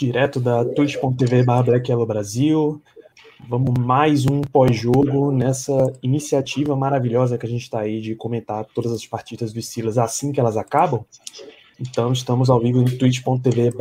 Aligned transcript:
direto 0.00 0.40
da 0.40 0.64
twitch.tv 0.64 1.44
Brasil. 2.06 2.80
Vamos 3.46 3.74
mais 3.78 4.24
um 4.24 4.40
pós-jogo 4.40 5.30
nessa 5.30 5.92
iniciativa 6.02 6.74
maravilhosa 6.74 7.36
que 7.36 7.44
a 7.44 7.48
gente 7.48 7.64
está 7.64 7.80
aí 7.80 8.00
de 8.00 8.14
comentar 8.14 8.64
todas 8.74 8.92
as 8.92 9.04
partidas 9.04 9.52
do 9.52 9.60
Steelers 9.60 9.98
assim 9.98 10.32
que 10.32 10.40
elas 10.40 10.56
acabam. 10.56 11.04
Então 11.78 12.12
estamos 12.12 12.48
ao 12.48 12.58
vivo 12.58 12.80
em 12.80 12.86
twitch.tv 12.86 13.72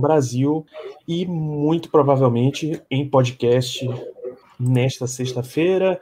Brasil 0.00 0.66
e 1.06 1.24
muito 1.24 1.88
provavelmente 1.88 2.82
em 2.90 3.08
podcast 3.08 3.88
nesta 4.58 5.06
sexta-feira. 5.06 6.00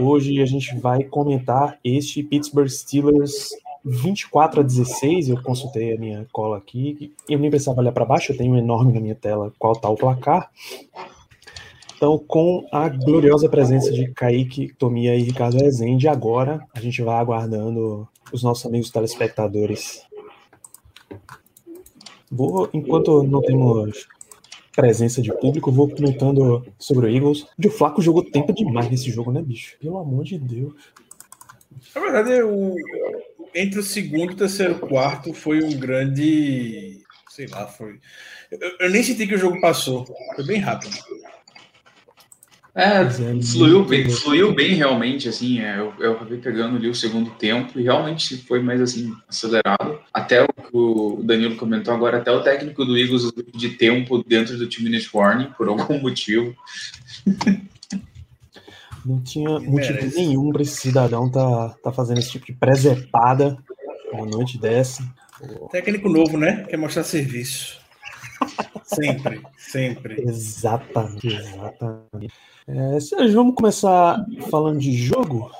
Hoje 0.00 0.42
a 0.42 0.46
gente 0.46 0.76
vai 0.80 1.04
comentar 1.04 1.78
este 1.84 2.24
Pittsburgh 2.24 2.68
Steelers 2.68 3.50
24 3.84 4.60
a 4.60 4.62
16, 4.62 5.28
eu 5.28 5.42
consultei 5.42 5.94
a 5.94 5.98
minha 5.98 6.26
cola 6.32 6.58
aqui, 6.58 7.14
eu 7.28 7.38
nem 7.38 7.50
precisava 7.50 7.80
olhar 7.80 7.92
para 7.92 8.04
baixo, 8.04 8.32
eu 8.32 8.36
tenho 8.36 8.52
um 8.52 8.58
enorme 8.58 8.92
na 8.92 9.00
minha 9.00 9.14
tela 9.14 9.52
qual 9.58 9.72
está 9.72 9.88
o 9.88 9.96
placar. 9.96 10.50
Então, 11.96 12.18
com 12.18 12.66
a 12.72 12.88
gloriosa 12.88 13.48
presença 13.48 13.92
de 13.92 14.10
Kaique, 14.12 14.72
Tomia 14.78 15.14
e 15.14 15.22
Ricardo 15.22 15.58
Rezende, 15.58 16.08
agora 16.08 16.66
a 16.74 16.80
gente 16.80 17.02
vai 17.02 17.16
aguardando 17.16 18.08
os 18.32 18.42
nossos 18.42 18.64
amigos 18.64 18.90
telespectadores. 18.90 20.02
Vou, 22.30 22.70
enquanto 22.72 23.22
não 23.22 23.42
temos 23.42 24.08
presença 24.74 25.20
de 25.20 25.30
público, 25.30 25.70
vou 25.70 25.90
comentando 25.90 26.64
sobre 26.78 27.06
o 27.06 27.10
Eagles. 27.10 27.46
O 27.62 27.70
Flaco 27.70 28.00
jogou 28.00 28.24
tempo 28.24 28.52
demais 28.54 28.88
nesse 28.88 29.10
jogo, 29.10 29.30
né, 29.30 29.42
bicho? 29.42 29.76
Pelo 29.78 29.98
amor 29.98 30.24
de 30.24 30.38
Deus. 30.38 30.74
Na 31.94 32.00
verdade, 32.00 32.42
o, 32.42 32.74
entre 33.54 33.80
o 33.80 33.82
segundo 33.82 34.32
e 34.32 34.34
o 34.34 34.38
terceiro 34.38 34.78
quarto 34.78 35.32
foi 35.32 35.62
um 35.62 35.78
grande. 35.78 36.98
Sei 37.28 37.46
lá, 37.46 37.66
foi. 37.66 37.98
Eu, 38.50 38.76
eu 38.80 38.90
nem 38.90 39.02
senti 39.02 39.26
que 39.26 39.34
o 39.34 39.38
jogo 39.38 39.60
passou. 39.60 40.06
Foi 40.34 40.44
bem 40.44 40.60
rápido. 40.60 40.96
É, 42.74 43.02
é, 43.02 43.42
fluiu 43.42 43.84
bem, 43.84 44.08
fluiu 44.08 44.54
bem 44.54 44.74
realmente, 44.74 45.28
assim, 45.28 45.60
é, 45.60 45.78
eu, 45.78 45.92
eu 45.98 46.12
acabei 46.12 46.38
pegando 46.38 46.76
ali 46.76 46.88
o 46.88 46.94
segundo 46.94 47.30
tempo 47.30 47.78
e 47.80 47.82
realmente 47.82 48.36
foi 48.36 48.62
mais, 48.62 48.80
assim, 48.80 49.12
acelerado. 49.28 49.98
Até 50.14 50.44
o 50.44 50.46
que 50.46 50.70
o 50.72 51.20
Danilo 51.22 51.56
comentou 51.56 51.92
agora, 51.92 52.18
até 52.18 52.30
o 52.30 52.42
técnico 52.42 52.84
do 52.84 52.96
Eagles 52.96 53.24
usou 53.24 53.44
de 53.54 53.70
tempo 53.70 54.22
dentro 54.24 54.56
do 54.56 54.68
time 54.68 54.88
minute 54.88 55.10
warning, 55.12 55.52
por 55.56 55.68
algum 55.68 55.98
motivo. 55.98 56.54
Não 59.04 59.22
tinha 59.22 59.48
motivo 59.48 59.94
merece. 59.94 60.16
nenhum 60.16 60.50
para 60.52 60.62
esse 60.62 60.76
cidadão 60.76 61.30
tá, 61.30 61.74
tá 61.82 61.92
fazendo 61.92 62.18
esse 62.18 62.32
tipo 62.32 62.46
de 62.46 62.52
presepada 62.52 63.56
uma 64.12 64.26
noite 64.26 64.58
dessa. 64.58 65.02
Técnico 65.70 66.08
novo, 66.08 66.36
né? 66.36 66.64
Quer 66.68 66.76
mostrar 66.76 67.04
serviço. 67.04 67.80
Sempre, 68.84 69.40
sempre. 69.56 70.20
Exatamente, 70.22 71.28
exatamente. 71.28 72.34
É, 72.66 73.00
Sérgio, 73.00 73.34
vamos 73.34 73.54
começar 73.54 74.24
falando 74.50 74.80
de 74.80 74.92
jogo? 74.92 75.50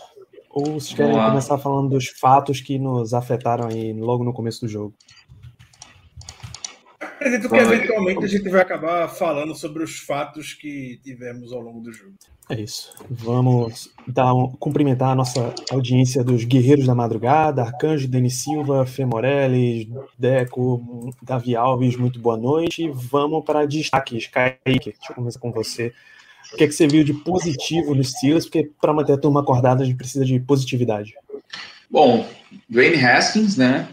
Ou 0.50 0.64
vocês 0.64 0.94
querem 0.94 1.12
Vamos 1.12 1.24
lá. 1.24 1.30
começar 1.30 1.58
falando 1.58 1.90
dos 1.90 2.08
fatos 2.08 2.60
que 2.60 2.78
nos 2.78 3.14
afetaram 3.14 3.68
aí 3.68 3.92
logo 3.92 4.24
no 4.24 4.32
começo 4.32 4.62
do 4.62 4.68
jogo? 4.68 4.94
Acredito 7.00 7.48
que 7.48 7.56
eventualmente 7.56 8.24
a 8.24 8.28
gente 8.28 8.48
vai 8.48 8.62
acabar 8.62 9.06
falando 9.08 9.54
sobre 9.54 9.84
os 9.84 9.98
fatos 10.00 10.52
que 10.54 10.98
tivemos 11.04 11.52
ao 11.52 11.60
longo 11.60 11.80
do 11.80 11.92
jogo. 11.92 12.14
É 12.50 12.60
isso. 12.60 12.92
Vamos 13.08 13.90
dar 14.08 14.34
um- 14.34 14.48
cumprimentar 14.48 15.10
a 15.10 15.14
nossa 15.14 15.54
audiência 15.70 16.24
dos 16.24 16.42
Guerreiros 16.42 16.84
da 16.86 16.94
Madrugada, 16.96 17.62
Arcanjo, 17.62 18.08
Denis 18.08 18.42
Silva, 18.42 18.84
Femorelli, 18.84 19.88
Deco, 20.18 21.14
Davi 21.22 21.54
Alves, 21.54 21.96
muito 21.96 22.18
boa 22.18 22.36
noite. 22.36 22.90
Vamos 22.92 23.44
para 23.44 23.66
destaques. 23.66 24.26
Kaique, 24.26 24.90
deixa 24.90 25.10
eu 25.10 25.14
começar 25.14 25.38
com 25.38 25.52
você. 25.52 25.92
O 26.52 26.56
que, 26.56 26.64
é 26.64 26.66
que 26.66 26.72
você 26.72 26.88
viu 26.88 27.04
de 27.04 27.14
positivo 27.14 27.94
nos 27.94 28.10
Steelers? 28.10 28.46
Porque 28.46 28.68
para 28.80 28.92
manter 28.92 29.12
a 29.12 29.18
turma 29.18 29.40
acordada 29.40 29.84
a 29.84 29.86
gente 29.86 29.96
precisa 29.96 30.24
de 30.24 30.40
positividade. 30.40 31.14
Bom, 31.88 32.26
Dwayne 32.68 32.96
Haskins, 33.04 33.56
né, 33.56 33.88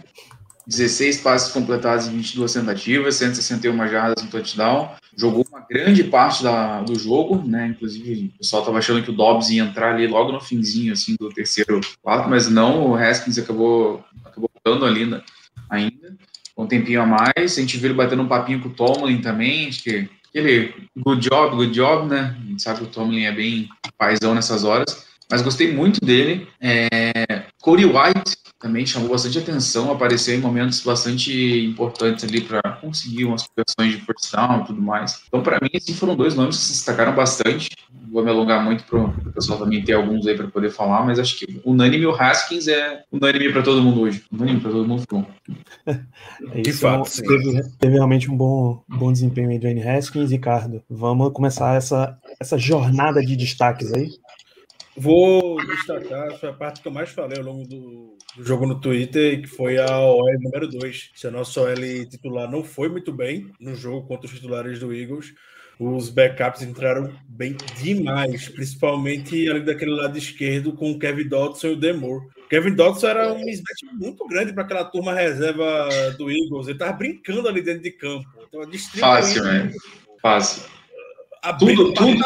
16 0.65 1.21
passes 1.21 1.51
completados 1.53 2.07
em 2.07 2.11
22 2.11 2.53
tentativas, 2.53 3.15
161 3.15 3.87
jardas 3.87 4.23
no 4.23 4.29
touchdown, 4.31 4.89
jogou 5.17 5.45
uma 5.49 5.65
grande 5.67 6.03
parte 6.03 6.43
da, 6.43 6.81
do 6.81 6.97
jogo, 6.97 7.43
né? 7.43 7.67
Inclusive, 7.67 8.31
o 8.35 8.37
pessoal 8.37 8.61
estava 8.61 8.77
achando 8.77 9.03
que 9.03 9.09
o 9.09 9.13
Dobbs 9.13 9.49
ia 9.49 9.63
entrar 9.63 9.95
ali 9.95 10.07
logo 10.07 10.31
no 10.31 10.39
finzinho, 10.39 10.93
assim, 10.93 11.15
do 11.19 11.29
terceiro 11.29 11.81
quarto, 12.01 12.29
mas 12.29 12.47
não, 12.47 12.91
o 12.91 12.95
Haskins 12.95 13.39
acabou, 13.39 14.03
acabou 14.23 14.49
dando 14.63 14.85
ali 14.85 15.07
né, 15.07 15.21
ainda, 15.69 16.15
um 16.55 16.67
tempinho 16.67 17.01
a 17.01 17.05
mais. 17.05 17.57
A 17.57 17.61
gente 17.61 17.77
viu 17.77 17.89
ele 17.89 17.97
batendo 17.97 18.21
um 18.21 18.27
papinho 18.27 18.61
com 18.61 18.69
o 18.69 18.73
Tomlin 18.73 19.19
também, 19.19 19.67
acho 19.67 19.83
que 19.83 20.07
aquele 20.29 20.73
good 20.95 21.27
job, 21.27 21.55
good 21.55 21.73
job, 21.73 22.07
né? 22.07 22.37
A 22.39 22.47
gente 22.49 22.61
sabe 22.61 22.79
que 22.79 22.85
o 22.85 22.89
Tomlin 22.89 23.23
é 23.23 23.31
bem 23.31 23.67
paizão 23.97 24.35
nessas 24.35 24.63
horas, 24.63 25.07
mas 25.31 25.41
gostei 25.41 25.73
muito 25.73 25.99
dele. 26.05 26.47
É, 26.61 27.43
Cody 27.59 27.85
White 27.85 28.37
também 28.67 28.85
chamou 28.85 29.09
bastante 29.09 29.39
atenção, 29.39 29.91
apareceu 29.91 30.35
em 30.35 30.41
momentos 30.41 30.81
bastante 30.81 31.31
importantes 31.65 32.25
ali 32.25 32.41
para 32.41 32.61
conseguir 32.73 33.25
umas 33.25 33.47
conversões 33.47 33.97
de 33.97 34.05
first 34.05 34.31
down 34.33 34.61
e 34.61 34.65
tudo 34.65 34.81
mais. 34.81 35.21
Então, 35.27 35.41
para 35.41 35.57
mim, 35.61 35.69
assim, 35.73 35.93
foram 35.93 36.15
dois 36.15 36.35
nomes 36.35 36.57
que 36.57 36.63
se 36.63 36.73
destacaram 36.73 37.15
bastante. 37.15 37.69
Não 37.93 38.11
vou 38.11 38.23
me 38.23 38.29
alongar 38.29 38.63
muito 38.63 38.83
para 38.83 38.99
o 38.99 39.31
pessoal 39.33 39.59
também 39.59 39.83
ter 39.83 39.93
alguns 39.93 40.27
aí 40.27 40.35
para 40.35 40.47
poder 40.47 40.69
falar, 40.69 41.05
mas 41.05 41.17
acho 41.17 41.37
que 41.39 41.61
unânime 41.65 42.05
o 42.05 42.11
Haskins 42.15 42.67
é 42.67 43.03
unânime 43.11 43.51
para 43.51 43.61
todo 43.63 43.81
mundo 43.81 44.01
hoje. 44.01 44.23
Unânime 44.31 44.59
para 44.59 44.71
todo 44.71 44.87
mundo. 44.87 45.01
ficou. 45.01 45.25
É 46.51 46.61
De 46.61 46.69
isso, 46.69 46.81
fato, 46.81 46.97
não- 46.97 47.05
sim. 47.05 47.23
teve, 47.23 47.63
teve 47.79 47.93
realmente 47.95 48.29
um 48.29 48.35
bom, 48.37 48.83
bom 48.87 49.11
desempenho 49.11 49.49
aí 49.49 49.57
do 49.57 49.61
Dwayne 49.61 49.81
Haskins, 49.87 50.29
Ricardo. 50.31 50.83
Vamos 50.89 51.31
começar 51.33 51.75
essa, 51.75 52.17
essa 52.39 52.57
jornada 52.57 53.21
de 53.21 53.35
destaques 53.35 53.91
aí. 53.93 54.09
Vou 54.97 55.63
destacar, 55.65 56.37
foi 56.39 56.49
a 56.49 56.53
parte 56.53 56.81
que 56.81 56.87
eu 56.87 56.91
mais 56.91 57.09
falei 57.09 57.37
ao 57.37 57.43
longo 57.43 57.67
do, 57.67 58.17
do 58.35 58.43
jogo 58.43 58.65
no 58.65 58.79
Twitter, 58.79 59.41
que 59.41 59.47
foi 59.47 59.77
a 59.77 59.99
OL 59.99 60.39
número 60.41 60.67
2. 60.67 61.11
Se 61.13 61.27
a 61.27 61.31
nossa 61.31 61.61
OL 61.61 61.75
titular 62.09 62.49
não 62.49 62.63
foi 62.63 62.89
muito 62.89 63.11
bem 63.11 63.51
no 63.59 63.75
jogo 63.75 64.07
contra 64.07 64.25
os 64.25 64.33
titulares 64.33 64.79
do 64.79 64.91
Eagles, 64.91 65.33
os 65.79 66.09
backups 66.09 66.63
entraram 66.63 67.13
bem 67.27 67.55
demais, 67.79 68.49
principalmente 68.49 69.47
ali 69.47 69.63
daquele 69.63 69.91
lado 69.91 70.17
esquerdo 70.17 70.73
com 70.73 70.91
o 70.91 70.97
Kevin 70.97 71.27
Dodson 71.27 71.67
e 71.67 71.71
o 71.73 71.75
Demore. 71.75 72.25
Kevin 72.49 72.73
Dodson 72.73 73.07
era 73.07 73.33
um 73.33 73.43
mismatch 73.43 73.83
muito 73.93 74.25
grande 74.27 74.53
para 74.53 74.63
aquela 74.63 74.85
turma 74.85 75.13
reserva 75.13 75.89
do 76.17 76.31
Eagles. 76.31 76.67
Ele 76.67 76.79
tava 76.79 76.93
brincando 76.93 77.47
ali 77.47 77.61
dentro 77.61 77.83
de 77.83 77.91
campo. 77.91 78.25
Então, 78.47 78.67
distribuindo, 78.67 79.15
Fácil, 79.15 79.43
né? 79.43 79.71
Fácil. 80.21 80.76
Tudo- 81.59 81.93
tudo- 81.93 82.23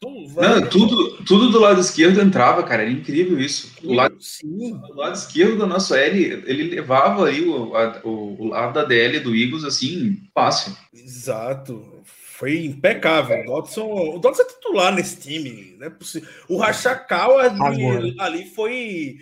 tudo, 0.00 0.40
Não, 0.40 0.68
tudo, 0.68 1.24
tudo 1.24 1.50
do 1.50 1.60
lado 1.60 1.80
esquerdo 1.80 2.20
entrava, 2.20 2.62
cara. 2.62 2.82
Era 2.82 2.90
incrível 2.90 3.38
isso. 3.40 3.72
O 3.84 3.92
lado 3.94 4.16
Sim, 4.20 4.72
O 4.90 4.94
lado 4.94 5.14
esquerdo 5.14 5.58
da 5.58 5.66
nossa 5.66 5.98
L, 5.98 6.42
ele 6.46 6.64
levava 6.74 7.28
aí 7.28 7.44
o, 7.46 7.74
a- 7.76 8.00
o, 8.04 8.42
o 8.42 8.48
lado 8.48 8.74
da 8.74 8.84
DL 8.84 9.20
do 9.20 9.34
Eagles 9.34 9.64
assim, 9.64 10.18
fácil. 10.34 10.76
Exato. 10.92 12.02
Foi 12.04 12.64
impecável. 12.66 13.40
O 13.42 13.46
Dodson, 13.46 13.86
o 14.16 14.18
Dodson 14.18 14.42
é 14.42 14.46
titular 14.46 14.94
nesse 14.94 15.18
time. 15.20 15.74
Não 15.78 15.86
é 15.86 15.90
possível. 15.90 16.28
O 16.48 16.58
Rachakawa 16.58 17.42
ali, 17.42 18.14
ali 18.18 18.44
foi 18.50 19.16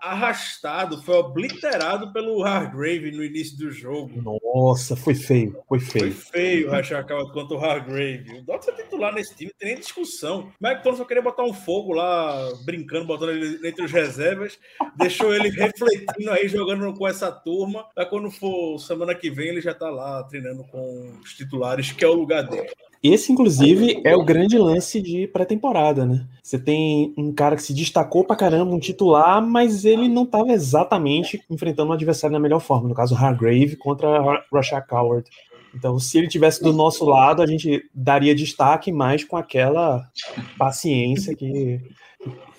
arrastado, 0.00 1.02
foi 1.02 1.16
obliterado 1.16 2.12
pelo 2.12 2.42
Hargrave 2.44 3.10
no 3.12 3.24
início 3.24 3.56
do 3.58 3.70
jogo. 3.70 4.10
Nossa, 4.54 4.94
foi 4.94 5.14
feio, 5.14 5.62
foi 5.66 5.80
Foi 5.80 6.00
feio. 6.00 6.12
feio 6.12 6.68
o 6.68 6.70
Rachakawa 6.70 7.32
contra 7.32 7.56
o 7.56 7.64
Hargrave. 7.64 8.38
O 8.38 8.42
Dodson 8.42 8.70
é 8.72 8.74
titular 8.74 9.14
nesse 9.14 9.34
time, 9.34 9.50
não 9.50 9.58
tem 9.58 9.68
nem 9.70 9.78
discussão. 9.78 10.52
O 10.60 10.68
Mike 10.68 10.82
Thompson 10.82 11.04
queria 11.06 11.22
botar 11.22 11.42
um 11.44 11.54
fogo 11.54 11.94
lá, 11.94 12.52
brincando, 12.64 13.06
botando 13.06 13.30
ele 13.30 13.66
entre 13.66 13.84
os 13.84 13.90
reservas. 13.90 14.58
Deixou 14.96 15.32
ele 15.34 15.48
refletindo 15.56 16.30
aí, 16.30 16.48
jogando 16.48 16.92
com 16.92 17.08
essa 17.08 17.32
turma. 17.32 17.86
Aí 17.96 18.04
quando 18.04 18.30
for 18.30 18.78
semana 18.78 19.14
que 19.14 19.30
vem, 19.30 19.48
ele 19.48 19.60
já 19.62 19.72
tá 19.74 19.88
lá 19.88 20.22
treinando 20.24 20.64
com 20.64 21.18
os 21.22 21.32
titulares, 21.34 21.90
que 21.90 22.04
é 22.04 22.08
o 22.08 22.12
lugar 22.12 22.42
dele. 22.42 22.70
Esse, 23.02 23.32
inclusive, 23.32 24.00
é 24.04 24.14
o 24.14 24.24
grande 24.24 24.56
lance 24.56 25.02
de 25.02 25.26
pré-temporada, 25.26 26.06
né? 26.06 26.24
Você 26.40 26.56
tem 26.56 27.12
um 27.18 27.32
cara 27.32 27.56
que 27.56 27.62
se 27.62 27.74
destacou 27.74 28.24
pra 28.24 28.36
caramba, 28.36 28.72
um 28.72 28.78
titular, 28.78 29.44
mas 29.44 29.84
ele 29.84 30.08
não 30.08 30.22
estava 30.22 30.52
exatamente 30.52 31.42
enfrentando 31.50 31.90
um 31.90 31.94
adversário 31.94 32.32
na 32.32 32.38
melhor 32.38 32.60
forma. 32.60 32.88
No 32.88 32.94
caso, 32.94 33.16
Hargrave 33.16 33.74
contra 33.76 34.44
Rashad 34.52 34.86
Coward. 34.86 35.28
Então, 35.74 35.98
se 35.98 36.18
ele 36.18 36.28
tivesse 36.28 36.62
do 36.62 36.72
nosso 36.72 37.04
lado, 37.04 37.42
a 37.42 37.46
gente 37.46 37.82
daria 37.92 38.34
destaque 38.34 38.92
mais 38.92 39.24
com 39.24 39.36
aquela 39.36 40.08
paciência 40.56 41.34
que 41.34 41.80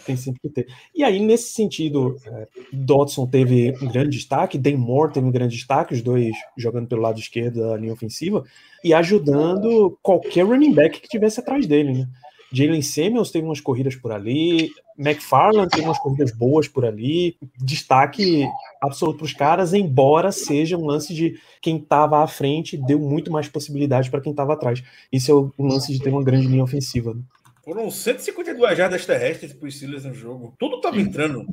tem 0.06 0.18
sempre 0.18 0.42
que 0.42 0.50
ter. 0.50 0.68
E 0.94 1.04
aí, 1.04 1.20
nesse 1.20 1.54
sentido, 1.54 2.18
é, 2.26 2.48
Dodson 2.72 3.26
teve 3.28 3.74
um 3.82 3.88
grande 3.88 4.10
destaque, 4.10 4.58
Dan 4.58 4.78
Moore 4.78 5.14
teve 5.14 5.26
um 5.26 5.32
grande 5.32 5.56
destaque, 5.56 5.94
os 5.94 6.02
dois 6.02 6.36
jogando 6.58 6.88
pelo 6.88 7.02
lado 7.02 7.20
esquerdo 7.20 7.62
da 7.62 7.78
linha 7.78 7.94
ofensiva, 7.94 8.44
e 8.84 8.94
ajudando 8.94 9.98
qualquer 10.02 10.46
running 10.46 10.74
back 10.74 11.00
que 11.00 11.08
tivesse 11.08 11.40
atrás 11.40 11.66
dele, 11.66 11.94
né? 11.94 12.08
Jalen 12.54 12.84
Samuels 12.84 13.32
teve 13.32 13.48
umas 13.48 13.60
corridas 13.60 13.96
por 13.96 14.12
ali, 14.12 14.70
McFarland 14.98 15.70
teve 15.70 15.88
umas 15.88 15.98
corridas 15.98 16.32
boas 16.32 16.68
por 16.68 16.86
ali, 16.86 17.36
destaque 17.58 18.48
absoluto 18.80 19.18
para 19.18 19.26
os 19.26 19.34
caras, 19.34 19.74
embora 19.74 20.32
seja 20.32 20.78
um 20.78 20.86
lance 20.86 21.16
de 21.16 21.40
quem 21.60 21.78
estava 21.78 22.24
à 22.24 22.28
frente 22.28 22.78
deu 22.78 23.00
muito 23.00 23.32
mais 23.32 23.48
possibilidade 23.48 24.12
para 24.12 24.22
quem 24.22 24.32
estava 24.32 24.54
atrás. 24.54 24.84
Isso 25.12 25.32
é 25.32 25.34
o 25.34 25.52
lance 25.58 25.92
de 25.92 26.00
ter 26.00 26.12
uma 26.12 26.24
grande 26.24 26.46
linha 26.46 26.64
ofensiva. 26.64 27.16
Né? 27.16 27.22
Foram 27.64 27.90
152 27.90 28.78
jardas 28.78 29.06
terrestres 29.06 29.52
para 29.52 29.68
os 29.68 29.76
Steelers 29.76 30.06
no 30.06 30.14
jogo. 30.14 30.54
Tudo 30.60 30.76
estava 30.76 31.00
entrando. 31.00 31.46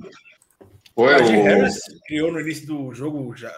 Foi 0.94 1.14
o. 1.14 1.42
Harris 1.42 1.78
criou 2.06 2.30
no 2.30 2.40
início 2.40 2.66
do 2.66 2.92
jogo 2.92 3.34
já, 3.34 3.54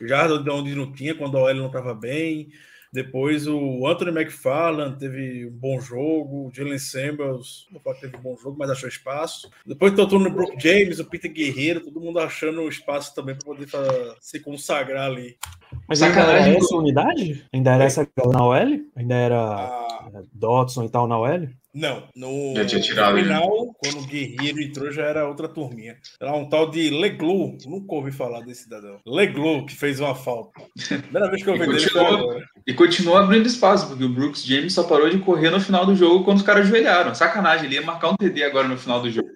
jardas 0.00 0.46
onde 0.46 0.74
não 0.74 0.92
tinha, 0.92 1.14
quando 1.14 1.38
a 1.38 1.44
OL 1.44 1.54
não 1.54 1.66
estava 1.68 1.94
bem. 1.94 2.48
Depois 2.92 3.46
o 3.46 3.86
Anthony 3.86 4.10
McFarland 4.10 4.98
teve 4.98 5.46
um 5.46 5.50
bom 5.50 5.80
jogo, 5.80 6.48
o 6.48 6.50
Jalen 6.54 6.78
Samuels 6.78 7.66
não 7.72 7.80
teve 7.94 8.16
um 8.16 8.20
bom 8.20 8.36
jogo, 8.36 8.56
mas 8.58 8.68
achou 8.70 8.88
espaço. 8.88 9.50
Depois 9.66 9.94
tentou 9.94 10.18
no 10.18 10.30
Brook 10.30 10.60
James, 10.60 10.98
o 10.98 11.04
Peter 11.06 11.32
Guerreiro, 11.32 11.80
todo 11.80 12.00
mundo 12.00 12.18
achando 12.18 12.68
espaço 12.68 13.14
também 13.14 13.34
para 13.34 13.46
poder 13.46 13.66
fa- 13.66 14.16
se 14.20 14.38
consagrar 14.40 15.06
ali. 15.10 15.38
Mas 15.88 16.02
ainda 16.02 16.20
era 16.20 16.48
essa 16.50 16.76
unidade? 16.76 17.46
Ainda 17.50 17.72
era 17.74 17.84
essa 17.84 18.06
galera 18.14 18.38
na 18.38 18.44
OL? 18.46 18.80
Ainda 18.94 19.14
era 19.14 19.38
Ah, 19.40 20.22
Dodson 20.32 20.84
e 20.84 20.88
tal 20.90 21.08
na 21.08 21.18
OL? 21.18 21.48
Não, 21.74 22.04
no, 22.14 22.54
Já 22.56 22.66
tinha 22.66 22.80
tirado, 22.80 23.10
no 23.12 23.16
né? 23.16 23.22
final, 23.22 23.74
quando 23.82 23.98
o 24.00 24.06
Guerreiro 24.06 24.60
entrou, 24.60 24.90
já 24.92 25.04
era 25.04 25.26
outra 25.28 25.48
turminha. 25.48 25.96
Era 26.20 26.34
um 26.34 26.48
tal 26.48 26.70
de 26.70 26.90
Leglu, 26.90 27.56
nunca 27.66 27.94
ouvi 27.94 28.12
falar 28.12 28.40
desse 28.40 28.64
cidadão. 28.64 29.00
Leglu, 29.06 29.64
que 29.66 29.74
fez 29.74 29.98
uma 30.00 30.14
falta. 30.14 30.60
Primeira 30.86 31.30
vez 31.30 31.42
que 31.42 31.48
eu 31.50 31.56
E 31.56 31.58
vi 31.58 31.66
dele 31.66 31.80
foi 31.80 31.88
continuou. 32.02 32.30
agora. 32.30 32.44
E 32.66 32.74
continua 32.74 33.20
abrindo 33.24 33.46
espaço, 33.46 33.88
porque 33.88 34.04
o 34.04 34.08
Brooks 34.08 34.44
James 34.44 34.72
só 34.74 34.84
parou 34.84 35.08
de 35.08 35.18
correr 35.18 35.50
no 35.50 35.60
final 35.60 35.86
do 35.86 35.96
jogo 35.96 36.24
quando 36.24 36.38
os 36.38 36.42
caras 36.44 36.66
ajoelharam. 36.66 37.14
Sacanagem, 37.14 37.66
ele 37.66 37.74
ia 37.76 37.82
marcar 37.82 38.10
um 38.10 38.16
TD 38.16 38.42
agora 38.44 38.68
no 38.68 38.76
final 38.76 39.00
do 39.00 39.10
jogo. 39.10 39.28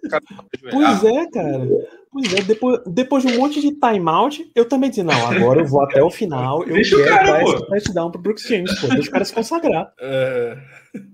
Pois 0.70 1.04
é, 1.04 1.30
cara. 1.30 1.66
Pois 2.10 2.32
é, 2.32 2.42
depois, 2.42 2.80
depois 2.86 3.24
de 3.24 3.32
um 3.32 3.38
monte 3.38 3.60
de 3.60 3.72
timeout, 3.72 4.50
eu 4.54 4.64
também 4.64 4.90
disse, 4.90 5.02
não, 5.02 5.26
agora 5.26 5.60
eu 5.60 5.66
vou 5.66 5.82
até 5.82 6.02
o 6.02 6.10
final, 6.10 6.62
eu 6.62 6.74
Deixa 6.74 6.96
o 6.96 7.02
quero 7.02 7.14
cara, 7.14 7.44
dar 7.44 7.66
touchdown 7.66 8.10
pro 8.10 8.22
Brooks 8.22 8.44
James, 8.44 8.80
pô, 8.80 8.88
deixa 8.88 9.08
o 9.08 9.12
cara 9.12 9.24
se 9.24 9.34
consagrar. 9.34 9.92
É, 9.98 10.56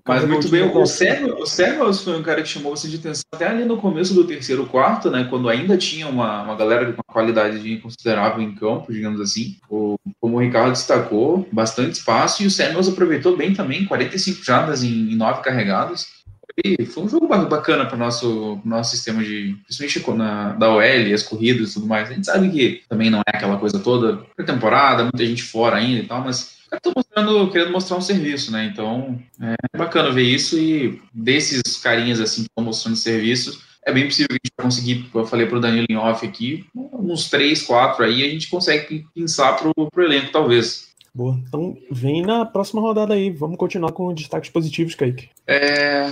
Mas 0.06 0.24
muito 0.26 0.48
bem, 0.48 0.62
o 0.62 0.86
Samuels, 0.86 1.40
o 1.40 1.46
Samuels 1.46 2.04
foi 2.04 2.16
um 2.18 2.22
cara 2.22 2.42
que 2.42 2.48
chamou 2.48 2.76
você 2.76 2.88
de 2.88 2.96
atenção 2.96 3.24
até 3.32 3.46
ali 3.46 3.64
no 3.64 3.78
começo 3.78 4.14
do 4.14 4.24
terceiro 4.24 4.66
quarto, 4.66 5.10
né? 5.10 5.26
Quando 5.28 5.48
ainda 5.48 5.76
tinha 5.76 6.06
uma, 6.08 6.42
uma 6.42 6.54
galera 6.54 6.86
com 6.86 6.92
uma 6.92 7.12
qualidade 7.12 7.78
considerável 7.78 8.42
em 8.42 8.54
campo, 8.54 8.92
digamos 8.92 9.20
assim. 9.20 9.56
O, 9.68 9.96
como 10.20 10.36
o 10.36 10.40
Ricardo 10.40 10.72
destacou, 10.72 11.48
bastante 11.50 11.94
espaço 11.94 12.42
e 12.42 12.46
o 12.46 12.50
Samuels 12.50 12.88
aproveitou 12.88 13.36
bem 13.36 13.54
também, 13.54 13.84
45 13.86 14.44
jardas 14.44 14.84
em, 14.84 15.12
em 15.12 15.16
9 15.16 15.42
carregados. 15.42 16.21
E 16.64 16.84
foi 16.86 17.04
um 17.04 17.08
jogo 17.08 17.26
ba- 17.26 17.44
bacana 17.44 17.86
para 17.86 17.96
o 17.96 17.98
nosso, 17.98 18.60
nosso 18.64 18.90
sistema 18.92 19.22
de. 19.22 19.56
Principalmente 19.66 20.18
na, 20.18 20.52
da 20.52 20.70
OL, 20.70 21.14
as 21.14 21.22
corridas 21.22 21.70
e 21.70 21.74
tudo 21.74 21.86
mais. 21.86 22.10
A 22.10 22.14
gente 22.14 22.26
sabe 22.26 22.50
que 22.50 22.82
também 22.88 23.10
não 23.10 23.20
é 23.20 23.36
aquela 23.36 23.56
coisa 23.56 23.78
toda 23.78 24.24
pré-temporada, 24.36 25.02
muita 25.04 25.24
gente 25.26 25.42
fora 25.42 25.76
ainda 25.76 26.00
e 26.00 26.06
tal, 26.06 26.22
mas 26.22 26.62
tô 26.80 26.92
mostrando, 26.96 27.50
querendo 27.50 27.72
mostrar 27.72 27.96
um 27.96 28.00
serviço, 28.00 28.50
né? 28.50 28.64
Então 28.72 29.18
é 29.40 29.76
bacana 29.76 30.10
ver 30.10 30.22
isso 30.22 30.58
e 30.58 31.00
desses 31.12 31.76
carinhas 31.78 32.20
assim 32.20 32.42
que 32.42 32.48
estão 32.48 32.64
mostrando 32.64 32.96
serviço, 32.96 33.62
é 33.84 33.92
bem 33.92 34.06
possível 34.06 34.28
que 34.28 34.34
a 34.34 34.46
gente 34.46 34.54
vai 34.56 34.64
conseguir, 34.66 35.08
como 35.10 35.24
eu 35.24 35.28
falei 35.28 35.46
pro 35.46 35.60
Danilo 35.60 35.86
em 35.90 35.96
off 35.96 36.24
aqui, 36.26 36.64
uns 36.74 37.28
três, 37.28 37.62
quatro 37.62 38.04
aí, 38.04 38.24
a 38.24 38.28
gente 38.28 38.48
consegue 38.48 39.04
pensar 39.14 39.54
pro, 39.54 39.72
pro 39.90 40.04
elenco, 40.04 40.32
talvez. 40.32 40.92
Boa. 41.14 41.38
Então 41.46 41.76
vem 41.90 42.22
na 42.22 42.46
próxima 42.46 42.80
rodada 42.80 43.12
aí. 43.12 43.30
Vamos 43.30 43.58
continuar 43.58 43.92
com 43.92 44.14
destaques 44.14 44.48
positivos, 44.48 44.94
Kaique. 44.94 45.28
É, 45.46 46.10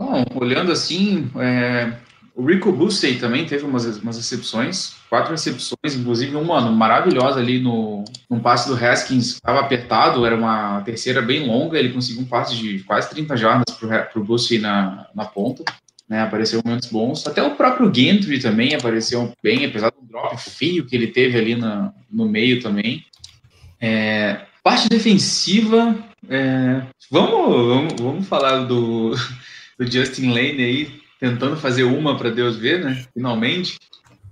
bom, 0.00 0.24
olhando 0.34 0.72
assim, 0.72 1.30
é, 1.38 1.92
o 2.34 2.42
Rico 2.42 2.72
Bussey 2.72 3.18
também 3.18 3.44
teve 3.44 3.64
umas, 3.66 3.84
umas 3.98 4.16
recepções, 4.16 4.94
quatro 5.10 5.32
recepções, 5.32 5.94
inclusive 5.94 6.34
uma 6.36 6.58
maravilhosa 6.70 7.38
ali 7.38 7.60
no, 7.60 8.02
no 8.30 8.40
passe 8.40 8.66
do 8.66 8.74
Haskins, 8.74 9.34
estava 9.34 9.60
apertado, 9.60 10.24
era 10.24 10.34
uma 10.34 10.80
terceira 10.80 11.20
bem 11.20 11.46
longa, 11.46 11.78
ele 11.78 11.92
conseguiu 11.92 12.22
um 12.22 12.26
passe 12.26 12.56
de 12.56 12.78
quase 12.84 13.10
30 13.10 13.36
jardas 13.36 13.76
para 13.76 14.08
o 14.16 14.24
Bussey 14.24 14.58
na, 14.58 15.06
na 15.14 15.26
ponta. 15.26 15.62
Né, 16.08 16.22
apareceu 16.22 16.60
momentos 16.64 16.88
bons. 16.88 17.24
Até 17.24 17.40
o 17.40 17.54
próprio 17.54 17.94
Gentry 17.94 18.40
também 18.40 18.74
apareceu 18.74 19.32
bem, 19.40 19.64
apesar 19.64 19.90
do 19.92 20.04
drop 20.08 20.36
feio 20.38 20.84
que 20.84 20.96
ele 20.96 21.06
teve 21.06 21.38
ali 21.38 21.54
na, 21.54 21.92
no 22.10 22.28
meio 22.28 22.60
também. 22.60 23.04
É, 23.80 24.40
parte 24.60 24.88
defensiva, 24.88 25.94
é, 26.28 26.82
vamos, 27.08 27.66
vamos, 27.66 27.94
vamos 28.00 28.26
falar 28.26 28.64
do, 28.64 29.14
do 29.80 29.90
Justin 29.90 30.28
Lane 30.28 30.62
aí, 30.62 31.00
tentando 31.18 31.56
fazer 31.56 31.84
uma 31.84 32.16
para 32.16 32.28
Deus 32.28 32.56
ver, 32.56 32.84
né? 32.84 33.02
Finalmente. 33.14 33.78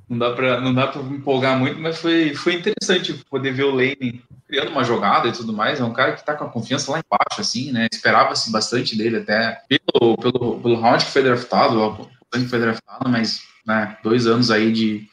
Não 0.07 0.19
dá 0.19 0.31
para 0.31 0.61
não 0.61 0.73
dá 0.73 0.87
para 0.87 1.03
empolgar 1.03 1.59
muito, 1.59 1.79
mas 1.81 1.99
foi, 1.99 2.35
foi 2.35 2.55
interessante 2.55 3.13
poder 3.29 3.53
ver 3.53 3.65
o 3.65 3.75
Lane 3.75 4.23
criando 4.47 4.71
uma 4.71 4.85
jogada 4.85 5.29
e 5.29 5.33
tudo 5.33 5.53
mais. 5.53 5.81
É 5.81 5.85
um 5.85 5.93
cara 5.93 6.13
que 6.13 6.25
tá 6.25 6.35
com 6.35 6.45
a 6.45 6.51
confiança 6.51 6.91
lá 6.91 6.99
embaixo, 6.99 7.41
assim, 7.41 7.73
né? 7.73 7.89
Esperava-se 7.91 8.51
bastante 8.51 8.97
dele 8.97 9.19
até 9.19 9.61
pelo, 9.69 10.17
pelo, 10.17 10.61
pelo 10.61 10.81
round 10.81 11.05
que 11.05 11.11
foi 11.11 11.23
draftado, 11.23 11.79
o 11.79 12.09
que 12.33 12.47
foi 12.47 12.59
draftado, 12.59 13.09
mas 13.09 13.43
né, 13.67 13.99
dois 14.03 14.27
anos 14.27 14.51
aí 14.51 14.73
de, 14.73 15.07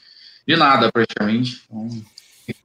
de 0.48 0.56
nada 0.56 0.90
praticamente. 0.92 1.62
Então, 1.66 1.90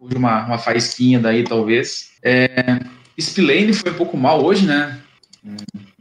uma, 0.01 0.45
uma 0.45 0.59
faísquinha 0.59 1.19
daí, 1.19 1.43
talvez. 1.43 2.13
É, 2.23 2.79
Spillane 3.19 3.73
foi 3.73 3.91
um 3.91 3.97
pouco 3.97 4.17
mal 4.17 4.45
hoje, 4.45 4.67
né? 4.67 5.01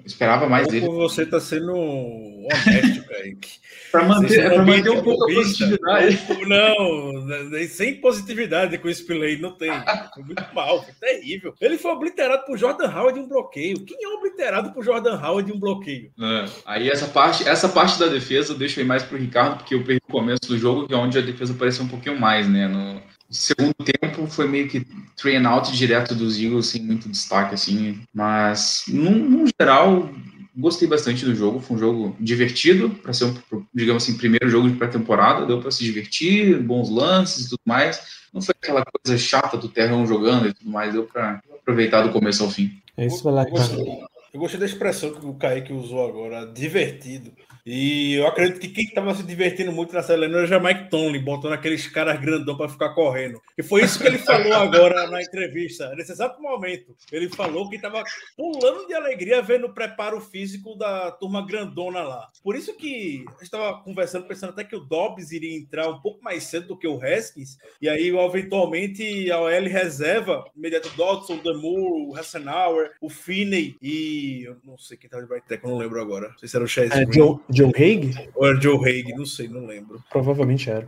Esperava 0.10 0.48
mais 0.48 0.68
dele. 0.68 0.86
Como 0.86 0.98
você 0.98 1.26
tá 1.26 1.40
sendo 1.40 1.74
honesto, 1.76 3.06
Kaique. 3.08 3.60
Para 3.92 4.06
manter, 4.06 4.40
é 4.40 4.58
manter 4.60 4.90
um 4.92 5.02
pouco 5.02 5.24
a 5.24 5.34
positividade. 5.34 6.20
Não, 6.46 7.26
nem- 7.50 7.68
sem 7.68 7.96
positividade 7.96 8.78
com 8.78 8.88
esse 8.88 9.04
play, 9.06 9.40
não 9.40 9.52
tem. 9.52 9.72
Foi 10.14 10.24
muito 10.24 10.46
mal, 10.54 10.84
foi 10.84 10.94
terrível. 10.94 11.56
Ele 11.60 11.78
foi 11.78 11.92
obliterado 11.92 12.46
por 12.46 12.58
Jordan 12.58 12.88
Howard 12.88 13.20
de 13.20 13.26
um 13.26 13.28
bloqueio. 13.28 13.84
Quem 13.86 13.98
é 14.04 14.08
obliterado 14.10 14.72
por 14.72 14.84
Jordan 14.84 15.20
Howard 15.20 15.52
de 15.52 15.58
um 15.58 15.60
bloqueio? 15.60 16.12
É, 16.20 16.46
aí 16.66 16.90
essa 16.90 17.08
parte, 17.08 17.48
essa 17.48 17.68
parte 17.68 18.00
da 18.00 18.06
defesa 18.08 18.54
eu 18.54 18.58
deixo 18.58 18.80
aí 18.80 18.86
mais 18.86 19.02
pro 19.02 19.18
Ricardo, 19.18 19.58
porque 19.58 19.74
eu 19.74 19.84
perdi 19.84 20.02
o 20.08 20.12
começo 20.12 20.42
do 20.48 20.58
jogo, 20.58 20.88
que 20.88 20.94
é 20.94 20.98
onde 20.98 21.18
a 21.18 21.22
defesa 21.22 21.54
apareceu 21.54 21.84
um 21.86 21.90
pouquinho 21.90 22.20
mais, 22.20 22.48
né? 22.48 22.68
No 22.68 23.02
segundo 23.30 23.74
tempo 23.76 24.28
foi 24.28 24.48
meio 24.48 24.68
que 24.68 24.86
three 25.16 25.36
and 25.36 25.48
out 25.48 25.72
direto 25.72 26.16
dos 26.16 26.40
Eagles, 26.40 26.68
sem 26.68 26.82
muito 26.82 27.08
destaque, 27.10 27.54
assim. 27.54 28.02
Mas, 28.14 28.84
no, 28.88 29.12
no 29.12 29.46
geral, 29.60 30.10
gostei 30.56 30.88
bastante 30.88 31.24
do 31.26 31.36
jogo. 31.36 31.60
Foi 31.60 31.78
um 31.78 31.80
jogo 31.80 32.16
divertido, 32.20 32.90
para 32.90 33.14
ser, 33.14 33.26
um, 33.26 33.34
digamos 33.74 34.04
assim, 34.04 34.18
primeiro 34.18 34.50
jogo 34.50 34.70
de 34.70 34.76
pré-temporada. 34.76 35.46
Deu 35.46 35.62
para 35.62 35.72
se 35.72 35.84
divertir, 35.84 36.62
bons 36.62 36.90
lances 36.90 37.46
e 37.46 37.50
tudo 37.50 37.62
mais. 37.66 38.20
Não 38.34 38.42
foi 38.42 38.56
aquela 38.62 38.84
coisa 38.84 39.18
chata 39.18 39.58
do 39.58 39.70
terrão 39.70 40.06
jogando 40.06 40.48
e 40.48 40.54
tudo 40.54 40.70
mais. 40.70 40.94
Deu 40.94 41.04
para 41.04 41.42
aproveitar 41.52 42.02
do 42.02 42.12
começo 42.12 42.44
ao 42.44 42.50
fim. 42.50 42.80
É 42.98 43.06
isso, 43.06 43.24
vai 43.24 43.34
lá, 43.34 43.44
Eu 43.44 43.52
gostei, 43.52 44.04
eu 44.34 44.40
gostei 44.40 44.60
da 44.60 44.66
expressão 44.66 45.14
que 45.14 45.26
o 45.26 45.34
Kaique 45.34 45.74
usou 45.74 46.08
agora, 46.08 46.46
divertido. 46.46 47.32
E 47.66 48.16
eu 48.16 48.26
acredito 48.26 48.60
que 48.60 48.70
quem 48.70 48.86
estava 48.86 49.14
se 49.14 49.22
divertindo 49.22 49.72
muito 49.72 49.94
nessa 49.94 50.14
Helena 50.14 50.40
era 50.40 50.48
Jamaic 50.48 50.90
Tomlin, 50.90 51.24
botando 51.24 51.54
aqueles 51.54 51.86
caras 51.88 52.20
grandão 52.20 52.58
para 52.58 52.70
ficar 52.70 52.90
correndo. 52.96 53.40
E 53.58 53.62
foi 53.62 53.84
isso 53.84 54.00
que 54.00 54.08
ele 54.08 54.18
falou 54.18 54.54
agora 54.54 55.08
na 55.08 55.22
entrevista, 55.22 55.94
nesse 55.96 56.12
exato 56.12 56.42
momento. 56.42 56.96
Ele 57.12 57.30
falou 57.30 57.70
que 57.70 57.76
estava 57.76 58.04
pulando 58.36 58.88
de 58.88 58.94
alegria 58.94 59.42
vendo 59.42 59.68
o 59.68 59.74
preparo 59.74 60.20
físico 60.20 60.76
da 60.76 61.12
turma 61.12 61.46
grandona 61.46 62.02
lá. 62.02 62.28
Por 62.44 62.56
isso 62.56 62.76
que 62.76 63.24
a 63.28 63.32
gente 63.34 63.44
estava 63.44 63.84
conversando, 63.84 64.26
pensando 64.26 64.50
até 64.52 64.64
que 64.64 64.76
o 64.76 64.80
Dobbs 64.80 65.32
iria 65.32 65.56
entrar 65.56 65.90
um 65.90 66.02
pouco 66.02 66.24
mais 66.24 66.46
cedo 66.46 66.70
do 66.70 66.78
que 66.78 66.88
o 66.88 67.00
Haskins, 67.00 67.58
e 67.82 67.88
aí 67.88 68.10
eventualmente 68.10 69.30
a 69.32 69.40
OL 69.42 69.68
reserva, 69.68 70.44
imediato 70.56 70.90
Dodson, 70.96 71.38
Demur, 71.38 72.10
o 72.10 72.16
Hassenauer, 72.16 72.94
o 73.00 73.10
Finney 73.10 73.76
e 73.82 74.19
eu 74.44 74.58
não 74.64 74.78
sei 74.78 74.98
quem 74.98 75.08
estava 75.08 75.24
de 75.26 75.32
right 75.32 75.48
tackle, 75.48 75.70
eu 75.70 75.76
não 75.76 75.82
lembro 75.82 76.02
agora. 76.02 76.30
Não 76.30 76.38
sei 76.38 76.48
se 76.50 76.56
era 76.56 76.66
o 76.66 76.68
Chase 76.68 76.94
É, 76.94 77.12
Joe, 77.12 77.38
Joe 77.50 77.72
Haig? 77.76 78.30
ou 78.36 78.48
era 78.48 78.60
Joe 78.62 78.78
Haig, 78.78 79.14
não 79.14 79.26
sei, 79.26 79.48
não 79.48 79.66
lembro. 79.66 80.04
Provavelmente 80.10 80.70
era. 80.70 80.88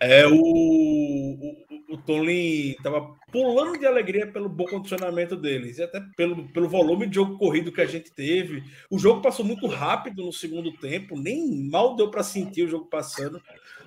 É 0.00 0.26
o, 0.26 0.32
o, 0.40 1.56
o 1.90 1.96
Tolin 1.98 2.76
tava 2.82 3.16
pulando 3.32 3.78
de 3.78 3.84
alegria 3.86 4.26
pelo 4.30 4.48
bom 4.48 4.64
condicionamento 4.64 5.34
deles 5.34 5.78
e 5.78 5.82
até 5.82 6.00
pelo, 6.16 6.48
pelo 6.52 6.68
volume 6.68 7.08
de 7.08 7.16
jogo 7.16 7.36
corrido 7.36 7.72
que 7.72 7.80
a 7.80 7.86
gente 7.86 8.12
teve. 8.12 8.62
O 8.90 8.98
jogo 8.98 9.20
passou 9.20 9.44
muito 9.44 9.66
rápido 9.66 10.24
no 10.24 10.32
segundo 10.32 10.72
tempo, 10.78 11.18
nem 11.18 11.68
mal 11.68 11.96
deu 11.96 12.10
para 12.10 12.22
sentir 12.22 12.62
o 12.62 12.68
jogo 12.68 12.86
passando. 12.86 13.42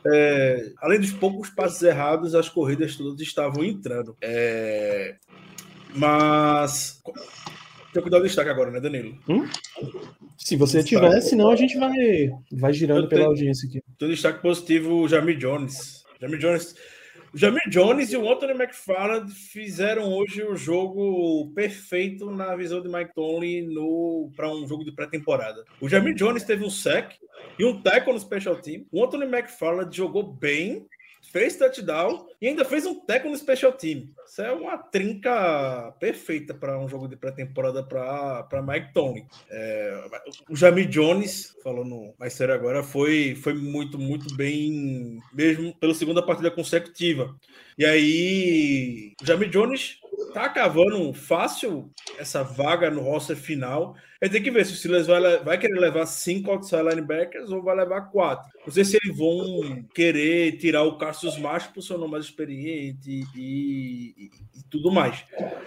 É, 0.06 0.74
além 0.82 1.00
dos 1.00 1.12
poucos 1.14 1.50
passos 1.50 1.82
errados, 1.82 2.36
as 2.36 2.50
corridas 2.50 2.96
todas 2.96 3.22
estavam 3.22 3.64
entrando. 3.64 4.18
É, 4.22 5.16
Mas. 5.96 7.01
Tem 7.94 8.02
que 8.04 8.10
dar 8.10 8.20
o 8.20 8.24
destaque 8.24 8.50
agora, 8.50 8.72
né, 8.72 8.80
Danilo? 8.80 9.18
Se 10.38 10.56
você 10.56 10.82
Destaque. 10.82 11.06
tiver, 11.08 11.22
senão 11.22 11.52
a 11.52 11.56
gente 11.56 11.78
vai, 11.78 11.94
vai 12.54 12.74
girando 12.74 13.04
Eu 13.04 13.10
pela 13.10 13.22
tenho- 13.22 13.30
audiência 13.32 13.68
aqui. 13.68 13.82
Tem 14.00 14.08
um 14.08 14.12
destaque 14.12 14.42
positivo 14.42 15.02
o 15.02 15.08
Jamie 15.08 15.36
Jones. 15.36 16.04
Jamie 16.20 16.38
Jones. 16.40 16.74
O 17.34 17.38
Jamie 17.38 17.62
Jones 17.70 18.12
e 18.12 18.18
o 18.18 18.30
Anthony 18.30 18.54
McFarland 18.54 19.32
fizeram 19.34 20.12
hoje 20.14 20.44
o 20.44 20.56
jogo 20.56 21.52
perfeito 21.54 22.30
na 22.30 22.56
visão 22.56 22.82
de 22.82 22.90
Mike 22.90 23.14
Tomlin 23.14 23.74
no 23.74 24.30
para 24.36 24.54
um 24.54 24.68
jogo 24.68 24.84
de 24.84 24.92
pré-temporada. 24.92 25.64
O 25.80 25.88
Jamie 25.88 26.14
Jones 26.14 26.44
teve 26.44 26.64
um 26.66 26.70
sec 26.70 27.14
e 27.58 27.64
um 27.66 27.82
tackle 27.82 28.14
no 28.14 28.20
special 28.20 28.56
team. 28.58 28.86
O 28.92 29.04
Anthony 29.04 29.26
McFarland 29.26 29.96
jogou 29.96 30.24
bem, 30.24 30.86
fez 31.32 31.56
touchdown 31.56 32.28
e 32.42 32.48
ainda 32.48 32.66
fez 32.66 32.86
um 32.86 33.00
tackle 33.06 33.32
no 33.32 33.38
special 33.38 33.72
team. 33.72 34.10
Isso 34.26 34.42
é 34.42 34.52
uma 34.52 34.78
trinca 34.78 35.94
perfeita 36.00 36.54
para 36.54 36.78
um 36.78 36.90
jogo 36.90 37.08
de 37.08 37.16
pré-temporada 37.16 37.84
para 37.84 38.62
Mike 38.62 38.94
Tomlin. 38.94 39.26
É, 39.50 40.04
o 40.50 40.56
Jamie 40.56 40.86
Jones, 40.86 41.56
falando 41.64 42.14
mais 42.20 42.34
sério 42.34 42.54
agora, 42.54 42.84
foi, 42.84 43.36
foi 43.36 43.54
muito, 43.54 43.98
muito 43.98 44.36
bem, 44.36 45.20
mesmo 45.34 45.74
pela 45.76 45.94
segunda 45.94 46.22
partida 46.22 46.52
consecutiva. 46.52 47.36
E 47.78 47.86
aí, 47.86 49.14
o 49.22 49.26
Jamie 49.26 49.50
Jones 49.50 50.01
tá 50.34 50.50
cavando 50.50 51.14
fácil 51.14 51.90
essa 52.18 52.44
vaga 52.44 52.90
no 52.90 53.02
roster 53.02 53.36
final. 53.36 53.96
Vai 54.20 54.30
ter 54.30 54.40
que 54.42 54.52
ver 54.52 54.66
se 54.66 54.74
o 54.74 54.76
Steelers 54.76 55.08
vai, 55.08 55.40
vai 55.44 55.58
querer 55.58 55.80
levar 55.80 56.06
cinco 56.06 56.52
outside 56.52 56.84
linebackers 56.84 57.50
ou 57.50 57.64
vai 57.64 57.76
levar 57.76 58.02
quatro. 58.12 58.48
Não 58.66 58.72
sei 58.72 58.86
se 58.86 58.98
eles 59.04 59.18
vão 59.18 59.84
querer 59.96 60.58
tirar 60.58 60.84
o 60.84 60.96
Cassius 60.98 61.40
Macho 61.40 61.74
por 61.74 61.82
ser 61.82 61.96
um 61.96 61.98
nome 61.98 62.12
mais 62.12 62.26
experiente 62.26 63.10
e, 63.10 63.24
e- 63.36 64.30
e 64.56 64.64
tudo 64.70 64.92
mais. 64.92 65.24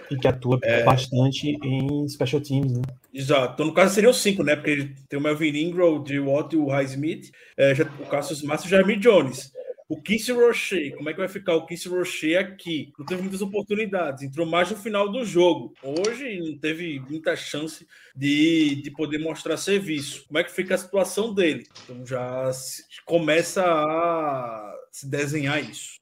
E 0.09 0.15
que 0.15 0.27
atua 0.27 0.57
bastante 0.85 1.49
em 1.61 2.07
special 2.07 2.41
teams, 2.41 2.71
né? 2.77 2.81
Exato. 3.13 3.53
Então, 3.55 3.65
no 3.65 3.73
caso, 3.73 3.93
seriam 3.93 4.13
cinco, 4.13 4.41
né? 4.41 4.55
Porque 4.55 4.89
tem 5.09 5.19
o 5.19 5.21
Melvin 5.21 5.55
Ingram, 5.57 5.97
o 5.97 6.03
J. 6.03 6.19
Watt 6.19 6.53
e 6.55 6.57
o 6.57 6.67
Highsmith, 6.67 7.31
é, 7.57 7.75
já, 7.75 7.83
o 7.83 8.05
Cassius 8.05 8.41
Masso 8.41 8.65
e 8.65 8.67
o 8.67 8.69
Jeremy 8.69 8.95
Jones. 8.97 9.51
O 9.87 10.01
Kiss 10.01 10.31
Rocher, 10.31 10.95
como 10.95 11.09
é 11.09 11.13
que 11.13 11.19
vai 11.19 11.27
ficar 11.27 11.53
o 11.55 11.65
Kiss 11.67 11.87
Rocher 11.87 12.39
aqui? 12.39 12.91
Não 12.97 13.05
teve 13.05 13.21
muitas 13.21 13.41
oportunidades, 13.43 14.23
entrou 14.23 14.45
mais 14.47 14.71
no 14.71 14.77
final 14.77 15.11
do 15.11 15.23
jogo. 15.23 15.75
Hoje 15.83 16.39
não 16.39 16.57
teve 16.57 16.99
muita 17.07 17.35
chance 17.35 17.85
de, 18.15 18.81
de 18.81 18.89
poder 18.89 19.19
mostrar 19.19 19.57
serviço. 19.57 20.25
Como 20.27 20.39
é 20.39 20.43
que 20.43 20.51
fica 20.51 20.73
a 20.73 20.77
situação 20.79 21.35
dele? 21.35 21.67
Então 21.83 22.03
já 22.03 22.51
se- 22.51 22.83
começa 23.05 23.63
a 23.63 24.75
se 24.91 25.07
desenhar 25.07 25.63
isso. 25.63 25.99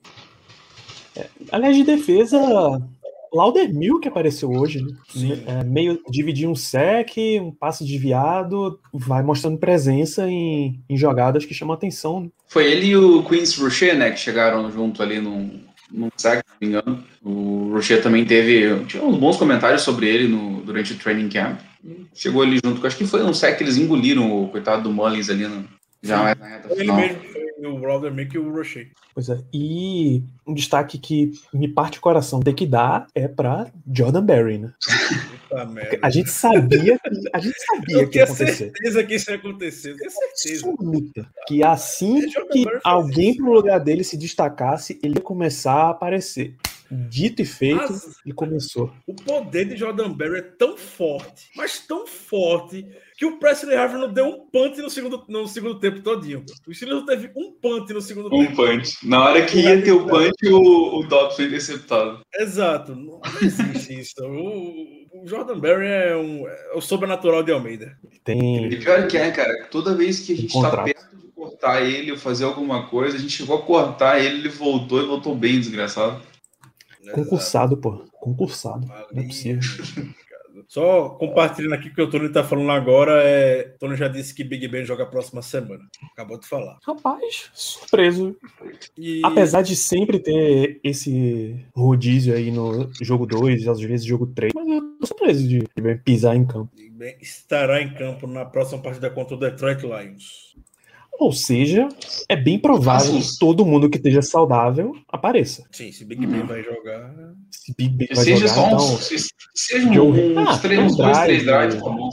Aliás, 1.51 1.75
de 1.75 1.83
defesa, 1.83 2.39
Laudermill 3.33 3.99
que 3.99 4.07
apareceu 4.07 4.49
hoje, 4.51 4.81
né? 4.81 4.95
Sim. 5.09 5.43
É, 5.45 5.63
meio 5.63 5.99
dividir 6.09 6.47
um 6.47 6.55
sec, 6.55 7.09
um 7.41 7.51
passe 7.51 7.83
desviado, 7.85 8.79
vai 8.93 9.23
mostrando 9.23 9.57
presença 9.57 10.29
em, 10.29 10.81
em 10.89 10.97
jogadas 10.97 11.45
que 11.45 11.53
chamam 11.53 11.73
atenção. 11.73 12.21
Né? 12.21 12.29
Foi 12.47 12.71
ele 12.71 12.87
e 12.87 12.97
o 12.97 13.23
Queens 13.23 13.57
Rocher, 13.57 13.97
né, 13.97 14.11
que 14.11 14.19
chegaram 14.19 14.71
junto 14.71 15.01
ali 15.01 15.19
num, 15.19 15.59
num 15.91 16.09
sack, 16.15 16.43
se 16.45 16.53
não 16.53 16.57
me 16.61 16.67
engano. 16.67 17.03
O 17.23 17.71
Rocher 17.73 18.01
também 18.01 18.25
teve. 18.25 18.83
Tinha 18.85 19.03
uns 19.03 19.17
bons 19.17 19.37
comentários 19.37 19.81
sobre 19.81 20.07
ele 20.07 20.27
no, 20.27 20.61
durante 20.61 20.93
o 20.93 20.97
training 20.97 21.29
camp. 21.29 21.59
Chegou 22.13 22.41
ali 22.41 22.59
junto. 22.63 22.85
Acho 22.85 22.97
que 22.97 23.05
foi 23.05 23.23
um 23.23 23.33
sack 23.33 23.57
que 23.57 23.63
eles 23.63 23.77
engoliram 23.77 24.43
o 24.43 24.47
coitado 24.49 24.83
do 24.83 24.91
Mullins 24.91 25.29
ali 25.29 25.47
no, 25.47 25.65
já 26.03 26.21
mais 26.21 26.37
na 26.37 26.47
reta 26.47 26.67
Foi 26.67 26.77
ele 26.77 26.81
final. 26.81 26.97
mesmo, 26.97 27.21
foi 27.63 27.71
o 27.71 27.77
Robert 27.79 28.13
Mick 28.13 28.35
e 28.35 28.39
o 28.39 28.51
Rocher. 28.53 28.91
Pois 29.13 29.29
é. 29.29 29.39
E 29.53 30.21
um 30.45 30.53
destaque 30.53 30.97
que 30.97 31.31
me 31.53 31.67
parte 31.67 31.97
o 31.97 32.01
coração 32.01 32.41
ter 32.41 32.53
que 32.53 32.65
dar 32.65 33.07
é 33.15 33.27
para 33.27 33.67
Jordan 33.91 34.25
Berry, 34.25 34.57
né? 34.57 34.73
Puta 35.49 35.65
merda. 35.65 35.99
A 36.01 36.09
gente 36.09 36.29
sabia, 36.29 36.99
que- 36.99 37.29
a 37.31 37.39
gente 37.39 37.55
sabia 37.65 37.97
Eu 38.01 38.09
que 38.09 38.17
ia 38.17 38.23
acontecer. 38.25 38.53
certeza 38.55 39.03
que 39.03 39.15
isso 39.15 39.31
ia 39.31 39.37
acontecer. 39.37 39.91
Eu 39.91 39.97
tinha 39.97 40.09
certeza. 40.09 40.69
Absoluta. 40.69 41.27
Que 41.47 41.63
assim 41.63 42.27
que 42.51 42.65
alguém 42.83 43.35
pro 43.37 43.53
lugar 43.53 43.79
dele 43.79 44.03
se 44.03 44.17
destacasse, 44.17 44.99
ele 45.01 45.15
ia 45.15 45.21
começar 45.21 45.73
a 45.73 45.89
aparecer. 45.91 46.55
Dito 47.09 47.41
e 47.41 47.45
feito, 47.45 47.77
Mas 47.77 48.19
ele 48.25 48.33
começou. 48.35 48.91
o 49.07 49.13
poder 49.15 49.65
de 49.65 49.75
Jordan 49.75 50.11
Berry 50.13 50.37
é 50.39 50.41
tão 50.41 50.77
forte, 50.77 51.49
mas 51.55 51.79
tão 51.79 52.05
forte, 52.05 52.85
que 53.17 53.25
o 53.25 53.37
Presley 53.39 53.75
Harvey 53.75 53.99
não 53.99 54.11
deu 54.11 54.25
um 54.25 54.45
punt 54.47 54.77
no 54.77 54.89
segundo, 54.89 55.23
no 55.27 55.47
segundo 55.47 55.79
tempo 55.79 56.01
todinho. 56.01 56.43
O 56.67 56.73
Steelers 56.73 56.99
não 56.99 57.05
teve 57.05 57.31
um 57.35 57.51
punt 57.51 57.89
no 57.89 58.01
segundo 58.01 58.27
Um 58.35 58.45
tempo. 58.45 58.55
punch. 58.57 58.97
Na 59.07 59.23
hora 59.23 59.45
que 59.45 59.59
ia 59.59 59.81
ter 59.81 59.91
o 59.91 60.05
punch, 60.07 60.33
o, 60.51 60.99
o 60.99 61.07
Dobbs 61.07 61.35
foi 61.35 61.45
interceptado. 61.45 62.21
Exato. 62.35 62.95
Não 62.95 63.21
existe 63.41 63.99
isso. 63.99 64.15
O, 64.21 65.21
o 65.23 65.27
Jordan 65.27 65.59
Berry 65.59 65.87
é, 65.87 66.15
um, 66.15 66.47
é 66.47 66.71
o 66.75 66.81
sobrenatural 66.81 67.43
de 67.43 67.51
Almeida. 67.51 67.97
Tem. 68.23 68.65
E 68.71 68.75
pior 68.77 69.07
que 69.07 69.17
é, 69.17 69.31
cara, 69.31 69.65
toda 69.71 69.95
vez 69.95 70.19
que 70.19 70.33
a 70.33 70.35
gente 70.35 70.53
tá 70.53 70.61
contrato. 70.61 70.85
perto 70.85 71.15
de 71.17 71.27
cortar 71.33 71.81
ele 71.81 72.11
ou 72.11 72.17
fazer 72.17 72.45
alguma 72.45 72.87
coisa, 72.87 73.17
a 73.17 73.19
gente 73.19 73.33
chegou 73.33 73.57
a 73.57 73.61
cortar 73.61 74.19
ele, 74.19 74.39
ele 74.39 74.49
voltou 74.49 75.01
e 75.01 75.05
voltou 75.05 75.35
bem, 75.35 75.59
desgraçado. 75.59 76.21
Concursado, 77.11 77.77
pô. 77.77 78.03
Concursado. 78.13 78.87
Não 79.11 79.23
é 79.23 79.25
possível. 79.25 79.61
Só 80.67 81.09
compartilhando 81.09 81.73
aqui 81.73 81.89
o 81.89 81.93
que 81.93 82.01
o 82.01 82.09
Tony 82.09 82.29
tá 82.29 82.43
falando 82.43 82.71
agora. 82.71 83.23
É... 83.23 83.73
O 83.75 83.79
Tony 83.79 83.95
já 83.95 84.07
disse 84.07 84.33
que 84.33 84.43
Big 84.43 84.67
Ben 84.67 84.85
joga 84.85 85.03
a 85.03 85.07
próxima 85.07 85.41
semana. 85.41 85.83
Acabou 86.13 86.39
de 86.39 86.47
falar. 86.47 86.77
Rapaz, 86.85 87.49
surpreso. 87.53 88.35
E... 88.97 89.21
Apesar 89.23 89.61
de 89.61 89.75
sempre 89.75 90.19
ter 90.19 90.79
esse 90.83 91.63
rodízio 91.75 92.35
aí 92.35 92.51
no 92.51 92.89
jogo 93.01 93.25
2, 93.25 93.67
às 93.67 93.79
vezes 93.79 94.05
jogo 94.05 94.27
3, 94.27 94.53
mas 94.55 94.67
eu 94.67 94.81
tô 94.99 95.07
surpreso 95.07 95.47
de 95.47 95.59
de 95.59 95.95
pisar 96.03 96.35
em 96.35 96.45
campo. 96.45 96.69
Big 96.75 96.89
Ben 96.89 97.17
estará 97.21 97.81
em 97.81 97.93
campo 97.93 98.27
na 98.27 98.45
próxima 98.45 98.81
partida 98.81 99.09
contra 99.09 99.35
o 99.35 99.39
Detroit 99.39 99.81
Lions. 99.83 100.55
Ou 101.19 101.31
seja, 101.31 101.87
é 102.27 102.35
bem 102.35 102.59
provável 102.59 103.13
que 103.13 103.37
todo 103.39 103.65
mundo 103.65 103.89
que 103.89 103.97
esteja 103.97 104.21
saudável 104.21 104.93
apareça. 105.07 105.63
Sim, 105.71 105.91
se 105.91 106.03
Big 106.03 106.25
Ben 106.25 106.43
vai 106.43 106.63
jogar. 106.63 107.13
Se 107.51 107.73
Big 107.77 107.95
Ben 107.95 108.07
vai 108.13 108.25
seja 108.25 108.47
jogar, 108.47 108.53
só 108.55 108.67
então, 108.67 108.79
se- 108.97 109.27
Seja 109.55 110.01
um, 110.01 110.41
uns, 110.41 110.47
Ah, 110.49 110.57
três, 110.57 110.79
uns 110.81 110.97
dois, 110.97 111.11
drive, 111.11 111.25
três 111.27 111.43
drives, 111.45 111.75
tá 111.75 111.89
bom, 111.89 112.09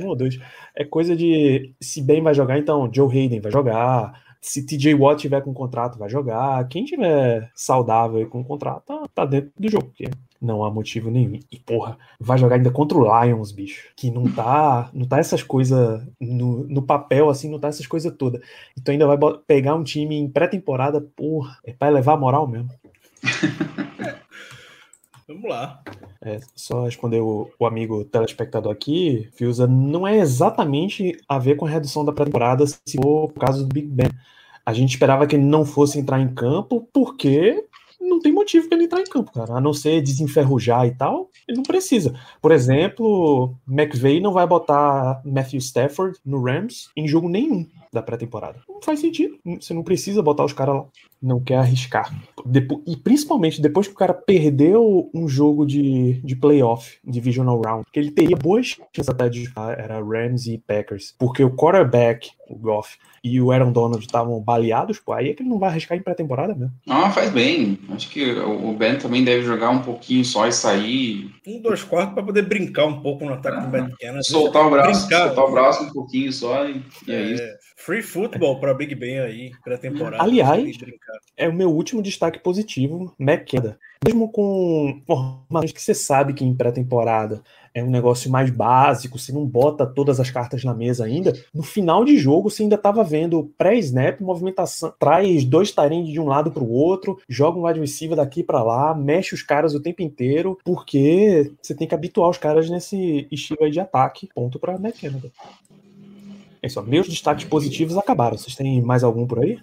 um 0.00 0.06
ou 0.06 0.16
dois. 0.16 0.38
É 0.74 0.84
coisa 0.84 1.14
de 1.14 1.74
se 1.80 2.00
Ben 2.02 2.22
vai 2.22 2.34
jogar, 2.34 2.58
então 2.58 2.90
Joe 2.92 3.06
Hayden 3.14 3.40
vai 3.40 3.52
jogar. 3.52 4.20
Se 4.40 4.64
TJ 4.66 4.94
Watt 4.94 5.20
tiver 5.20 5.40
com 5.42 5.52
contrato, 5.54 5.98
vai 5.98 6.08
jogar. 6.08 6.66
Quem 6.68 6.84
tiver 6.84 7.48
saudável 7.54 8.20
e 8.22 8.26
com 8.26 8.42
contrato, 8.42 8.82
tá, 8.86 9.02
tá 9.14 9.24
dentro 9.26 9.52
do 9.56 9.70
jogo. 9.70 9.84
Porque 9.88 10.08
não 10.42 10.64
há 10.64 10.70
motivo 10.70 11.10
nenhum. 11.10 11.38
E, 11.50 11.58
porra, 11.58 11.96
vai 12.18 12.36
jogar 12.36 12.56
ainda 12.56 12.70
contra 12.70 12.98
o 12.98 13.24
Lions, 13.24 13.52
bicho. 13.52 13.88
Que 13.96 14.10
não 14.10 14.24
tá, 14.24 14.90
não 14.92 15.06
tá 15.06 15.18
essas 15.18 15.42
coisas 15.42 16.02
no, 16.20 16.64
no 16.64 16.82
papel, 16.82 17.30
assim, 17.30 17.48
não 17.48 17.60
tá 17.60 17.68
essas 17.68 17.86
coisas 17.86 18.12
todas. 18.16 18.42
Então 18.76 18.92
ainda 18.92 19.06
vai 19.06 19.16
pegar 19.46 19.74
um 19.74 19.84
time 19.84 20.16
em 20.16 20.28
pré-temporada, 20.28 21.00
porra, 21.00 21.58
é 21.64 21.72
pra 21.72 21.88
elevar 21.88 22.16
a 22.16 22.20
moral 22.20 22.48
mesmo. 22.48 22.70
Vamos 25.28 25.48
lá. 25.48 25.80
É, 26.20 26.40
só 26.54 26.84
responder 26.84 27.20
o, 27.20 27.50
o 27.58 27.66
amigo 27.66 28.04
telespectador 28.04 28.72
aqui, 28.72 29.28
Fiuza, 29.34 29.66
não 29.66 30.06
é 30.06 30.18
exatamente 30.18 31.16
a 31.28 31.38
ver 31.38 31.56
com 31.56 31.66
a 31.66 31.70
redução 31.70 32.04
da 32.04 32.12
pré-temporada 32.12 32.66
se 32.66 32.96
for 33.00 33.32
por 33.32 33.40
causa 33.40 33.64
do 33.64 33.72
Big 33.72 33.88
Ben. 33.88 34.10
A 34.64 34.72
gente 34.72 34.90
esperava 34.90 35.26
que 35.26 35.34
ele 35.34 35.44
não 35.44 35.64
fosse 35.64 35.98
entrar 35.98 36.20
em 36.20 36.32
campo 36.32 36.88
porque 36.92 37.64
não 38.02 38.20
tem 38.20 38.32
motivo 38.32 38.68
para 38.68 38.76
ele 38.76 38.86
entrar 38.86 39.00
em 39.00 39.04
campo, 39.04 39.32
cara. 39.32 39.54
A 39.54 39.60
não 39.60 39.72
ser 39.72 40.02
desenferrujar 40.02 40.86
e 40.86 40.94
tal, 40.94 41.30
ele 41.48 41.56
não 41.56 41.62
precisa. 41.62 42.14
Por 42.40 42.52
exemplo, 42.52 43.54
McVay 43.68 44.20
não 44.20 44.32
vai 44.32 44.46
botar 44.46 45.22
Matthew 45.24 45.58
Stafford 45.58 46.18
no 46.24 46.42
Rams 46.42 46.90
em 46.96 47.06
jogo 47.06 47.28
nenhum 47.28 47.66
da 47.92 48.02
pré-temporada. 48.02 48.60
Não 48.68 48.80
faz 48.80 49.00
sentido. 49.00 49.36
Você 49.60 49.74
não 49.74 49.82
precisa 49.82 50.22
botar 50.22 50.44
os 50.44 50.52
caras 50.52 50.76
lá. 50.76 50.84
Não 51.22 51.38
quer 51.40 51.56
arriscar. 51.56 52.12
Depo- 52.44 52.82
e 52.86 52.96
principalmente 52.96 53.60
depois 53.60 53.86
que 53.86 53.92
o 53.92 53.96
cara 53.96 54.14
perdeu 54.14 55.10
um 55.14 55.28
jogo 55.28 55.64
de, 55.66 56.14
de 56.24 56.34
playoff, 56.34 56.98
divisional 57.04 57.60
round, 57.60 57.84
que 57.92 58.00
ele 58.00 58.10
teria 58.10 58.36
boas 58.36 58.66
chances 58.66 59.08
até 59.08 59.28
de 59.28 59.44
jogar, 59.44 59.78
era 59.78 60.02
Rams 60.02 60.46
e 60.46 60.58
Packers. 60.58 61.14
Porque 61.18 61.44
o 61.44 61.54
quarterback, 61.54 62.30
o 62.48 62.56
Goff, 62.56 62.96
e 63.22 63.40
o 63.40 63.52
Aaron 63.52 63.70
Donald 63.70 64.02
estavam 64.04 64.40
baleados, 64.40 64.98
pô, 64.98 65.12
aí 65.12 65.28
é 65.30 65.34
que 65.34 65.42
ele 65.42 65.50
não 65.50 65.58
vai 65.58 65.68
arriscar 65.70 65.96
em 65.96 66.02
pré-temporada 66.02 66.54
mesmo. 66.56 66.74
Ah, 66.88 67.10
faz 67.10 67.30
bem. 67.30 67.78
Acho 67.90 68.08
que 68.10 68.32
o 68.32 68.72
Ben 68.72 68.98
também 68.98 69.22
deve 69.22 69.42
jogar 69.44 69.70
um 69.70 69.80
pouquinho 69.82 70.24
só 70.24 70.48
e 70.48 70.52
sair. 70.52 71.30
Um, 71.46 71.60
dois, 71.60 71.84
quatro 71.84 72.14
para 72.14 72.24
poder 72.24 72.42
brincar 72.42 72.86
um 72.86 73.00
pouco 73.00 73.24
no 73.24 73.34
ataque 73.34 73.60
do 73.64 73.70
Matt 73.70 73.92
Canada. 74.00 74.22
Soltar 74.24 74.66
o 74.66 74.70
braço, 74.70 75.06
Brincar. 75.06 75.26
soltar 75.26 75.44
o 75.44 75.52
braço 75.52 75.84
um 75.84 75.92
pouquinho 75.92 76.32
só 76.32 76.66
e, 76.68 76.82
e 77.06 77.12
é 77.12 77.22
isso. 77.22 77.42
Free 77.84 78.00
football 78.00 78.60
para 78.60 78.72
Big 78.72 78.94
Ben 78.94 79.18
aí, 79.18 79.50
pré-temporada. 79.64 80.22
Aliás, 80.22 80.62
sem 80.62 80.78
brincar. 80.78 81.18
É 81.36 81.48
o 81.48 81.52
meu 81.52 81.68
último 81.68 82.00
destaque 82.00 82.38
positivo, 82.38 83.12
McKenna. 83.18 83.76
Mesmo 84.04 84.30
com 84.30 85.02
formações 85.04 85.72
que 85.72 85.82
você 85.82 85.92
sabe 85.92 86.32
que 86.32 86.44
em 86.44 86.54
pré-temporada 86.54 87.42
é 87.74 87.82
um 87.82 87.90
negócio 87.90 88.30
mais 88.30 88.50
básico, 88.50 89.18
você 89.18 89.32
não 89.32 89.44
bota 89.44 89.84
todas 89.84 90.20
as 90.20 90.30
cartas 90.30 90.62
na 90.62 90.72
mesa 90.72 91.04
ainda, 91.04 91.32
no 91.52 91.64
final 91.64 92.04
de 92.04 92.16
jogo 92.18 92.50
você 92.50 92.62
ainda 92.62 92.76
estava 92.76 93.02
vendo 93.02 93.52
pré-snap, 93.58 94.20
movimentação, 94.20 94.94
traz 94.96 95.44
dois 95.44 95.72
tarentes 95.72 96.12
de 96.12 96.20
um 96.20 96.26
lado 96.26 96.52
para 96.52 96.62
o 96.62 96.70
outro, 96.70 97.18
joga 97.28 97.58
um 97.58 97.66
wide 97.66 97.80
receiver 97.80 98.16
daqui 98.16 98.44
para 98.44 98.62
lá, 98.62 98.94
mexe 98.94 99.34
os 99.34 99.42
caras 99.42 99.74
o 99.74 99.82
tempo 99.82 100.02
inteiro, 100.02 100.56
porque 100.64 101.50
você 101.60 101.74
tem 101.74 101.88
que 101.88 101.94
habituar 101.94 102.30
os 102.30 102.38
caras 102.38 102.70
nesse 102.70 103.26
estilo 103.32 103.64
aí 103.64 103.72
de 103.72 103.80
ataque. 103.80 104.28
Ponto 104.34 104.58
para 104.60 104.74
McKenna. 104.74 105.20
É 106.62 106.66
isso, 106.68 106.82
meus 106.84 107.08
destaques 107.08 107.44
positivos 107.44 107.96
acabaram. 107.98 108.38
Vocês 108.38 108.54
têm 108.54 108.80
mais 108.80 109.02
algum 109.02 109.26
por 109.26 109.42
aí? 109.42 109.58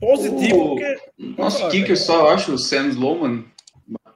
Positivo, 0.00 0.56
O- 0.56 0.68
porque. 0.68 0.96
Nosso 1.36 1.62
Olha, 1.62 1.70
kicker 1.70 1.96
só 1.98 2.30
acho 2.30 2.54
o 2.54 2.58
Sam 2.58 2.88
Sloman, 2.88 3.44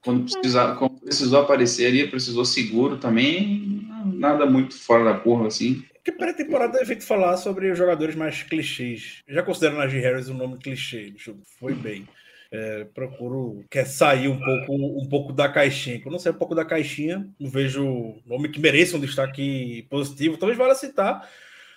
quando, 0.04 0.24
precisar, 0.32 0.76
quando 0.76 1.00
precisou 1.00 1.40
aparecer 1.40 1.86
ali, 1.86 2.08
precisou 2.08 2.44
seguro 2.44 2.96
também, 2.96 3.86
nada 4.14 4.46
muito 4.46 4.74
fora 4.78 5.04
da 5.04 5.18
curva 5.18 5.48
assim. 5.48 5.84
Que 6.04 6.10
pré-temporada 6.10 6.80
é 6.80 6.84
feito 6.84 7.04
falar 7.04 7.36
sobre 7.36 7.70
os 7.70 7.78
jogadores 7.78 8.14
mais 8.16 8.42
clichês. 8.42 9.22
Eu 9.28 9.34
já 9.34 9.42
considero 9.42 9.76
Najee 9.76 10.00
Harris 10.00 10.28
um 10.28 10.34
nome 10.34 10.56
clichê, 10.58 11.10
bicho. 11.10 11.36
Foi 11.60 11.74
bem. 11.74 12.08
É, 12.50 12.84
procuro 12.92 13.64
quer 13.70 13.86
sair 13.86 14.28
um 14.28 14.38
pouco, 14.38 14.74
um 14.74 15.08
pouco 15.08 15.32
da 15.32 15.48
caixinha. 15.48 16.00
Quando 16.00 16.14
eu 16.14 16.18
sair 16.18 16.32
um 16.32 16.38
pouco 16.38 16.54
da 16.54 16.64
caixinha, 16.64 17.26
não 17.38 17.48
vejo 17.48 18.16
nome 18.26 18.48
que 18.48 18.60
mereça 18.60 18.96
um 18.96 19.00
destaque 19.00 19.86
positivo. 19.88 20.36
Talvez 20.36 20.58
valha 20.58 20.74
citar. 20.74 21.26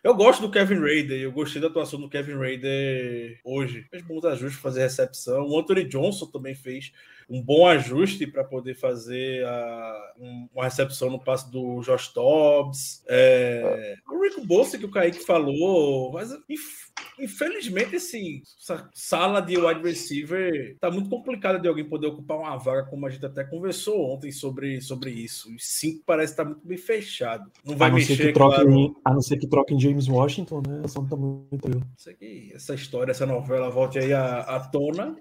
Eu 0.06 0.14
gosto 0.14 0.40
do 0.42 0.52
Kevin 0.52 0.76
Raider, 0.82 1.20
eu 1.20 1.32
gostei 1.32 1.60
da 1.60 1.68
atuação 1.68 2.00
do 2.00 2.08
Kevin 2.08 2.34
Raider 2.38 3.40
hoje. 3.44 3.88
Fez 3.90 4.04
bons 4.04 4.24
ajustes 4.24 4.62
fazer 4.62 4.82
recepção. 4.82 5.48
O 5.48 5.58
Anthony 5.60 5.84
Johnson 5.84 6.28
também 6.28 6.54
fez 6.54 6.94
um 7.28 7.42
bom 7.42 7.66
ajuste 7.68 8.28
para 8.28 8.44
poder 8.44 8.76
fazer 8.76 9.44
a- 9.48 10.14
um- 10.20 10.48
uma 10.54 10.64
recepção 10.66 11.10
no 11.10 11.20
passe 11.20 11.52
do 11.52 11.82
Josh 11.82 12.14
Dobbs. 12.14 13.04
É, 13.08 13.96
o 14.08 14.24
Rico 14.24 14.46
Bolsa 14.46 14.78
que 14.78 14.86
o 14.86 14.92
Kaique 14.92 15.26
falou, 15.26 16.12
mas 16.14 16.30
inf- 16.48 16.85
infelizmente 17.20 17.96
esse, 17.96 18.42
essa 18.60 18.90
sala 18.94 19.42
de 19.42 19.58
wide 19.58 19.82
receiver 19.82 20.78
tá 20.80 20.90
muito 20.92 21.10
complicada 21.10 21.60
de 21.60 21.68
alguém 21.68 21.88
poder 21.88 22.08
ocupar 22.08 22.38
uma 22.38 22.58
vaga, 22.58 22.84
como 22.84 23.06
a 23.06 23.10
gente 23.10 23.26
até 23.26 23.44
conversou 23.44 24.14
ontem 24.14 24.32
sobre, 24.32 24.82
sobre 24.82 25.12
isso. 25.12 25.54
Os 25.54 25.64
cinco 25.66 26.04
parece 26.06 26.34
estar 26.34 26.46
muito 26.46 26.66
bem 26.66 26.78
fechado. 26.78 27.50
Não 27.64 27.76
vai 27.76 27.90
a, 27.90 27.92
não 27.92 28.00
ser 28.00 28.10
mexer, 28.10 28.28
que 28.28 28.34
troquem, 28.34 28.66
claro. 28.66 28.96
a 29.06 29.14
não 29.14 29.22
ser 29.22 29.38
que 29.38 29.48
troquem 29.48 29.80
James 29.80 30.08
Washington, 30.08 30.62
né? 30.68 30.82
Essa 30.84 31.00
não 31.00 31.08
tá 31.08 31.16
muito 31.16 31.68
aqui, 32.10 32.52
essa 32.54 32.74
história, 32.74 33.12
essa 33.12 33.26
novela 33.26 33.70
volte 33.70 34.00
aí 34.00 34.14
à, 34.14 34.40
à 34.40 34.60
tona. 34.60 35.16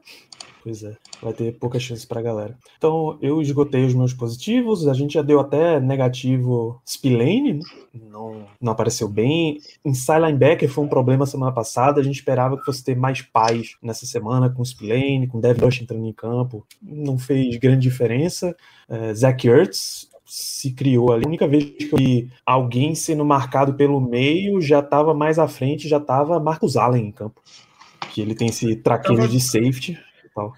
Pois 0.64 0.82
é, 0.82 0.96
vai 1.22 1.34
ter 1.34 1.58
pouca 1.58 1.78
chance 1.78 2.06
pra 2.06 2.22
galera. 2.22 2.56
Então, 2.78 3.18
eu 3.20 3.42
esgotei 3.42 3.84
os 3.84 3.92
meus 3.92 4.14
positivos, 4.14 4.88
a 4.88 4.94
gente 4.94 5.12
já 5.12 5.20
deu 5.20 5.38
até 5.38 5.78
negativo 5.78 6.80
Spillane, 6.88 7.54
né? 7.54 7.60
não, 7.92 8.46
não 8.58 8.72
apareceu 8.72 9.06
bem. 9.06 9.58
Inside 9.84 10.20
linebacker 10.20 10.70
foi 10.70 10.84
um 10.84 10.88
problema 10.88 11.26
semana 11.26 11.52
passada, 11.52 11.83
a 11.92 12.02
gente 12.02 12.16
esperava 12.16 12.56
que 12.56 12.64
fosse 12.64 12.82
ter 12.82 12.96
mais 12.96 13.22
paz 13.22 13.76
nessa 13.82 14.06
semana 14.06 14.50
com 14.50 14.64
Spillane, 14.64 15.26
com 15.26 15.40
Devin 15.40 15.60
Bush 15.60 15.80
entrando 15.80 16.06
em 16.06 16.12
campo, 16.12 16.66
não 16.82 17.18
fez 17.18 17.56
grande 17.56 17.82
diferença. 17.82 18.56
É, 18.88 19.14
Zach 19.14 19.46
Ertz 19.46 20.08
se 20.24 20.72
criou 20.72 21.12
ali. 21.12 21.24
A 21.24 21.28
única 21.28 21.46
vez 21.46 21.64
que 21.64 21.90
eu 21.92 21.98
vi 21.98 22.30
alguém 22.44 22.94
sendo 22.94 23.24
marcado 23.24 23.74
pelo 23.74 24.00
meio, 24.00 24.60
já 24.60 24.80
estava 24.80 25.14
mais 25.14 25.38
à 25.38 25.46
frente, 25.46 25.88
já 25.88 25.98
estava 25.98 26.40
Marcus 26.40 26.76
Allen 26.76 27.06
em 27.06 27.12
campo. 27.12 27.40
Que 28.12 28.20
ele 28.20 28.34
tem 28.34 28.48
esse 28.48 28.76
traquejo 28.76 29.28
de 29.28 29.40
safety 29.40 29.92
e 30.24 30.28
tal. 30.34 30.52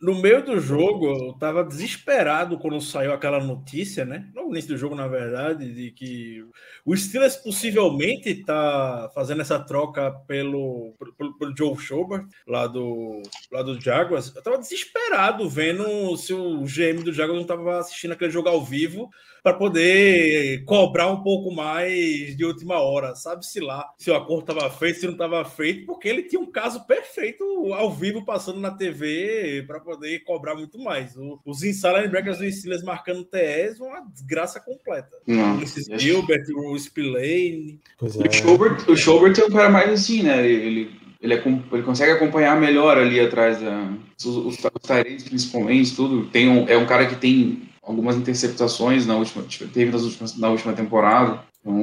No 0.00 0.14
meio 0.14 0.42
do 0.42 0.58
jogo, 0.58 1.06
eu 1.08 1.32
tava 1.34 1.62
desesperado 1.62 2.58
quando 2.58 2.80
saiu 2.80 3.12
aquela 3.12 3.38
notícia, 3.38 4.02
né? 4.02 4.30
No 4.34 4.48
início 4.48 4.70
do 4.70 4.78
jogo, 4.78 4.94
na 4.94 5.06
verdade, 5.06 5.74
de 5.74 5.90
que 5.90 6.42
o 6.86 6.96
Steelers 6.96 7.36
possivelmente 7.36 8.42
tá 8.42 9.10
fazendo 9.14 9.42
essa 9.42 9.58
troca 9.58 10.10
pelo, 10.26 10.94
pelo, 11.16 11.38
pelo 11.38 11.56
Joe 11.56 11.76
Schobert, 11.76 12.26
lá 12.46 12.66
do, 12.66 13.20
lá 13.52 13.62
do 13.62 13.78
Jaguars. 13.78 14.34
Eu 14.34 14.42
tava 14.42 14.56
desesperado 14.58 15.46
vendo 15.50 16.16
se 16.16 16.32
o 16.32 16.64
GM 16.64 17.02
do 17.04 17.12
Jaguars 17.12 17.38
não 17.38 17.46
tava 17.46 17.78
assistindo 17.78 18.12
aquele 18.12 18.30
jogo 18.30 18.48
ao 18.48 18.64
vivo 18.64 19.10
para 19.42 19.54
poder 19.54 20.64
cobrar 20.64 21.06
um 21.08 21.22
pouco 21.22 21.50
mais 21.50 22.36
de 22.36 22.44
última 22.44 22.78
hora. 22.78 23.14
Sabe-se 23.14 23.60
lá 23.60 23.88
se 23.98 24.10
o 24.10 24.14
acordo 24.16 24.52
estava 24.52 24.70
feito, 24.70 25.00
se 25.00 25.06
não 25.06 25.12
estava 25.12 25.44
feito, 25.44 25.86
porque 25.86 26.08
ele 26.08 26.22
tinha 26.22 26.40
um 26.40 26.50
caso 26.50 26.86
perfeito 26.86 27.44
ao 27.72 27.92
vivo 27.92 28.24
passando 28.24 28.60
na 28.60 28.70
TV 28.70 29.64
para 29.66 29.80
poder 29.80 30.20
cobrar 30.20 30.54
muito 30.54 30.78
mais. 30.78 31.16
O- 31.16 31.40
os 31.44 31.62
inside 31.62 31.94
linebackers 31.96 32.38
do 32.38 32.50
Steelers 32.50 32.82
marcando 32.82 33.24
TS, 33.24 33.80
uma 33.80 34.00
desgraça 34.00 34.60
completa. 34.60 35.16
Não. 35.26 35.58
O 35.58 35.98
Gilbert, 35.98 36.44
o 36.54 36.78
Spillane. 36.78 37.80
O 38.00 38.06
é. 38.26 38.30
Schobert, 38.30 38.88
o 38.88 38.96
Schobert 38.96 39.38
é 39.38 39.44
um 39.44 39.50
cara 39.50 39.68
mais 39.68 39.90
assim, 39.90 40.22
né? 40.22 40.44
Ele, 40.46 40.66
ele, 40.66 41.00
ele, 41.20 41.34
é 41.34 41.42
ele 41.72 41.82
consegue 41.82 42.12
acompanhar 42.12 42.58
melhor 42.60 42.98
ali 42.98 43.20
atrás 43.20 43.60
da. 43.60 43.92
Os, 44.18 44.26
os, 44.26 44.58
os 44.58 44.86
Tyrants, 44.86 45.24
principalmente, 45.24 45.94
tudo. 45.94 46.26
Tem 46.26 46.48
um, 46.48 46.68
é 46.68 46.76
um 46.76 46.86
cara 46.86 47.06
que 47.06 47.16
tem 47.16 47.69
algumas 47.82 48.16
interceptações 48.16 49.06
na 49.06 49.16
última, 49.16 49.44
teve 49.72 49.90
nas 49.90 50.02
últimas, 50.02 50.36
na 50.36 50.48
última 50.48 50.72
temporada. 50.72 51.40
Então, 51.60 51.82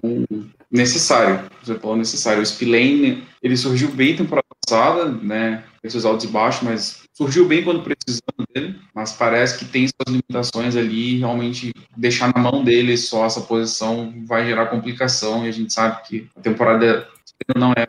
necessário. 0.71 1.49
Você 1.63 1.75
falou 1.75 1.97
necessário. 1.97 2.41
O 2.41 2.45
Spillane, 2.45 3.23
ele 3.41 3.57
surgiu 3.57 3.89
bem 3.89 4.15
temporada 4.15 4.46
passada, 4.67 5.05
né? 5.05 5.63
Com 5.81 5.87
Esses 5.87 6.03
altos 6.03 6.25
e 6.25 6.27
baixos, 6.27 6.63
mas 6.63 7.03
surgiu 7.13 7.47
bem 7.47 7.63
quando 7.63 7.81
precisando 7.81 8.45
dele. 8.53 8.75
Mas 8.93 9.13
parece 9.13 9.57
que 9.57 9.65
tem 9.65 9.87
suas 9.87 10.07
limitações 10.09 10.75
ali. 10.75 11.19
Realmente, 11.19 11.71
deixar 11.95 12.33
na 12.35 12.41
mão 12.41 12.63
dele 12.63 12.97
só 12.97 13.25
essa 13.25 13.41
posição 13.41 14.13
vai 14.25 14.45
gerar 14.45 14.67
complicação. 14.67 15.45
E 15.45 15.49
a 15.49 15.51
gente 15.51 15.71
sabe 15.71 16.03
que 16.03 16.27
a 16.35 16.41
temporada 16.41 17.07
não 17.55 17.71
é, 17.71 17.85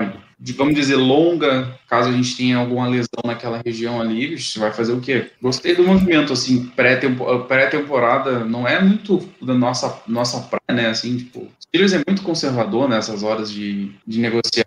vamos 0.57 0.75
dizer, 0.75 0.97
longa, 0.97 1.75
caso 1.89 2.11
a 2.11 2.13
gente 2.13 2.37
tenha 2.37 2.59
alguma 2.59 2.87
lesão 2.87 3.23
naquela 3.25 3.61
região 3.65 4.01
ali, 4.01 4.39
você 4.39 4.59
vai 4.59 4.73
fazer 4.73 4.93
o 4.93 5.01
quê? 5.01 5.31
Gostei 5.41 5.75
do 5.75 5.85
movimento, 5.85 6.33
assim, 6.33 6.67
pré-tempo- 6.77 7.41
pré-temporada, 7.45 8.45
não 8.45 8.69
é 8.69 8.81
muito 8.81 9.27
da 9.41 9.55
nossa, 9.55 10.01
nossa 10.07 10.41
praia, 10.41 10.83
né, 10.83 10.91
assim, 10.91 11.17
tipo, 11.17 11.49
Steelers 11.69 11.93
é 11.93 12.03
muito 12.07 12.23
conservador 12.23 12.89
nessas 12.89 13.23
horas 13.23 13.51
de, 13.51 13.93
de 14.07 14.21
negociar, 14.21 14.65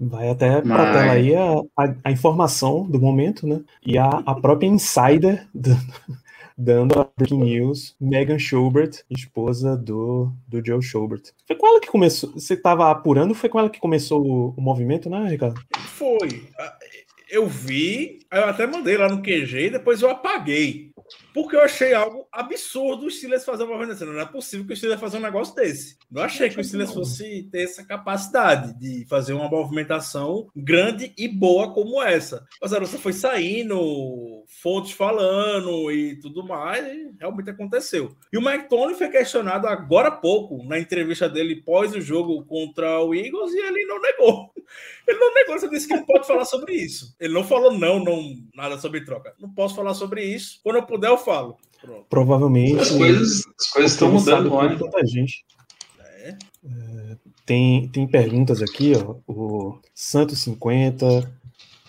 Vai 0.00 0.30
até 0.30 0.60
pra 0.60 0.76
Mas- 0.76 0.96
tela 0.96 1.12
aí 1.12 1.34
a, 1.34 1.52
a, 1.76 1.94
a 2.04 2.10
informação 2.12 2.88
do 2.88 3.00
momento, 3.00 3.46
né? 3.46 3.60
E 3.84 3.98
a, 3.98 4.08
a 4.24 4.34
própria 4.34 4.66
insider 4.68 5.46
do- 5.52 5.76
dando 6.56 6.98
a 7.00 7.08
breaking 7.16 7.38
news, 7.42 7.94
Megan 8.00 8.38
Schubert, 8.38 9.02
esposa 9.10 9.76
do, 9.76 10.32
do 10.46 10.64
Joe 10.64 10.80
Schubert. 10.82 11.22
Foi 11.46 11.56
com 11.56 11.66
ela 11.66 11.80
que 11.80 11.88
começou. 11.88 12.32
Você 12.32 12.56
tava 12.56 12.90
apurando, 12.90 13.34
foi 13.34 13.48
com 13.48 13.58
ela 13.58 13.68
que 13.70 13.78
começou 13.80 14.24
o, 14.24 14.54
o 14.56 14.60
movimento, 14.60 15.10
né, 15.10 15.28
Ricardo? 15.28 15.60
Foi. 15.76 16.48
Eu 17.30 17.46
vi, 17.46 18.20
eu 18.32 18.44
até 18.46 18.66
mandei 18.66 18.96
lá 18.96 19.08
no 19.08 19.20
QG 19.22 19.66
e 19.66 19.70
depois 19.70 20.00
eu 20.00 20.10
apaguei. 20.10 20.90
Porque 21.32 21.56
eu 21.56 21.60
achei 21.60 21.94
algo 21.94 22.26
absurdo 22.32 23.06
o 23.06 23.10
Steelers 23.10 23.44
fazer 23.44 23.64
uma 23.64 23.74
movimentação. 23.74 24.12
Não 24.12 24.20
é 24.20 24.26
possível 24.26 24.66
que 24.66 24.72
o 24.72 24.76
Steelers 24.76 25.00
faça 25.00 25.16
um 25.16 25.20
negócio 25.20 25.54
desse. 25.54 25.96
Não 26.10 26.22
achei 26.22 26.48
que 26.48 26.60
o 26.60 26.64
Steelers 26.64 26.92
fosse 26.92 27.48
ter 27.50 27.62
essa 27.62 27.84
capacidade 27.84 28.78
de 28.78 29.06
fazer 29.08 29.32
uma 29.32 29.48
movimentação 29.48 30.48
grande 30.56 31.12
e 31.16 31.28
boa 31.28 31.72
como 31.72 32.02
essa. 32.02 32.46
Mas 32.60 32.72
a 32.72 32.80
nossa 32.80 32.98
foi 32.98 33.12
saindo, 33.12 34.44
fontes 34.62 34.92
falando 34.92 35.90
e 35.90 36.18
tudo 36.20 36.46
mais, 36.46 36.84
e 36.86 37.14
realmente 37.18 37.50
aconteceu. 37.50 38.16
E 38.32 38.38
o 38.38 38.42
Mike 38.42 38.68
Tony 38.68 38.94
foi 38.94 39.08
questionado 39.08 39.66
agora 39.66 40.08
há 40.08 40.12
pouco, 40.12 40.64
na 40.64 40.78
entrevista 40.78 41.28
dele 41.28 41.62
pós 41.62 41.94
o 41.94 42.00
jogo 42.00 42.44
contra 42.44 43.00
o 43.02 43.14
Eagles, 43.14 43.52
e 43.52 43.58
ele 43.58 43.84
não 43.86 44.00
negou. 44.00 44.52
Ele 45.06 45.18
não 45.18 45.32
negou, 45.32 45.56
ele 45.56 45.68
disse 45.70 45.88
que 45.88 45.94
não 45.94 46.04
pode 46.04 46.26
falar 46.26 46.44
sobre 46.44 46.74
isso. 46.74 47.14
Ele 47.18 47.32
não 47.32 47.42
falou 47.42 47.72
não, 47.72 48.02
não, 48.02 48.22
nada 48.54 48.78
sobre 48.78 49.04
troca. 49.04 49.34
Não 49.38 49.50
posso 49.50 49.74
falar 49.74 49.94
sobre 49.94 50.22
isso. 50.22 50.60
Quando 50.62 50.76
eu 50.76 50.86
puder, 50.98 51.10
eu 51.10 51.18
falo. 51.18 51.56
Pronto. 51.80 52.06
Provavelmente. 52.10 52.78
as 52.80 52.90
coisas, 52.90 53.42
as 53.58 53.66
coisas 53.70 53.92
estão 53.92 54.10
mudando, 54.12 54.52
olha. 54.52 54.76
tanta 54.76 55.06
gente. 55.06 55.44
É. 56.00 56.28
É, 56.30 57.16
tem, 57.46 57.88
tem 57.88 58.06
perguntas 58.06 58.60
aqui, 58.60 58.92
ó. 58.96 59.16
O 59.26 59.78
Santos 59.94 60.40
50, 60.40 61.32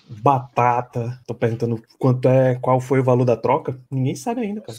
Batata. 0.09 1.19
Tô 1.27 1.33
perguntando 1.33 1.81
quanto 1.97 2.27
é, 2.27 2.55
qual 2.55 2.79
foi 2.79 2.99
o 2.99 3.03
valor 3.03 3.25
da 3.25 3.35
troca. 3.35 3.79
Ninguém 3.91 4.15
sabe 4.15 4.41
ainda, 4.41 4.61
cara. 4.61 4.77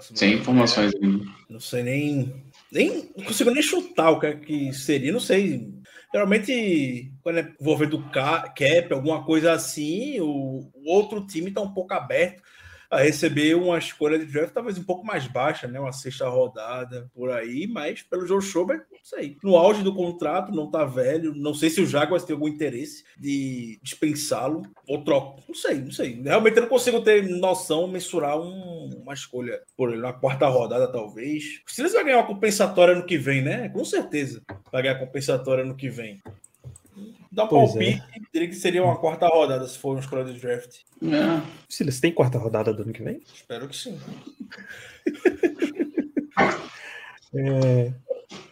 Sem 0.00 0.34
informações 0.34 0.92
ainda. 0.94 1.24
Não 1.50 1.60
sei 1.60 1.82
nem. 1.82 2.34
Nem 2.70 3.10
não 3.16 3.24
consigo 3.24 3.50
nem 3.50 3.62
chutar 3.62 4.10
o 4.10 4.20
que, 4.20 4.26
é 4.26 4.36
que 4.36 4.72
seria, 4.72 5.10
não 5.10 5.20
sei. 5.20 5.72
Geralmente, 6.12 7.12
quando 7.22 7.38
é 7.38 7.52
envolvendo 7.60 8.02
ca- 8.10 8.48
cap, 8.50 8.92
alguma 8.92 9.24
coisa 9.24 9.52
assim, 9.52 10.20
o, 10.20 10.70
o 10.74 10.90
outro 10.90 11.26
time 11.26 11.48
está 11.48 11.60
um 11.60 11.72
pouco 11.72 11.94
aberto. 11.94 12.42
A 12.90 12.98
receber 12.98 13.54
uma 13.54 13.78
escolha 13.78 14.18
de 14.18 14.24
draft 14.24 14.52
talvez 14.52 14.78
um 14.78 14.82
pouco 14.84 15.04
mais 15.04 15.26
baixa, 15.26 15.68
né? 15.68 15.78
Uma 15.78 15.92
sexta 15.92 16.28
rodada 16.28 17.10
por 17.14 17.30
aí, 17.30 17.66
mas 17.66 18.02
pelo 18.02 18.26
Joe 18.26 18.40
Schobert, 18.40 18.82
não 18.90 18.98
sei. 19.02 19.36
No 19.42 19.56
auge 19.56 19.82
do 19.82 19.94
contrato, 19.94 20.52
não 20.52 20.70
tá 20.70 20.84
velho. 20.84 21.34
Não 21.34 21.52
sei 21.52 21.68
se 21.70 21.80
o 21.80 21.86
Jaguars 21.86 22.24
tem 22.24 22.34
algum 22.34 22.48
interesse 22.48 23.04
de 23.18 23.78
dispensá-lo 23.82 24.62
ou 24.86 25.04
troca. 25.04 25.42
Não 25.46 25.54
sei, 25.54 25.74
não 25.76 25.90
sei. 25.90 26.20
Realmente 26.22 26.56
eu 26.56 26.62
não 26.62 26.68
consigo 26.68 27.00
ter 27.02 27.28
noção, 27.28 27.86
mensurar 27.86 28.38
um- 28.40 28.88
uma 29.02 29.12
escolha 29.14 29.60
por 29.76 29.92
ele 29.92 30.00
na 30.00 30.12
quarta 30.12 30.46
rodada, 30.48 30.90
talvez. 30.90 31.60
O 31.66 31.70
Steelers 31.70 31.94
vai 31.94 32.04
ganhar 32.04 32.18
uma 32.18 32.26
compensatória 32.26 32.94
no 32.94 33.04
que 33.04 33.18
vem, 33.18 33.42
né? 33.42 33.68
Com 33.68 33.84
certeza 33.84 34.42
vai 34.72 34.82
ganhar 34.82 34.98
compensatória 34.98 35.64
no 35.64 35.76
que 35.76 35.88
vem. 35.90 36.20
Dá 37.38 37.44
um 37.44 37.48
Pois 37.48 37.70
palpite, 37.70 38.02
diria 38.34 38.48
que 38.48 38.56
seria 38.56 38.82
uma 38.82 38.96
quarta 38.96 39.28
rodada 39.28 39.64
se 39.68 39.78
for 39.78 39.92
uma 39.92 40.00
escolha 40.00 40.24
de 40.24 40.40
draft. 40.40 40.78
É. 41.00 41.40
Se 41.68 41.84
eles 41.84 42.00
têm 42.00 42.12
quarta 42.12 42.36
rodada 42.36 42.74
do 42.74 42.82
ano 42.82 42.92
que 42.92 43.00
vem? 43.00 43.20
Espero 43.32 43.68
que 43.68 43.76
sim. 43.76 43.96
É, 47.34 47.92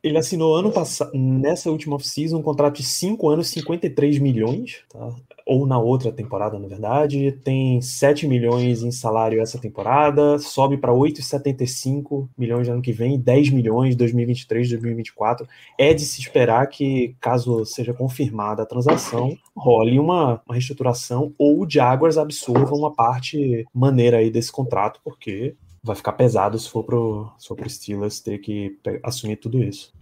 ele 0.02 0.18
assinou 0.18 0.56
ano 0.56 0.70
passado, 0.70 1.10
nessa 1.14 1.70
última 1.70 1.96
off-season, 1.96 2.38
um 2.38 2.42
contrato 2.42 2.76
de 2.76 2.84
5 2.84 3.28
anos, 3.28 3.48
53 3.48 4.18
milhões, 4.18 4.84
tá? 4.88 5.14
ou 5.44 5.64
na 5.64 5.78
outra 5.78 6.10
temporada, 6.10 6.58
na 6.58 6.66
verdade. 6.66 7.32
Tem 7.44 7.80
7 7.80 8.26
milhões 8.26 8.82
em 8.82 8.90
salário 8.90 9.40
essa 9.40 9.58
temporada, 9.58 10.38
sobe 10.38 10.76
para 10.76 10.92
8,75 10.92 12.28
milhões 12.36 12.66
no 12.66 12.74
ano 12.74 12.82
que 12.82 12.92
vem, 12.92 13.18
10 13.18 13.50
milhões 13.50 13.94
em 13.94 13.96
2023, 13.96 14.70
2024. 14.70 15.46
É 15.78 15.94
de 15.94 16.04
se 16.04 16.20
esperar 16.20 16.66
que, 16.66 17.14
caso 17.20 17.64
seja 17.64 17.94
confirmada 17.94 18.62
a 18.62 18.66
transação, 18.66 19.36
role 19.56 19.98
uma, 19.98 20.42
uma 20.46 20.54
reestruturação 20.54 21.32
ou 21.38 21.62
o 21.62 21.70
Jaguars 21.70 22.18
absorva 22.18 22.74
uma 22.74 22.92
parte 22.92 23.64
maneira 23.72 24.18
aí 24.18 24.30
desse 24.30 24.50
contrato, 24.50 25.00
porque 25.04 25.54
vai 25.86 25.96
ficar 25.96 26.12
pesado 26.12 26.58
se 26.58 26.68
for 26.68 26.82
pro, 26.82 27.32
se 27.38 27.46
for 27.46 27.54
pro 27.54 27.70
Steelers 27.70 28.20
ter 28.20 28.38
que 28.38 28.76
assumir 29.02 29.36
tudo 29.36 29.62
isso. 29.62 29.94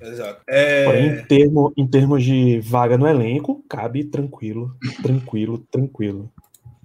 Exato. 0.00 0.42
É, 0.46 0.84
Porém, 0.84 1.06
em, 1.06 1.24
termo, 1.24 1.72
em 1.76 1.86
termos 1.86 2.22
de 2.22 2.60
vaga 2.60 2.96
no 2.96 3.06
elenco, 3.06 3.64
cabe 3.68 4.04
tranquilo, 4.04 4.76
tranquilo, 5.02 5.58
tranquilo. 5.70 6.30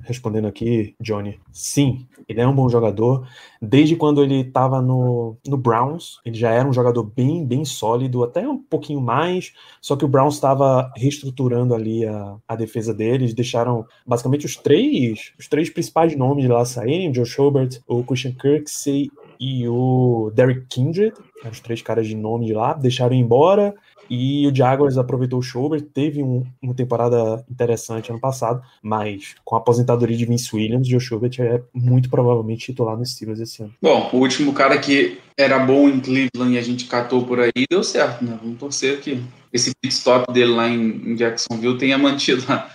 Respondendo 0.09 0.47
aqui, 0.47 0.95
Johnny, 0.99 1.39
sim, 1.51 2.07
ele 2.27 2.41
é 2.41 2.47
um 2.47 2.55
bom 2.55 2.67
jogador. 2.67 3.27
Desde 3.61 3.95
quando 3.95 4.23
ele 4.23 4.41
estava 4.41 4.81
no, 4.81 5.37
no 5.47 5.55
Browns, 5.55 6.19
ele 6.25 6.35
já 6.35 6.49
era 6.49 6.67
um 6.67 6.73
jogador 6.73 7.03
bem, 7.03 7.45
bem 7.45 7.63
sólido, 7.63 8.23
até 8.23 8.47
um 8.47 8.57
pouquinho 8.57 8.99
mais. 8.99 9.53
Só 9.79 9.95
que 9.95 10.03
o 10.03 10.07
Browns 10.07 10.33
estava 10.33 10.91
reestruturando 10.97 11.75
ali 11.75 12.07
a, 12.07 12.37
a 12.47 12.55
defesa 12.55 12.91
deles, 12.91 13.35
deixaram 13.35 13.85
basicamente 14.03 14.47
os 14.47 14.55
três, 14.55 15.31
os 15.37 15.47
três 15.47 15.69
principais 15.69 16.15
nomes 16.15 16.43
de 16.43 16.51
lá 16.51 16.65
saírem: 16.65 17.13
Joe 17.13 17.23
Schobert, 17.23 17.79
o 17.87 18.03
Christian 18.03 18.31
Kirksey 18.31 19.11
e 19.39 19.67
o 19.67 20.31
Derek 20.33 20.65
Kindred, 20.67 21.13
eram 21.41 21.51
os 21.51 21.59
três 21.59 21.83
caras 21.83 22.07
de 22.07 22.15
nome 22.15 22.47
de 22.47 22.53
lá, 22.53 22.73
deixaram 22.73 23.15
embora. 23.15 23.75
E 24.09 24.47
o 24.47 24.55
Jaguars 24.55 24.97
aproveitou 24.97 25.39
o 25.39 25.43
Schobert, 25.43 25.83
teve 25.93 26.23
um- 26.23 26.43
uma 26.61 26.73
temporada 26.73 27.43
interessante 27.49 28.09
ano 28.09 28.19
passado, 28.19 28.61
mas 28.81 29.35
com 29.45 29.55
a 29.55 29.59
aposentadoria 29.59 30.17
de 30.17 30.25
Vince 30.25 30.55
Williams, 30.55 30.87
o 30.87 30.89
Joe 30.91 30.99
Schobert 30.99 31.39
é 31.39 31.61
muito 31.73 32.09
provavelmente 32.09 32.65
titular 32.65 32.97
no 32.97 33.05
Steelers 33.05 33.39
esse 33.39 33.61
ano. 33.61 33.73
Bom, 33.81 34.09
o 34.11 34.17
último 34.17 34.53
cara 34.53 34.77
que 34.77 35.19
era 35.37 35.59
bom 35.59 35.87
em 35.87 35.99
Cleveland 35.99 36.53
e 36.53 36.57
a 36.57 36.61
gente 36.61 36.85
catou 36.85 37.25
por 37.25 37.39
aí 37.39 37.51
deu 37.69 37.83
certo, 37.83 38.23
né? 38.25 38.37
Vamos 38.41 38.57
torcer 38.59 38.99
que 38.99 39.21
esse 39.53 39.71
pit 39.81 39.93
stop 39.93 40.31
dele 40.33 40.51
lá 40.51 40.67
em, 40.67 41.11
em 41.11 41.15
Jacksonville 41.15 41.77
tenha 41.77 41.97
mantido 41.97 42.43
a, 42.51 42.69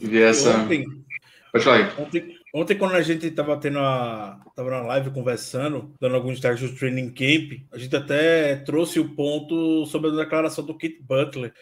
ver 0.00 0.30
essa. 0.30 0.56
Ontem, 0.58 0.84
Pode 1.52 1.64
falar 1.64 1.76
aí. 1.76 2.04
ontem, 2.04 2.33
ontem, 2.54 2.78
quando 2.78 2.94
a 2.94 3.02
gente 3.02 3.30
tava 3.32 3.56
tendo 3.58 3.78
a. 3.80 4.40
tava 4.54 4.70
na 4.70 4.82
live 4.82 5.10
conversando, 5.10 5.94
dando 6.00 6.14
alguns 6.14 6.34
destaques 6.34 6.60
do 6.60 6.76
training 6.76 7.10
camp, 7.10 7.60
a 7.72 7.78
gente 7.78 7.94
até 7.94 8.56
trouxe 8.56 9.00
o 9.00 9.14
ponto 9.14 9.84
sobre 9.86 10.10
a 10.10 10.14
declaração 10.14 10.64
do 10.64 10.78
Kit 10.78 11.02
Butler. 11.02 11.52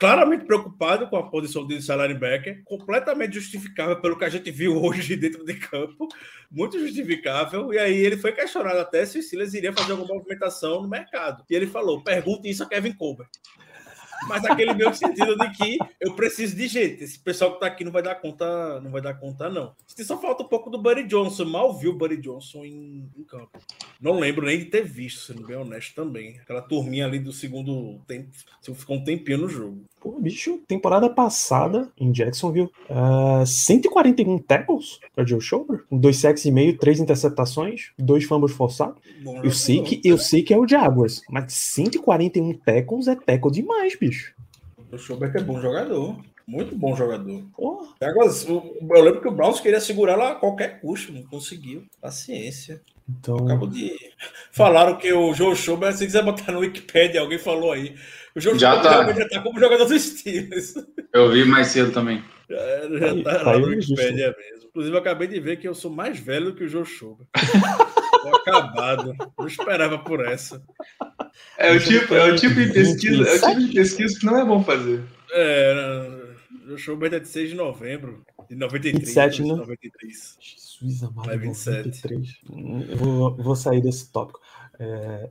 Claramente 0.00 0.46
preocupado 0.46 1.08
com 1.08 1.16
a 1.16 1.28
posição 1.28 1.66
de 1.66 1.78
linebacker, 1.78 2.62
completamente 2.64 3.34
justificável 3.34 4.00
pelo 4.00 4.18
que 4.18 4.24
a 4.24 4.30
gente 4.30 4.50
viu 4.50 4.76
hoje 4.82 5.16
dentro 5.16 5.44
de 5.44 5.54
campo, 5.54 6.08
muito 6.50 6.78
justificável. 6.78 7.72
E 7.72 7.78
aí 7.78 7.96
ele 7.96 8.16
foi 8.16 8.32
questionado 8.32 8.78
até 8.78 9.04
se 9.04 9.18
o 9.18 9.22
Steelers 9.22 9.54
iria 9.54 9.72
fazer 9.72 9.92
alguma 9.92 10.14
movimentação 10.14 10.82
no 10.82 10.88
mercado. 10.88 11.44
E 11.50 11.54
ele 11.54 11.66
falou: 11.66 12.02
pergunte 12.02 12.48
isso 12.48 12.62
a 12.62 12.68
Kevin 12.68 12.92
Colbert. 12.92 13.28
Mas 14.28 14.44
aquele 14.44 14.74
meu 14.74 14.92
sentido 14.92 15.36
de 15.36 15.50
que 15.52 15.78
eu 16.00 16.14
preciso 16.14 16.56
de 16.56 16.66
gente. 16.66 17.04
Esse 17.04 17.18
pessoal 17.18 17.54
que 17.54 17.60
tá 17.60 17.66
aqui 17.66 17.84
não 17.84 17.92
vai 17.92 18.02
dar 18.02 18.14
conta, 18.16 18.80
não 18.80 18.90
vai 18.90 19.00
dar 19.00 19.14
conta, 19.14 19.48
não. 19.48 19.72
Só 19.86 20.20
falta 20.20 20.42
um 20.42 20.48
pouco 20.48 20.70
do 20.70 20.78
Buddy 20.78 21.04
Johnson. 21.04 21.44
Mal 21.44 21.76
vi 21.76 21.88
o 21.88 21.96
Buddy 21.96 22.16
Johnson 22.16 22.64
em, 22.64 23.08
em 23.16 23.24
campo. 23.24 23.58
Não 24.00 24.18
lembro 24.18 24.46
nem 24.46 24.58
de 24.58 24.66
ter 24.66 24.84
visto, 24.84 25.20
sendo 25.20 25.46
bem 25.46 25.56
honesto 25.56 25.94
também. 25.94 26.38
Aquela 26.40 26.62
turminha 26.62 27.06
ali 27.06 27.18
do 27.18 27.32
segundo 27.32 27.98
tempo. 28.06 28.30
Ficou 28.74 28.96
um 28.96 29.04
tempinho 29.04 29.38
no 29.38 29.48
jogo. 29.48 29.84
Pô, 30.04 30.20
bicho, 30.20 30.60
temporada 30.68 31.08
passada 31.08 31.90
em 31.98 32.12
Jacksonville, 32.12 32.68
uh, 32.90 33.46
141 33.46 34.38
tackles 34.38 35.00
para 35.14 35.24
Joe 35.24 35.40
Schobert, 35.40 35.84
com 35.88 35.96
dois 35.96 36.18
sacks 36.18 36.44
e 36.44 36.50
meio, 36.50 36.76
três 36.76 37.00
interceptações, 37.00 37.92
dois 37.98 38.24
fumbles 38.24 38.52
forçados. 38.52 38.96
Bom 39.22 39.42
Eu 39.42 39.50
sei, 39.50 39.76
jogador. 39.76 39.96
que, 39.96 40.08
eu 40.08 40.18
sei 40.18 40.42
que 40.42 40.52
é 40.52 40.58
o 40.58 40.68
Jaguars, 40.68 41.22
mas 41.30 41.54
141 41.54 42.52
tackles 42.58 43.08
é 43.08 43.16
tackle 43.16 43.50
demais, 43.50 43.96
bicho. 43.98 44.13
O 44.92 44.98
Schubert 44.98 45.34
é 45.36 45.40
bom 45.40 45.60
jogador. 45.60 46.18
Muito 46.46 46.76
bom 46.76 46.94
jogador. 46.94 47.42
Porra. 47.56 47.88
Agora, 48.02 48.28
o- 48.30 48.76
eu 48.94 49.02
lembro 49.02 49.20
que 49.22 49.28
o 49.28 49.32
Browns 49.32 49.60
queria 49.60 49.80
segurar 49.80 50.14
lá 50.16 50.32
a 50.32 50.34
qualquer 50.34 50.78
custo, 50.80 51.10
não 51.12 51.22
conseguiu. 51.22 51.84
Paciência. 52.00 52.82
Então, 53.08 53.36
Acabo 53.36 53.66
de. 53.66 53.92
Falaram 54.52 54.96
que 54.96 55.12
o 55.12 55.32
Joe 55.34 55.56
Schubert, 55.56 55.94
se 55.94 56.04
quiser 56.04 56.22
botar 56.22 56.52
no 56.52 56.60
Wikipedia, 56.60 57.20
alguém 57.20 57.38
falou 57.38 57.72
aí. 57.72 57.94
O 58.36 58.40
Joe 58.40 58.58
Já 58.58 58.76
Schubert 58.76 59.14
tá. 59.16 59.20
já 59.22 59.28
tá 59.28 59.40
como 59.42 59.58
jogador 59.58 59.86
dos 59.86 60.02
Steelers. 60.02 60.74
Eu 61.12 61.30
vi 61.30 61.44
mais 61.44 61.68
cedo 61.68 61.92
também. 61.92 62.22
Já, 62.50 62.56
já 62.98 63.10
Aí- 63.12 63.22
tá 63.22 63.38
tá 63.38 63.42
lá 63.42 63.52
aí 63.54 63.60
no 63.60 63.68
registro. 63.68 63.94
Wikipedia 63.96 64.34
mesmo. 64.38 64.68
Inclusive, 64.68 64.96
eu 64.96 65.00
acabei 65.00 65.28
de 65.28 65.40
ver 65.40 65.56
que 65.58 65.68
eu 65.68 65.74
sou 65.74 65.90
mais 65.90 66.18
velho 66.18 66.46
do 66.46 66.54
que 66.54 66.64
o 66.64 66.68
Joe 66.68 66.84
Schubert. 66.84 67.26
Tô 68.22 68.28
acabado. 68.36 69.14
Não 69.38 69.46
esperava 69.46 69.98
por 69.98 70.24
essa. 70.26 70.62
É 71.56 71.72
o 71.72 71.80
tipo, 71.80 72.14
é 72.14 72.32
o 72.32 72.36
tipo 72.36 72.54
de 72.54 72.72
pesquisa, 72.72 73.28
é 73.28 73.36
o 73.36 73.40
tipo 73.40 73.60
de 73.60 73.74
pesquisa 73.74 74.18
que 74.18 74.26
não 74.26 74.38
é 74.38 74.44
bom 74.44 74.62
fazer. 74.64 75.02
É, 75.32 76.08
o 76.64 76.68
Joe 76.68 76.78
Schubert 76.78 77.14
é 77.14 77.20
de 77.20 77.28
6 77.28 77.50
de 77.50 77.54
novembro 77.56 78.24
de 78.48 78.56
93. 78.56 79.06
27, 79.06 79.42
né? 79.42 79.54
93. 79.54 80.36
Jesus 80.40 81.02
amado, 81.02 81.26
Vai 81.26 81.38
27. 81.38 81.76
93. 81.76 82.38
Hum, 82.50 82.86
Eu 82.88 82.96
vou, 82.96 83.36
vou 83.36 83.56
sair 83.56 83.80
desse 83.80 84.10
tópico. 84.10 84.40
É, 84.78 85.30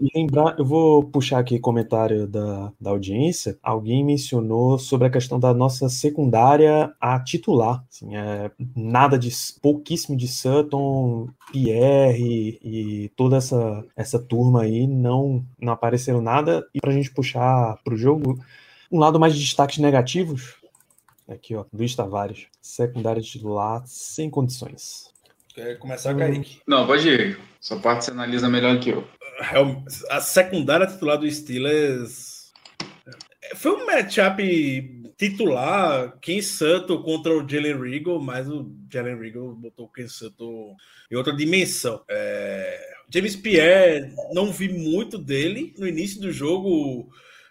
e 0.00 0.08
lembrar, 0.14 0.58
eu 0.58 0.64
vou 0.64 1.04
puxar 1.04 1.38
aqui 1.38 1.58
comentário 1.58 2.26
da, 2.26 2.72
da 2.80 2.90
audiência. 2.90 3.58
Alguém 3.62 4.04
mencionou 4.04 4.78
sobre 4.78 5.06
a 5.06 5.10
questão 5.10 5.38
da 5.38 5.54
nossa 5.54 5.88
secundária 5.88 6.92
a 7.00 7.18
titular. 7.20 7.84
Assim, 7.88 8.16
é, 8.16 8.50
nada 8.74 9.18
de 9.18 9.30
pouquíssimo 9.60 10.16
de 10.16 10.28
Sutton, 10.28 11.28
Pierre 11.52 12.58
e 12.62 13.10
toda 13.16 13.36
essa, 13.36 13.84
essa 13.96 14.18
turma 14.18 14.62
aí 14.62 14.86
não, 14.86 15.44
não 15.60 15.72
apareceram 15.72 16.20
nada. 16.20 16.66
E 16.74 16.80
pra 16.80 16.92
gente 16.92 17.12
puxar 17.12 17.78
pro 17.84 17.96
jogo, 17.96 18.38
um 18.90 18.98
lado 18.98 19.20
mais 19.20 19.34
de 19.34 19.40
destaques 19.40 19.78
negativos. 19.78 20.56
Aqui, 21.28 21.54
ó, 21.54 21.64
Luiz 21.72 21.94
Tavares, 21.94 22.46
secundária 22.60 23.20
titular 23.20 23.82
sem 23.86 24.30
condições. 24.30 25.10
Quer 25.58 25.76
começar, 25.80 26.14
Kaique? 26.16 26.60
Não, 26.68 26.86
pode 26.86 27.08
ir. 27.08 27.36
Sua 27.60 27.80
parte 27.80 28.04
você 28.04 28.12
analisa 28.12 28.48
melhor 28.48 28.78
que 28.78 28.90
eu. 28.90 29.04
Real- 29.40 29.82
A 30.08 30.20
secundária 30.20 30.86
titular 30.86 31.18
do 31.18 31.28
Steelers 31.28 32.52
é, 33.42 33.56
foi 33.56 33.72
um 33.72 33.84
matchup 33.84 34.40
titular, 35.16 36.16
Ken 36.20 36.40
Sutton 36.40 37.02
contra 37.02 37.32
o 37.36 37.48
Jalen 37.48 37.76
Regal, 37.80 38.20
mas 38.20 38.48
o 38.48 38.70
Jalen 38.88 39.18
Regal 39.18 39.52
botou 39.56 39.86
o 39.86 39.88
Ken 39.92 40.06
Sutton 40.06 40.76
em 41.10 41.16
outra 41.16 41.34
dimensão. 41.34 42.02
É, 42.08 42.80
James 43.12 43.34
Pierre, 43.34 44.12
não 44.32 44.52
vi 44.52 44.68
muito 44.68 45.18
dele 45.18 45.74
no 45.76 45.88
início 45.88 46.20
do 46.20 46.30
jogo. 46.30 47.10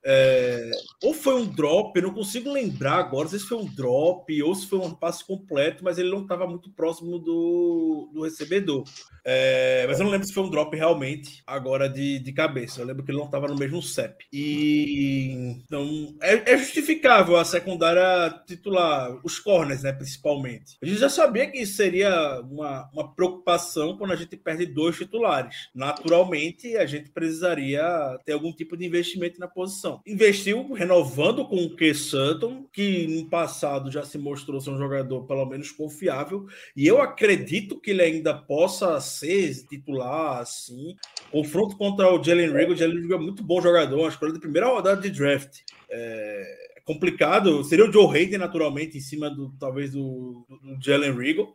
É, 0.09 0.71
ou 1.03 1.13
foi 1.13 1.35
um 1.35 1.45
drop, 1.45 1.93
eu 1.93 2.03
não 2.03 2.13
consigo 2.13 2.49
lembrar 2.49 2.95
agora, 2.95 3.27
se 3.27 3.39
foi 3.39 3.57
um 3.57 3.65
drop 3.65 4.41
ou 4.41 4.55
se 4.55 4.65
foi 4.65 4.79
um 4.79 4.95
passe 4.95 5.25
completo, 5.25 5.83
mas 5.83 5.97
ele 5.97 6.09
não 6.09 6.21
estava 6.21 6.47
muito 6.47 6.71
próximo 6.71 7.19
do, 7.19 8.09
do 8.13 8.23
recebedor. 8.23 8.85
É, 9.29 9.85
mas 9.85 9.99
eu 9.99 10.05
não 10.05 10.11
lembro 10.13 10.25
se 10.25 10.33
foi 10.33 10.43
um 10.43 10.49
drop 10.49 10.73
realmente 10.73 11.43
agora 11.45 11.89
de, 11.89 12.19
de 12.19 12.31
cabeça. 12.31 12.79
Eu 12.79 12.85
lembro 12.85 13.03
que 13.03 13.11
ele 13.11 13.17
não 13.17 13.25
estava 13.25 13.45
no 13.45 13.57
mesmo 13.57 13.81
CEP. 13.81 14.25
E 14.31 15.33
então 15.65 16.15
é, 16.21 16.53
é 16.53 16.57
justificável 16.57 17.35
a 17.35 17.43
secundária 17.43 18.33
titular, 18.47 19.19
os 19.25 19.37
corners, 19.37 19.83
né, 19.83 19.91
principalmente. 19.91 20.77
A 20.81 20.85
gente 20.85 20.99
já 20.99 21.09
sabia 21.09 21.51
que 21.51 21.57
isso 21.57 21.75
seria 21.75 22.39
uma, 22.49 22.89
uma 22.93 23.13
preocupação 23.13 23.97
quando 23.97 24.13
a 24.13 24.15
gente 24.15 24.37
perde 24.37 24.65
dois 24.65 24.95
titulares. 24.95 25.67
Naturalmente, 25.75 26.77
a 26.77 26.85
gente 26.85 27.09
precisaria 27.09 27.83
ter 28.23 28.31
algum 28.31 28.53
tipo 28.53 28.77
de 28.77 28.85
investimento 28.85 29.41
na 29.41 29.47
posição. 29.49 29.96
Investiu 30.05 30.73
renovando 30.73 31.45
com 31.45 31.57
o 31.57 31.75
K. 31.75 31.93
Sutton, 31.93 32.65
que 32.71 33.07
no 33.07 33.29
passado 33.29 33.91
já 33.91 34.03
se 34.03 34.17
mostrou 34.17 34.61
ser 34.61 34.71
um 34.71 34.77
jogador 34.77 35.23
pelo 35.25 35.45
menos 35.45 35.71
confiável, 35.71 36.47
e 36.75 36.85
eu 36.85 37.01
acredito 37.01 37.79
que 37.79 37.91
ele 37.91 38.01
ainda 38.01 38.33
possa 38.33 38.99
ser 39.01 39.53
titular 39.67 40.39
assim. 40.39 40.95
Confronto 41.31 41.77
contra 41.77 42.13
o 42.13 42.23
Jalen 42.23 42.51
Riggle, 42.51 42.73
o 42.73 42.77
Jalen 42.77 43.01
Riggle 43.01 43.17
é 43.17 43.21
muito 43.21 43.43
bom 43.43 43.61
jogador, 43.61 43.99
uma 43.99 44.09
escolha 44.09 44.33
de 44.33 44.39
primeira 44.39 44.67
rodada 44.67 45.01
de 45.01 45.09
draft. 45.09 45.59
É 45.89 46.67
complicado, 46.87 47.65
seria 47.65 47.85
o 47.85 47.91
Joe 47.91 48.07
Hayden 48.07 48.39
naturalmente 48.39 48.97
em 48.97 49.01
cima 49.01 49.29
do 49.29 49.49
talvez 49.59 49.91
do, 49.91 50.45
do 50.63 50.81
Jalen 50.81 51.11
Riggle, 51.11 51.53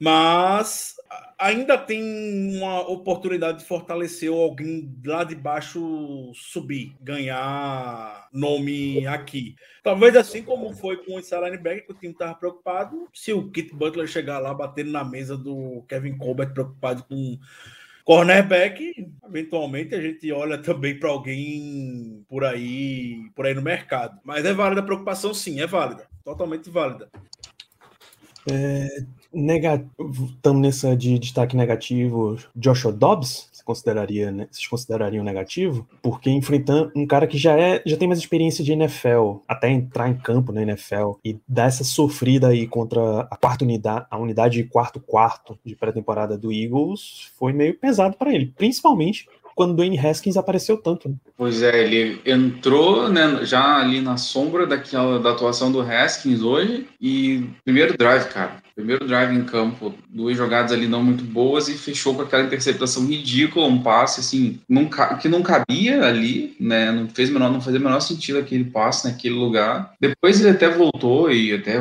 mas 0.00 0.94
ainda 1.38 1.76
tem 1.76 2.02
uma 2.56 2.80
oportunidade 2.88 3.58
de 3.58 3.64
fortalecer 3.64 4.30
alguém 4.30 4.90
lá 5.04 5.24
de 5.24 5.34
baixo 5.34 6.32
subir, 6.34 6.96
ganhar 7.00 8.28
nome 8.32 9.06
aqui. 9.06 9.56
Talvez 9.82 10.16
assim 10.16 10.42
como 10.42 10.72
foi 10.72 10.96
com 11.04 11.16
o 11.16 11.22
Sarah 11.22 11.48
Linebacker, 11.48 11.86
que 11.86 11.92
o 11.92 11.96
time 11.96 12.12
estava 12.12 12.34
preocupado, 12.34 13.08
se 13.12 13.32
o 13.32 13.50
Kit 13.50 13.74
Butler 13.74 14.08
chegar 14.08 14.38
lá 14.38 14.54
batendo 14.54 14.90
na 14.90 15.04
mesa 15.04 15.36
do 15.36 15.84
Kevin 15.86 16.16
Colbert 16.16 16.54
preocupado 16.54 17.04
com 17.04 17.38
cornerback, 18.04 19.06
eventualmente 19.28 19.94
a 19.94 20.00
gente 20.00 20.32
olha 20.32 20.56
também 20.58 20.98
para 20.98 21.10
alguém 21.10 22.24
por 22.28 22.42
aí, 22.42 23.30
por 23.34 23.46
aí 23.46 23.54
no 23.54 23.62
mercado. 23.62 24.18
Mas 24.24 24.44
é 24.44 24.52
válida 24.52 24.80
a 24.80 24.84
preocupação, 24.84 25.34
sim, 25.34 25.60
é 25.60 25.66
válida, 25.66 26.08
totalmente 26.24 26.70
válida. 26.70 27.10
É, 28.50 29.04
Estamos 29.32 30.60
nessa 30.60 30.96
de 30.96 31.18
destaque 31.18 31.56
negativo. 31.56 32.36
Joshua 32.54 32.92
Dobbs, 32.92 33.48
você 33.52 33.62
consideraria, 33.64 34.30
né? 34.30 34.48
vocês 34.50 34.66
considerariam 34.66 35.22
negativo? 35.22 35.86
Porque 36.02 36.30
enfrentando 36.30 36.90
um 36.96 37.06
cara 37.06 37.26
que 37.26 37.38
já 37.38 37.58
é, 37.58 37.82
já 37.86 37.96
tem 37.96 38.08
mais 38.08 38.18
experiência 38.18 38.64
de 38.64 38.72
NFL, 38.72 39.36
até 39.46 39.70
entrar 39.70 40.08
em 40.08 40.16
campo 40.16 40.52
na 40.52 40.62
NFL 40.62 41.12
e 41.24 41.38
dar 41.46 41.66
essa 41.66 41.84
sofrida 41.84 42.48
aí 42.48 42.66
contra 42.66 43.20
a 43.30 43.36
quarta 43.36 43.64
unidade, 43.64 44.06
a 44.10 44.18
unidade 44.18 44.62
de 44.62 44.68
quarto 44.68 44.98
quarto 45.00 45.58
de 45.64 45.76
pré-temporada 45.76 46.36
do 46.36 46.52
Eagles, 46.52 47.30
foi 47.38 47.52
meio 47.52 47.74
pesado 47.78 48.16
para 48.16 48.34
ele, 48.34 48.52
principalmente 48.56 49.28
quando 49.54 49.74
Dwayne 49.74 49.98
Haskins 49.98 50.38
apareceu 50.38 50.78
tanto. 50.78 51.08
Né? 51.08 51.16
Pois 51.36 51.62
é, 51.62 51.84
ele 51.84 52.18
entrou 52.24 53.10
né, 53.10 53.44
já 53.44 53.76
ali 53.76 54.00
na 54.00 54.16
sombra 54.16 54.66
daquela 54.66 55.18
da 55.18 55.32
atuação 55.32 55.70
do 55.70 55.82
Haskins 55.82 56.40
hoje 56.40 56.88
e 56.98 57.46
primeiro 57.62 57.94
drive, 57.94 58.28
cara. 58.28 58.62
Primeiro 58.80 59.06
drive 59.06 59.36
em 59.36 59.44
campo, 59.44 59.94
duas 60.08 60.36
jogadas 60.36 60.72
ali 60.72 60.88
não 60.88 61.04
muito 61.04 61.22
boas 61.22 61.68
e 61.68 61.74
fechou 61.74 62.14
com 62.14 62.22
aquela 62.22 62.44
interceptação 62.44 63.06
ridícula, 63.06 63.66
um 63.66 63.82
passe 63.82 64.20
assim, 64.20 64.58
que 65.20 65.28
não 65.28 65.42
cabia 65.42 66.02
ali, 66.02 66.56
né? 66.58 66.90
Não 66.90 67.06
fez 67.08 67.28
menor, 67.28 67.52
não 67.52 67.60
fazia 67.60 67.78
o 67.78 67.82
menor 67.82 68.00
sentido 68.00 68.38
aquele 68.38 68.64
passe 68.64 69.06
naquele 69.06 69.34
lugar. 69.34 69.92
Depois 70.00 70.40
ele 70.40 70.48
até 70.48 70.68
voltou 70.68 71.30
e 71.30 71.52
até 71.52 71.80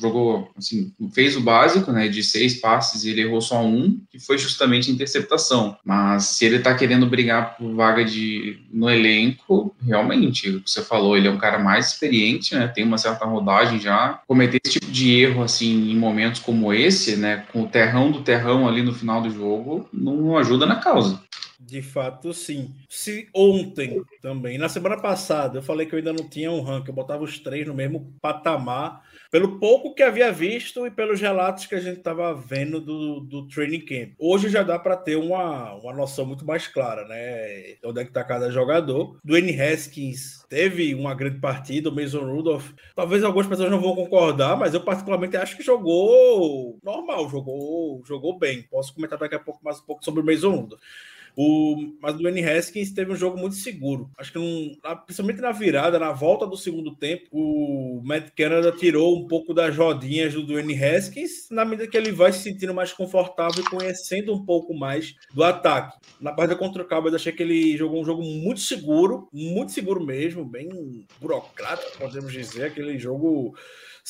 jogou, 0.00 0.50
assim, 0.56 0.92
fez 1.12 1.36
o 1.36 1.40
básico, 1.40 1.90
né? 1.90 2.06
De 2.06 2.22
seis 2.22 2.60
passes 2.60 3.04
e 3.04 3.10
ele 3.10 3.22
errou 3.22 3.40
só 3.40 3.64
um, 3.64 3.98
que 4.08 4.20
foi 4.20 4.38
justamente 4.38 4.90
a 4.90 4.94
interceptação. 4.94 5.76
Mas 5.84 6.24
se 6.24 6.44
ele 6.44 6.60
tá 6.60 6.72
querendo 6.74 7.06
brigar 7.06 7.56
por 7.56 7.74
vaga 7.74 8.04
de 8.04 8.60
no 8.72 8.88
elenco, 8.88 9.74
realmente, 9.84 10.50
o 10.50 10.60
que 10.60 10.70
você 10.70 10.82
falou, 10.82 11.16
ele 11.16 11.26
é 11.26 11.30
um 11.30 11.38
cara 11.38 11.58
mais 11.58 11.88
experiente, 11.88 12.54
né? 12.54 12.68
Tem 12.68 12.84
uma 12.84 12.98
certa 12.98 13.24
rodagem 13.24 13.80
já. 13.80 14.20
Cometer 14.26 14.60
esse 14.62 14.78
tipo 14.78 14.92
de 14.92 15.12
erro 15.20 15.42
assim 15.42 15.90
em 15.90 15.96
momentos 15.96 16.27
momentos 16.28 16.40
como 16.40 16.72
esse, 16.72 17.16
né, 17.16 17.46
com 17.52 17.62
o 17.62 17.68
terrão 17.68 18.10
do 18.10 18.22
terrão 18.22 18.68
ali 18.68 18.82
no 18.82 18.92
final 18.92 19.22
do 19.22 19.30
jogo, 19.30 19.88
não 19.92 20.36
ajuda 20.36 20.66
na 20.66 20.76
causa. 20.76 21.20
De 21.58 21.82
fato, 21.82 22.32
sim. 22.32 22.72
Se 22.88 23.28
ontem 23.34 24.00
também, 24.22 24.58
na 24.58 24.68
semana 24.68 24.96
passada, 24.96 25.58
eu 25.58 25.62
falei 25.62 25.86
que 25.86 25.94
eu 25.94 25.98
ainda 25.98 26.12
não 26.12 26.28
tinha 26.28 26.52
um 26.52 26.62
ranking, 26.62 26.90
eu 26.90 26.94
botava 26.94 27.24
os 27.24 27.38
três 27.38 27.66
no 27.66 27.74
mesmo 27.74 28.14
patamar 28.20 29.02
pelo 29.30 29.58
pouco 29.58 29.94
que 29.94 30.02
havia 30.02 30.32
visto 30.32 30.86
e 30.86 30.90
pelos 30.90 31.20
relatos 31.20 31.66
que 31.66 31.74
a 31.74 31.80
gente 31.80 31.98
estava 31.98 32.34
vendo 32.34 32.80
do, 32.80 33.20
do 33.20 33.46
training 33.48 33.80
camp. 33.80 34.12
Hoje 34.18 34.48
já 34.48 34.62
dá 34.62 34.78
para 34.78 34.96
ter 34.96 35.16
uma, 35.16 35.74
uma 35.74 35.92
noção 35.92 36.24
muito 36.24 36.44
mais 36.46 36.66
clara, 36.66 37.06
né? 37.06 37.76
Onde 37.84 38.00
é 38.00 38.04
que 38.04 38.10
está 38.10 38.24
cada 38.24 38.50
jogador. 38.50 39.18
Dwayne 39.24 39.60
Haskins 39.60 40.44
teve 40.48 40.94
uma 40.94 41.14
grande 41.14 41.38
partida, 41.38 41.90
o 41.90 41.94
Mason 41.94 42.24
Rudolph. 42.24 42.70
Talvez 42.94 43.22
algumas 43.22 43.46
pessoas 43.46 43.70
não 43.70 43.80
vão 43.80 43.94
concordar, 43.94 44.56
mas 44.56 44.74
eu 44.74 44.80
particularmente 44.80 45.36
acho 45.36 45.56
que 45.56 45.62
jogou 45.62 46.78
normal, 46.82 47.28
jogou, 47.28 48.02
jogou 48.04 48.38
bem. 48.38 48.62
Posso 48.62 48.94
comentar 48.94 49.18
daqui 49.18 49.34
a 49.34 49.40
pouco 49.40 49.60
mais 49.62 49.78
um 49.80 49.84
pouco 49.84 50.04
sobre 50.04 50.22
o 50.22 50.24
Mason 50.24 50.50
Rudolph. 50.50 50.80
O, 51.36 51.94
mas 52.00 52.14
o 52.14 52.18
Dwayne 52.18 52.44
Haskins 52.44 52.92
teve 52.92 53.12
um 53.12 53.16
jogo 53.16 53.38
muito 53.38 53.56
seguro. 53.56 54.10
Acho 54.18 54.32
que, 54.32 54.38
não, 54.38 54.96
principalmente 55.04 55.40
na 55.40 55.52
virada, 55.52 55.98
na 55.98 56.12
volta 56.12 56.46
do 56.46 56.56
segundo 56.56 56.94
tempo, 56.94 57.28
o 57.30 58.00
Matt 58.04 58.30
Canada 58.36 58.72
tirou 58.72 59.16
um 59.16 59.26
pouco 59.26 59.54
das 59.54 59.76
rodinhas 59.76 60.34
do 60.34 60.44
Dwayne 60.44 60.74
Haskins, 60.82 61.48
na 61.50 61.64
medida 61.64 61.88
que 61.88 61.96
ele 61.96 62.12
vai 62.12 62.32
se 62.32 62.40
sentindo 62.40 62.74
mais 62.74 62.92
confortável 62.92 63.62
e 63.62 63.70
conhecendo 63.70 64.34
um 64.34 64.44
pouco 64.44 64.74
mais 64.74 65.14
do 65.32 65.44
ataque. 65.44 65.98
Na 66.20 66.32
partida 66.32 66.58
contra 66.58 66.82
o 66.82 66.88
Cowboys, 66.88 67.14
achei 67.14 67.32
que 67.32 67.42
ele 67.42 67.76
jogou 67.76 68.00
um 68.00 68.04
jogo 68.04 68.22
muito 68.22 68.60
seguro, 68.60 69.28
muito 69.32 69.72
seguro 69.72 70.04
mesmo, 70.04 70.44
bem 70.44 71.06
burocrático, 71.20 71.98
podemos 71.98 72.32
dizer, 72.32 72.64
aquele 72.64 72.98
jogo 72.98 73.54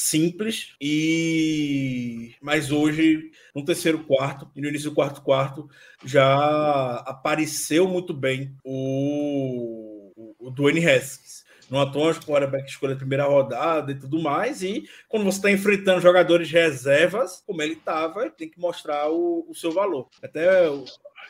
simples 0.00 0.76
e 0.80 2.32
mas 2.40 2.70
hoje 2.70 3.32
no 3.52 3.64
terceiro 3.64 4.04
quarto 4.04 4.48
e 4.54 4.60
no 4.60 4.68
início 4.68 4.90
do 4.90 4.94
quarto 4.94 5.20
quarto 5.22 5.68
já 6.04 7.02
apareceu 7.04 7.88
muito 7.88 8.14
bem 8.14 8.54
o, 8.62 10.34
o 10.38 10.50
Dwayne 10.52 10.88
Haskins 10.88 11.44
no 11.70 11.80
atual 11.80 12.14
quarterback 12.14 12.68
escolha 12.68 12.94
a 12.94 12.98
primeira 12.98 13.24
rodada 13.24 13.92
e 13.92 13.94
tudo 13.94 14.20
mais 14.20 14.62
e 14.62 14.88
quando 15.08 15.24
você 15.24 15.38
está 15.38 15.50
enfrentando 15.50 16.00
jogadores 16.00 16.50
reservas 16.50 17.42
como 17.46 17.62
ele 17.62 17.74
estava 17.74 18.30
tem 18.30 18.48
que 18.48 18.58
mostrar 18.58 19.10
o, 19.10 19.44
o 19.48 19.54
seu 19.54 19.72
valor 19.72 20.08
até 20.22 20.68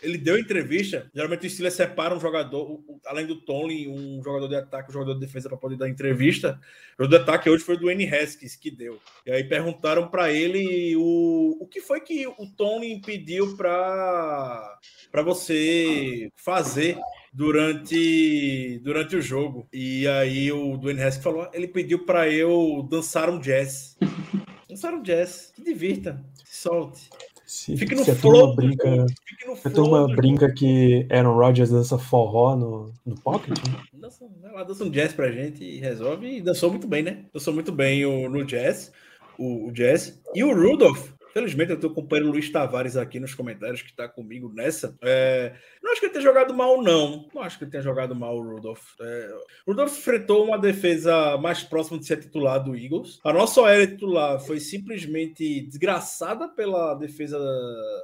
ele 0.03 0.19
deu 0.19 0.39
entrevista. 0.39 1.11
Geralmente 1.15 1.47
o 1.47 1.51
Steelers 1.51 1.75
separa 1.75 2.15
um 2.15 2.21
jogador, 2.21 2.81
além 3.07 3.27
do 3.27 3.37
Tony, 3.37 3.89
um 3.89 4.23
jogador 4.23 4.49
de 4.49 4.57
ataque, 4.57 4.91
um 4.91 4.93
jogador 4.93 5.15
de 5.15 5.21
defesa 5.21 5.49
para 5.49 5.59
poder 5.59 5.77
dar 5.77 5.89
entrevista. 5.89 6.61
O 6.99 7.05
jogador 7.05 7.17
de 7.17 7.31
ataque 7.31 7.51
hoje 7.51 7.65
foi 7.65 7.77
o 7.77 7.81
Dwayne 7.81 8.13
Haskins 8.13 8.57
que 8.57 8.71
deu. 8.71 9.01
E 9.27 9.31
aí 9.31 9.45
perguntaram 9.45 10.09
para 10.09 10.33
ele 10.33 10.95
o, 10.97 11.57
o 11.61 11.67
que 11.67 11.81
foi 11.81 12.01
que 12.01 12.27
o 12.27 12.47
Tony 12.57 13.01
pediu 13.01 13.57
para 13.57 14.79
para 15.11 15.23
você 15.23 16.31
fazer 16.37 16.99
durante 17.39 18.81
durante 18.83 19.15
o 19.15 19.23
jogo. 19.23 19.69
E 19.73 20.09
aí 20.09 20.51
o 20.51 20.77
Dwayne 20.77 21.01
Haskins 21.01 21.23
falou, 21.23 21.49
ele 21.53 21.69
pediu 21.69 22.05
para 22.05 22.29
eu 22.29 22.85
dançar 22.91 23.31
um 23.31 23.39
jazz. 23.39 23.97
dançar 24.69 24.93
um 24.93 25.01
jazz, 25.01 25.53
se 25.55 25.63
divirta, 25.63 26.21
se 26.45 26.63
solte. 26.63 27.09
Se, 27.47 27.77
Fique 27.77 27.95
no 27.95 28.05
se 28.05 28.15
flow. 28.15 28.57
Brinca, 28.57 29.07
Fique 29.25 29.47
no 29.47 29.53
a 29.53 29.71
turma 29.71 30.17
brinca 30.17 30.53
que 30.53 31.07
Aaron 31.11 31.35
Rodgers 31.35 31.71
dança 31.71 31.97
forró 31.97 32.57
no, 32.57 32.93
no 33.07 33.15
pocket. 33.15 33.57
Né? 33.67 33.79
Dança, 33.95 34.27
ela 34.43 34.65
dança 34.65 34.85
um 34.85 34.91
jazz 34.91 35.13
pra 35.13 35.31
gente 35.31 35.65
e 35.65 35.79
resolve. 35.79 36.27
E 36.27 36.43
dançou 36.43 36.71
muito 36.71 36.89
bem, 36.89 37.03
né? 37.03 37.25
Dançou 37.33 37.55
muito 37.55 37.71
bem 37.71 38.05
o, 38.05 38.29
no 38.29 38.45
jazz. 38.45 38.93
O, 39.39 39.69
o 39.69 39.73
jazz. 39.73 40.21
E 40.35 40.43
o 40.43 40.53
Rudolph 40.53 41.18
Felizmente, 41.39 41.71
eu 41.71 41.79
tenho 41.79 41.93
o 41.93 41.95
companheiro 41.95 42.33
Luiz 42.33 42.51
Tavares 42.51 42.97
aqui 42.97 43.21
nos 43.21 43.33
comentários 43.33 43.81
que 43.81 43.91
está 43.91 44.09
comigo 44.09 44.51
nessa. 44.53 44.99
É, 45.01 45.53
não 45.81 45.93
acho 45.93 46.01
que 46.01 46.07
ele 46.07 46.13
tenha 46.13 46.25
jogado 46.25 46.53
mal, 46.53 46.83
não. 46.83 47.29
Não 47.33 47.43
acho 47.43 47.57
que 47.57 47.63
ele 47.63 47.71
tenha 47.71 47.83
jogado 47.83 48.13
mal 48.13 48.37
o 48.37 48.43
Rudolph. 48.43 49.01
É, 49.01 49.31
o 49.65 49.71
Rudolph 49.71 49.97
enfrentou 49.97 50.45
uma 50.45 50.59
defesa 50.59 51.39
mais 51.39 51.63
próxima 51.63 51.97
de 51.97 52.07
ser 52.07 52.17
titular 52.17 52.59
do 52.59 52.75
Eagles. 52.75 53.21
A 53.23 53.33
nossa 53.33 53.61
OL 53.61 53.87
titular 53.87 54.41
foi 54.41 54.59
simplesmente 54.59 55.61
desgraçada 55.61 56.49
pela 56.49 56.95
defesa 56.95 57.39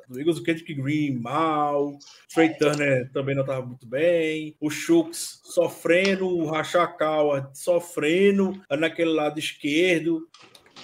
do 0.09 0.17
Eagles. 0.17 0.39
O 0.39 0.45
Kendrick 0.45 0.73
Green 0.73 1.19
mal. 1.19 1.99
Trey 2.33 2.57
Turner 2.57 3.11
também 3.11 3.35
não 3.35 3.43
estava 3.43 3.67
muito 3.67 3.85
bem. 3.85 4.55
O 4.61 4.71
Shooks 4.71 5.41
sofrendo. 5.43 6.29
O 6.29 6.47
Rachakawa 6.47 7.51
sofrendo 7.53 8.63
naquele 8.71 9.11
lado 9.11 9.41
esquerdo 9.41 10.29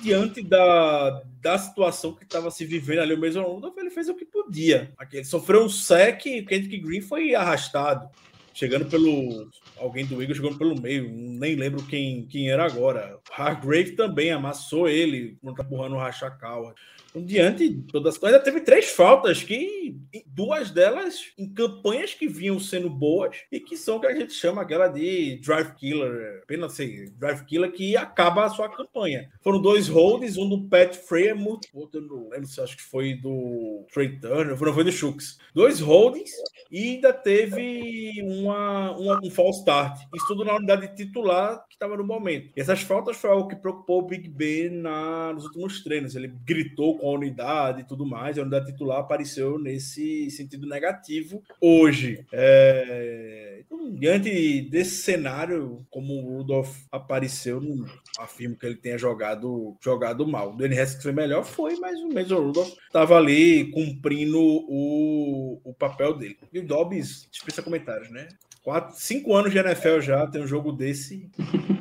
diante 0.00 0.42
da, 0.42 1.22
da 1.40 1.58
situação 1.58 2.14
que 2.14 2.24
estava 2.24 2.50
se 2.50 2.64
vivendo 2.64 3.00
ali 3.00 3.14
o 3.14 3.20
Mason 3.20 3.42
Rudolph, 3.42 3.76
ele 3.78 3.90
fez 3.90 4.08
o 4.08 4.14
que 4.14 4.24
podia. 4.24 4.92
Ele 5.12 5.24
sofreu 5.24 5.64
um 5.64 5.68
sec 5.68 6.26
e 6.26 6.40
o 6.40 6.46
Kendrick 6.46 6.78
Green 6.78 7.00
foi 7.00 7.34
arrastado, 7.34 8.08
chegando 8.52 8.86
pelo 8.86 9.48
alguém 9.80 10.04
do 10.04 10.20
Eagles 10.20 10.36
chegando 10.36 10.58
pelo 10.58 10.80
meio, 10.80 11.10
nem 11.10 11.56
lembro 11.56 11.82
quem, 11.86 12.26
quem 12.26 12.50
era 12.50 12.64
agora. 12.64 13.18
Hargrave 13.30 13.92
também 13.92 14.30
amassou 14.30 14.88
ele 14.88 15.38
quando 15.42 15.56
tá 15.56 15.62
empurrando 15.64 15.94
o 15.94 15.98
Rachakawa. 15.98 16.74
Diante 17.14 17.68
de 17.68 17.82
todas 17.82 18.14
as 18.14 18.18
coisas, 18.18 18.42
teve 18.42 18.60
três 18.60 18.90
faltas 18.90 19.42
que 19.42 19.96
duas 20.26 20.70
delas 20.70 21.32
em 21.38 21.48
campanhas 21.52 22.14
que 22.14 22.26
vinham 22.26 22.58
sendo 22.58 22.88
boas 22.88 23.36
e 23.50 23.60
que 23.60 23.76
são 23.76 23.96
o 23.96 24.00
que 24.00 24.06
a 24.06 24.14
gente 24.14 24.32
chama 24.32 24.62
aquela 24.62 24.88
de 24.88 25.40
drive 25.42 25.74
killer, 25.74 26.40
apenas 26.42 26.72
assim, 26.72 27.12
drive 27.16 27.44
killer 27.44 27.72
que 27.72 27.96
acaba 27.96 28.44
a 28.44 28.50
sua 28.50 28.68
campanha. 28.68 29.30
Foram 29.42 29.60
dois 29.60 29.88
holds, 29.88 30.36
um 30.36 30.48
do 30.48 30.68
Pat 30.68 30.94
Fremont, 30.94 31.66
outro 31.72 32.00
não 32.00 32.28
lembro 32.28 32.46
se 32.46 32.60
acho 32.60 32.76
que 32.76 32.82
foi 32.82 33.14
do 33.14 33.84
Trey 33.92 34.18
Turner, 34.18 34.58
não 34.58 34.74
foi 34.74 34.84
do 34.84 34.92
Shooks. 34.92 35.38
Dois 35.54 35.80
holdings 35.80 36.30
e 36.70 36.94
ainda 36.94 37.12
teve 37.12 38.22
uma, 38.22 38.96
uma, 38.96 39.20
um 39.24 39.30
false 39.30 39.60
start. 39.60 40.00
Isso 40.14 40.26
tudo 40.26 40.44
na 40.44 40.56
unidade 40.56 40.94
titular 40.94 41.64
que 41.68 41.74
estava 41.74 41.96
no 41.96 42.04
momento. 42.04 42.52
E 42.56 42.60
essas 42.60 42.82
faltas 42.82 43.16
foi 43.16 43.30
algo 43.30 43.48
que 43.48 43.56
preocupou 43.56 44.00
o 44.00 44.06
Big 44.06 44.28
Ben 44.28 44.70
na, 44.70 45.32
nos 45.32 45.44
últimos 45.46 45.82
treinos. 45.82 46.14
Ele 46.14 46.28
gritou 46.44 46.99
com 47.00 47.08
a 47.08 47.14
unidade 47.14 47.80
e 47.80 47.84
tudo 47.84 48.06
mais. 48.06 48.38
A 48.38 48.42
unidade 48.42 48.66
titular 48.66 49.00
apareceu 49.00 49.58
nesse 49.58 50.30
sentido 50.30 50.68
negativo 50.68 51.42
hoje. 51.60 52.24
É, 52.32 53.62
então, 53.64 53.94
diante 53.94 54.62
desse 54.62 55.02
cenário, 55.02 55.84
como 55.90 56.14
o 56.14 56.38
Rudolph 56.38 56.76
apareceu, 56.92 57.60
não 57.60 57.86
afirmo 58.18 58.56
que 58.56 58.66
ele 58.66 58.76
tenha 58.76 58.98
jogado, 58.98 59.76
jogado 59.82 60.26
mal. 60.26 60.52
O 60.52 60.56
Danny 60.56 60.78
Haskins 60.78 61.02
foi 61.02 61.12
melhor, 61.12 61.44
foi, 61.44 61.76
mas 61.76 61.98
o 62.00 62.12
Mason 62.12 62.40
Rudolph 62.40 62.72
estava 62.86 63.16
ali 63.16 63.70
cumprindo 63.70 64.38
o, 64.38 65.60
o 65.64 65.74
papel 65.74 66.16
dele. 66.16 66.36
E 66.52 66.58
o 66.58 66.66
Dobbs 66.66 67.26
dispensa 67.30 67.62
comentários, 67.62 68.10
né? 68.10 68.28
Quatro, 68.62 68.94
cinco 68.96 69.34
anos 69.34 69.52
de 69.52 69.58
NFL 69.58 70.00
já, 70.00 70.26
tem 70.26 70.42
um 70.42 70.46
jogo 70.46 70.70
desse. 70.70 71.30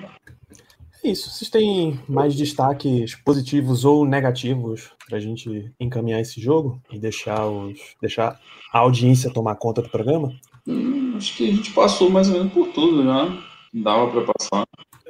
É 1.03 1.09
isso. 1.09 1.29
Vocês 1.29 1.49
têm 1.49 1.99
mais 2.07 2.35
destaques 2.35 3.15
positivos 3.15 3.85
ou 3.85 4.05
negativos 4.05 4.91
para 5.07 5.17
a 5.17 5.21
gente 5.21 5.71
encaminhar 5.79 6.19
esse 6.19 6.41
jogo 6.41 6.81
e 6.91 6.99
deixar, 6.99 7.47
os, 7.47 7.79
deixar 8.01 8.39
a 8.71 8.79
audiência 8.79 9.31
tomar 9.31 9.55
conta 9.55 9.81
do 9.81 9.89
programa? 9.89 10.33
Hum, 10.67 11.13
acho 11.15 11.37
que 11.37 11.49
a 11.49 11.55
gente 11.55 11.71
passou 11.71 12.09
mais 12.09 12.29
ou 12.29 12.37
menos 12.37 12.53
por 12.53 12.67
tudo 12.69 13.03
já. 13.03 13.43
Dava 13.73 14.11
para 14.11 14.33
passar. 14.33 14.65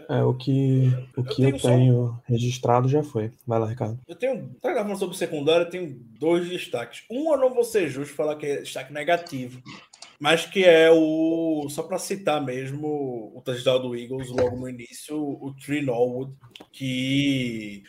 É, 0.10 0.23
o 0.23 0.34
que 0.34 0.91
o 1.15 1.23
que 1.23 1.43
eu 1.43 1.52
tenho, 1.52 1.56
eu 1.56 1.60
tenho 1.60 2.08
só... 2.08 2.21
registrado 2.28 2.89
já 2.89 3.04
foi. 3.04 3.32
Vai 3.45 3.60
lá, 3.60 3.67
Ricardo. 3.67 3.99
Eu 4.08 4.15
tenho, 4.15 4.49
tá 4.60 4.73
falando 4.73 4.97
sobre 4.97 5.15
secundário, 5.15 5.65
eu 5.65 5.69
tenho 5.69 5.99
dois 6.19 6.49
destaques. 6.49 7.04
Um, 7.12 7.32
eu 7.32 7.38
não 7.38 7.54
vou 7.54 7.63
ser 7.63 7.88
justo 7.89 8.15
falar 8.15 8.36
que 8.36 8.45
é 8.45 8.62
destaque 8.62 8.91
negativo, 8.91 9.62
mas 10.19 10.45
que 10.45 10.65
é 10.65 10.91
o, 10.91 11.67
só 11.69 11.84
para 11.84 11.97
citar 11.97 12.43
mesmo, 12.43 13.32
o 13.34 13.41
touchdown 13.41 13.82
do 13.82 13.95
Eagles 13.95 14.29
logo 14.29 14.58
no 14.58 14.67
início, 14.67 15.17
o 15.17 15.55
Tree 15.55 15.82
Norwood, 15.82 16.34
que 16.71 17.84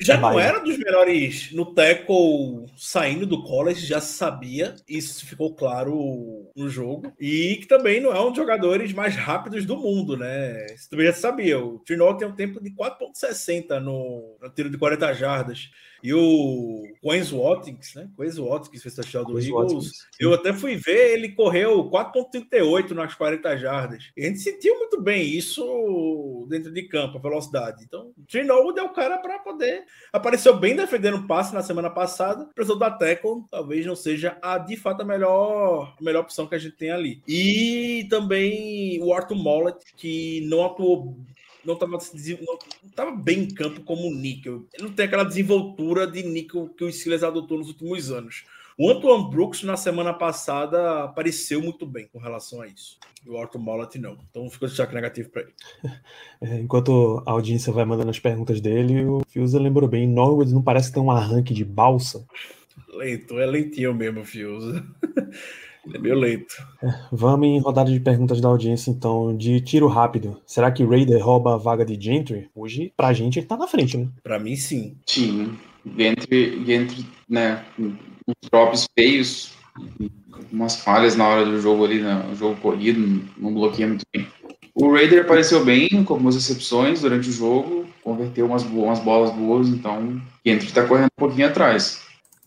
já 0.00 0.16
não 0.16 0.40
era 0.40 0.58
dos 0.60 0.78
melhores 0.78 1.52
no 1.52 1.74
tackle 1.74 2.64
saindo 2.74 3.26
do 3.26 3.44
college, 3.44 3.84
já 3.84 4.00
se 4.00 4.14
sabia, 4.14 4.74
isso 4.88 5.26
ficou 5.26 5.54
claro 5.54 6.50
no 6.56 6.70
jogo. 6.70 7.12
E 7.20 7.56
que 7.56 7.66
também 7.66 8.00
não 8.00 8.10
é 8.10 8.20
um 8.20 8.28
dos 8.28 8.38
jogadores 8.38 8.94
mais 8.94 9.14
rápidos 9.14 9.66
do 9.66 9.76
mundo, 9.76 10.16
né? 10.16 10.64
Isso 10.74 10.88
também 10.88 11.06
já 11.06 11.12
sabia. 11.12 11.62
O 11.62 11.78
Trinol 11.80 12.16
tem 12.16 12.26
um 12.26 12.34
tempo 12.34 12.62
de 12.62 12.70
4,60 12.70 13.78
no, 13.78 14.38
no 14.40 14.50
tiro 14.50 14.70
de 14.70 14.78
40 14.78 15.12
jardas. 15.12 15.68
E 16.02 16.14
o 16.14 16.82
Quenz 17.02 17.30
Watkins, 17.30 17.94
né? 17.94 18.08
Quenz 18.16 18.38
Watkins 18.38 18.82
fez 18.82 18.94
touchdown 18.94 19.24
do 19.24 19.38
Eagles. 19.38 19.72
Watkins, 19.72 19.92
eu 20.18 20.34
até 20.34 20.52
fui 20.52 20.76
ver, 20.76 21.12
ele 21.12 21.30
correu 21.30 21.90
4.38 21.90 22.90
nas 22.90 23.14
40 23.14 23.56
jardas. 23.56 24.10
E 24.16 24.24
a 24.24 24.28
gente 24.28 24.40
sentiu 24.40 24.78
muito 24.78 25.00
bem 25.00 25.22
isso 25.24 26.46
dentro 26.48 26.72
de 26.72 26.82
campo, 26.84 27.18
a 27.18 27.20
velocidade. 27.20 27.84
Então, 27.84 28.12
o 28.16 28.24
Trinold 28.26 28.78
é 28.78 28.82
o 28.82 28.92
cara 28.92 29.18
para 29.18 29.38
poder... 29.38 29.84
Apareceu 30.12 30.56
bem 30.56 30.74
defendendo 30.74 31.18
o 31.18 31.26
passe 31.26 31.54
na 31.54 31.62
semana 31.62 31.90
passada. 31.90 32.48
Precisou 32.54 32.78
da 32.78 32.90
tackle, 32.90 33.44
talvez 33.50 33.86
não 33.86 33.96
seja 33.96 34.36
a, 34.42 34.58
de 34.58 34.76
fato, 34.76 35.02
a 35.02 35.04
melhor, 35.04 35.94
a 35.98 36.04
melhor 36.04 36.22
opção 36.22 36.46
que 36.46 36.54
a 36.54 36.58
gente 36.58 36.76
tem 36.76 36.90
ali. 36.90 37.22
E 37.26 38.06
também 38.10 39.02
o 39.02 39.12
Arthur 39.12 39.36
Mollett, 39.36 39.78
que 39.96 40.46
não 40.48 40.64
atuou 40.64 41.16
não 41.64 41.74
estava 41.74 41.92
não 41.92 42.90
tava 42.94 43.10
bem 43.12 43.40
em 43.40 43.48
campo 43.48 43.80
como 43.82 44.08
o 44.08 44.14
Nickel. 44.14 44.66
Ele 44.72 44.84
não 44.84 44.92
tem 44.92 45.06
aquela 45.06 45.24
desenvoltura 45.24 46.06
de 46.06 46.22
Nickel 46.22 46.68
que 46.68 46.84
o 46.84 46.92
Steelers 46.92 47.22
adotou 47.22 47.58
nos 47.58 47.68
últimos 47.68 48.10
anos. 48.10 48.44
O 48.78 48.88
Antoine 48.90 49.28
Brooks, 49.28 49.62
na 49.62 49.76
semana 49.76 50.14
passada, 50.14 51.04
apareceu 51.04 51.60
muito 51.60 51.84
bem 51.84 52.08
com 52.10 52.18
relação 52.18 52.62
a 52.62 52.66
isso. 52.66 52.98
E 53.26 53.28
o 53.28 53.36
Arthur 53.36 53.58
Mollett 53.58 53.98
não. 53.98 54.16
Então 54.30 54.48
ficou 54.48 54.66
destaque 54.66 54.94
negativo 54.94 55.28
para 55.28 55.42
ele. 55.42 55.52
É, 56.42 56.58
enquanto 56.58 57.22
a 57.26 57.32
audiência 57.32 57.70
vai 57.70 57.84
mandando 57.84 58.08
as 58.08 58.18
perguntas 58.18 58.62
dele, 58.62 59.04
o 59.04 59.20
Fiuza 59.28 59.60
lembrou 59.60 59.86
bem. 59.86 60.08
Norwood 60.08 60.54
não 60.54 60.62
parece 60.62 60.90
ter 60.90 60.98
um 60.98 61.10
arranque 61.10 61.52
de 61.52 61.62
balsa? 61.62 62.26
Lento, 62.88 63.38
é 63.38 63.44
lentinho 63.44 63.94
mesmo, 63.94 64.24
Fiuza. 64.24 64.82
Ele 65.86 65.96
é 65.96 66.00
meio 66.00 66.14
lento. 66.14 66.54
É, 66.82 66.94
vamos 67.10 67.46
em 67.46 67.58
rodada 67.58 67.90
de 67.90 68.00
perguntas 68.00 68.40
da 68.40 68.48
audiência, 68.48 68.90
então, 68.90 69.36
de 69.36 69.60
tiro 69.60 69.88
rápido. 69.88 70.40
Será 70.46 70.70
que 70.70 70.84
Raider 70.84 71.24
rouba 71.24 71.54
a 71.54 71.58
vaga 71.58 71.84
de 71.84 72.00
Gentry? 72.00 72.50
Hoje, 72.54 72.92
pra 72.96 73.12
gente, 73.12 73.38
ele 73.38 73.46
tá 73.46 73.56
na 73.56 73.66
frente, 73.66 73.96
né? 73.96 74.08
Pra 74.22 74.38
mim, 74.38 74.56
sim. 74.56 74.96
Sim. 75.06 75.56
Gentry, 75.96 76.62
Gentry 76.66 77.06
né, 77.28 77.64
uns 77.78 78.50
drops 78.50 78.86
feios, 78.98 79.52
umas 80.52 80.76
falhas 80.76 81.16
na 81.16 81.26
hora 81.26 81.44
do 81.44 81.60
jogo 81.60 81.84
ali, 81.84 82.00
no 82.00 82.08
né, 82.08 82.34
jogo 82.34 82.60
corrido, 82.60 83.22
não 83.38 83.54
bloqueia 83.54 83.88
muito 83.88 84.04
bem. 84.12 84.26
O 84.74 84.92
Raider 84.92 85.22
apareceu 85.22 85.64
bem, 85.64 86.04
com 86.04 86.14
algumas 86.14 86.34
recepções 86.34 87.00
durante 87.00 87.28
o 87.28 87.32
jogo, 87.32 87.86
converteu 88.02 88.46
umas, 88.46 88.62
umas 88.64 89.00
bolas 89.00 89.30
boas, 89.34 89.68
então 89.68 90.20
Gentry 90.44 90.72
tá 90.72 90.86
correndo 90.86 91.06
um 91.06 91.20
pouquinho 91.20 91.46
atrás. 91.46 92.02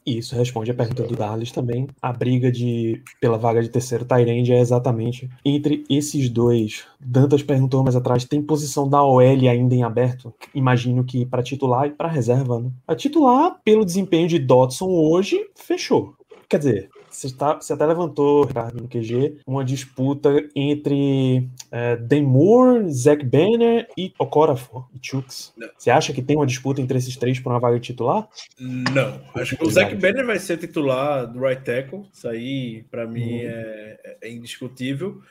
Isso 0.06 0.36
responde 0.36 0.72
a 0.72 0.74
pergunta 0.74 1.04
do 1.04 1.16
Darlis 1.16 1.52
também. 1.52 1.88
A 2.02 2.12
briga 2.12 2.52
de 2.52 3.02
pela 3.22 3.38
vaga 3.38 3.62
de 3.62 3.70
terceiro 3.70 4.06
Tyrande 4.06 4.52
é 4.52 4.60
exatamente 4.60 5.30
entre 5.46 5.84
esses 5.90 6.30
dois. 6.30 6.86
Dantas 7.00 7.42
perguntou 7.42 7.84
mais 7.84 7.96
atrás: 7.96 8.26
tem 8.26 8.42
posição 8.42 8.88
da 8.88 9.04
OL 9.04 9.20
ainda 9.20 9.76
em 9.76 9.84
aberto? 9.84 10.34
Imagino 10.54 11.04
que 11.04 11.26
para 11.26 11.44
titular 11.44 11.88
e 11.88 11.92
para 11.92 12.10
reserva, 12.10 12.60
né? 12.60 12.70
A 12.88 12.96
titular, 12.96 13.60
pelo 13.64 13.86
desempenho 13.86 14.28
de 14.28 14.40
Dodson 14.40 14.90
hoje, 14.90 15.40
fechou. 15.56 16.16
Quer 16.50 16.58
dizer, 16.58 16.90
você, 17.16 17.32
tá, 17.34 17.56
você 17.56 17.74
até 17.74 17.86
levantou, 17.86 18.46
Ricardo, 18.46 18.82
no 18.82 18.88
QG, 18.88 19.40
uma 19.46 19.64
disputa 19.64 20.30
entre 20.56 21.48
é, 21.72 21.96
Dan 21.98 22.24
Moore, 22.24 22.92
Zach 22.92 23.24
Banner 23.26 23.88
e 23.98 24.14
Okorafor 24.18 24.88
e 24.94 25.00
Chooks. 25.02 25.54
Você 25.78 25.90
acha 25.90 26.14
que 26.14 26.22
tem 26.22 26.36
uma 26.36 26.46
disputa 26.46 26.82
entre 26.82 26.98
esses 26.98 27.16
três 27.16 27.40
por 27.40 27.52
uma 27.52 27.60
vaga 27.60 27.80
de 27.80 27.88
titular? 27.88 28.28
Não. 28.60 29.22
Acho 29.36 29.56
que 29.58 29.64
o 29.64 29.70
Zach 29.70 29.94
Banner 29.96 30.26
vai 30.26 30.40
ser 30.40 30.58
titular 30.58 31.28
do 31.28 31.40
right 31.40 31.64
tackle. 31.64 32.06
Isso 32.14 32.28
aí, 32.28 32.84
para 32.90 33.06
mim, 33.08 33.42
uhum. 33.42 33.50
é, 33.50 34.18
é 34.22 34.32
indiscutível. 34.32 35.22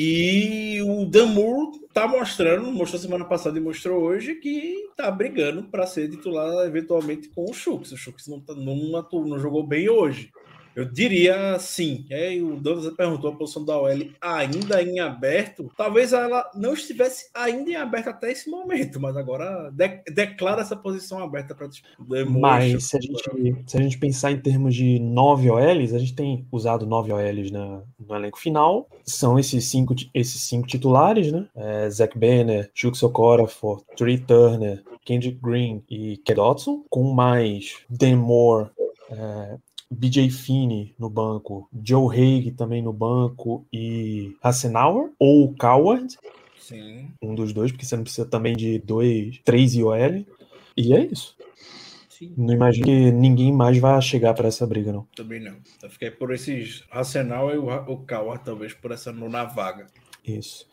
E 0.00 0.80
o 0.82 1.04
Damur 1.06 1.72
tá 1.92 2.06
mostrando, 2.06 2.70
mostrou 2.70 3.00
semana 3.00 3.24
passada 3.24 3.58
e 3.58 3.60
mostrou 3.60 4.00
hoje 4.00 4.36
que 4.36 4.88
tá 4.96 5.10
brigando 5.10 5.64
para 5.64 5.88
ser 5.88 6.08
titular 6.08 6.64
eventualmente 6.64 7.28
com 7.30 7.50
o 7.50 7.52
Chux. 7.52 7.90
O 7.90 7.96
Chux 7.96 8.28
não, 8.28 8.40
tá, 8.40 8.54
não, 8.54 8.76
não 9.12 9.38
jogou 9.40 9.66
bem 9.66 9.88
hoje. 9.88 10.30
Eu 10.78 10.84
diria 10.84 11.58
sim. 11.58 12.06
É, 12.08 12.40
o 12.40 12.54
Douglas 12.54 12.94
perguntou 12.94 13.32
a 13.32 13.34
posição 13.34 13.64
da 13.64 13.76
OL 13.76 13.88
ainda 14.20 14.80
em 14.80 15.00
aberto. 15.00 15.68
Talvez 15.76 16.12
ela 16.12 16.48
não 16.54 16.72
estivesse 16.72 17.28
ainda 17.34 17.68
em 17.68 17.74
aberto 17.74 18.10
até 18.10 18.30
esse 18.30 18.48
momento, 18.48 19.00
mas 19.00 19.16
agora 19.16 19.72
de 19.72 19.88
declara 20.12 20.62
essa 20.62 20.76
posição 20.76 21.20
aberta 21.20 21.52
para 21.52 21.68
Mas 22.28 22.84
se 22.84 22.96
a, 22.96 23.00
gente, 23.00 23.64
se 23.66 23.76
a 23.76 23.82
gente 23.82 23.98
pensar 23.98 24.30
em 24.30 24.38
termos 24.38 24.72
de 24.72 25.00
nove 25.00 25.50
OLs, 25.50 25.92
a 25.92 25.98
gente 25.98 26.14
tem 26.14 26.46
usado 26.52 26.86
nove 26.86 27.10
OLs 27.10 27.50
na, 27.50 27.82
no 27.98 28.14
elenco 28.14 28.38
final. 28.38 28.88
São 29.04 29.36
esses 29.36 29.64
cinco, 29.64 29.96
esses 30.14 30.42
cinco 30.42 30.68
titulares, 30.68 31.32
né? 31.32 31.44
É, 31.56 31.90
Zach 31.90 32.16
Banner, 32.16 32.70
Chuck 32.72 33.04
Okorafor, 33.04 33.82
Trey 33.96 34.18
Turner, 34.18 34.84
Kendrick 35.04 35.40
Green 35.42 35.82
e 35.90 36.18
Ked 36.18 36.36
Dodson, 36.36 36.84
com 36.88 37.12
mais 37.12 37.78
Dan 37.90 38.18
Moore, 38.18 38.70
é, 39.10 39.56
BJ 39.90 40.30
Finney 40.30 40.94
no 40.98 41.08
banco, 41.08 41.68
Joe 41.84 42.14
Haig 42.14 42.50
também 42.52 42.82
no 42.82 42.92
banco 42.92 43.66
e 43.72 44.36
Hassenauer 44.42 45.10
ou 45.18 45.54
Coward. 45.54 46.18
Sim. 46.58 47.08
Um 47.22 47.34
dos 47.34 47.52
dois, 47.52 47.72
porque 47.72 47.86
você 47.86 47.96
não 47.96 48.02
precisa 48.02 48.26
também 48.26 48.54
de 48.54 48.78
dois, 48.78 49.40
três 49.44 49.74
IOL. 49.74 50.24
E 50.76 50.92
é 50.92 51.04
isso. 51.06 51.34
Sim. 52.08 52.34
Não 52.36 52.52
imagino 52.52 52.84
que 52.84 53.10
ninguém 53.12 53.52
mais 53.52 53.78
vai 53.78 54.00
chegar 54.02 54.34
para 54.34 54.48
essa 54.48 54.66
briga, 54.66 54.92
não. 54.92 55.06
Também 55.16 55.40
não. 55.40 55.56
Eu 55.82 55.88
fiquei 55.88 56.10
por 56.10 56.32
esses 56.32 56.84
Hassenauer 56.90 57.54
e 57.54 57.58
o 57.58 57.96
Coward, 57.98 58.44
talvez 58.44 58.74
por 58.74 58.90
essa 58.90 59.12
nona 59.12 59.44
vaga. 59.44 59.86
Isso. 60.24 60.68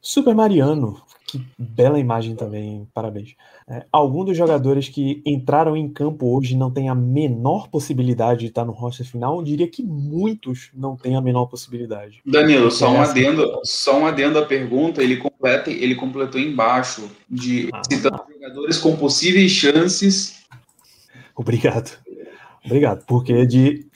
Super 0.00 0.34
Mariano, 0.34 1.00
que 1.32 1.42
bela 1.58 1.98
imagem 1.98 2.36
também, 2.36 2.86
parabéns. 2.92 3.34
É, 3.66 3.86
algum 3.90 4.22
dos 4.24 4.36
jogadores 4.36 4.88
que 4.88 5.22
entraram 5.24 5.74
em 5.74 5.88
campo 5.88 6.36
hoje 6.36 6.54
não 6.54 6.70
tem 6.70 6.90
a 6.90 6.94
menor 6.94 7.68
possibilidade 7.68 8.40
de 8.40 8.46
estar 8.46 8.66
no 8.66 8.72
roster 8.72 9.06
final? 9.06 9.38
Eu 9.38 9.42
diria 9.42 9.66
que 9.66 9.82
muitos 9.82 10.68
não 10.74 10.94
têm 10.94 11.16
a 11.16 11.22
menor 11.22 11.46
possibilidade. 11.46 12.20
Danilo, 12.26 12.70
só 12.70 12.90
um 12.90 13.00
adendo, 13.00 13.60
só 13.64 13.98
um 13.98 14.06
adendo 14.06 14.38
à 14.38 14.44
pergunta, 14.44 15.02
ele 15.02 15.16
completa, 15.16 15.70
ele 15.70 15.94
completou 15.94 16.38
embaixo 16.38 17.10
de 17.30 17.70
ah, 17.72 17.80
citando 17.90 18.16
ah. 18.16 18.26
jogadores 18.32 18.76
com 18.78 18.94
possíveis 18.94 19.50
chances 19.50 20.42
Obrigado. 21.34 21.98
Obrigado. 22.64 23.04
Porque 23.06 23.46
de 23.46 23.86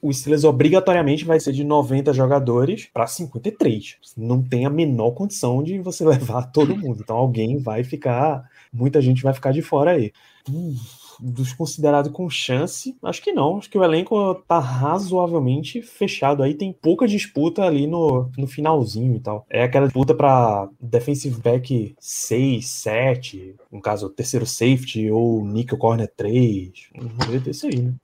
o 0.00 0.12
Steelers 0.12 0.44
obrigatoriamente 0.44 1.24
vai 1.24 1.38
ser 1.38 1.52
de 1.52 1.64
90 1.64 2.12
jogadores 2.12 2.88
para 2.92 3.06
53. 3.06 3.96
Não 4.16 4.42
tem 4.42 4.64
a 4.66 4.70
menor 4.70 5.12
condição 5.12 5.62
de 5.62 5.78
você 5.78 6.04
levar 6.06 6.50
todo 6.52 6.76
mundo. 6.76 7.00
Então 7.02 7.16
alguém 7.16 7.58
vai 7.58 7.84
ficar, 7.84 8.48
muita 8.72 9.00
gente 9.00 9.22
vai 9.22 9.34
ficar 9.34 9.52
de 9.52 9.62
fora 9.62 9.92
aí. 9.92 10.12
Hum, 10.48 10.76
dos 11.20 11.52
considerados 11.52 12.10
com 12.10 12.28
chance, 12.28 12.96
acho 13.02 13.22
que 13.22 13.32
não. 13.32 13.58
Acho 13.58 13.70
que 13.70 13.78
o 13.78 13.84
elenco 13.84 14.34
tá 14.46 14.58
razoavelmente 14.58 15.82
fechado. 15.82 16.42
Aí 16.42 16.54
tem 16.54 16.72
pouca 16.72 17.06
disputa 17.06 17.62
ali 17.62 17.86
no, 17.86 18.30
no 18.36 18.46
finalzinho 18.46 19.16
e 19.16 19.20
tal. 19.20 19.46
É 19.48 19.62
aquela 19.62 19.86
disputa 19.86 20.14
para 20.14 20.68
defensive 20.80 21.40
back 21.40 21.94
6, 21.98 22.66
7, 22.66 23.54
no 23.70 23.80
caso, 23.80 24.08
terceiro 24.10 24.46
safety 24.46 25.10
ou 25.10 25.44
nickel 25.44 25.78
corner 25.78 26.10
3. 26.16 26.90
Vamos 26.96 27.26
ver 27.26 27.40
desse 27.40 27.66
aí, 27.66 27.80
né? 27.80 27.94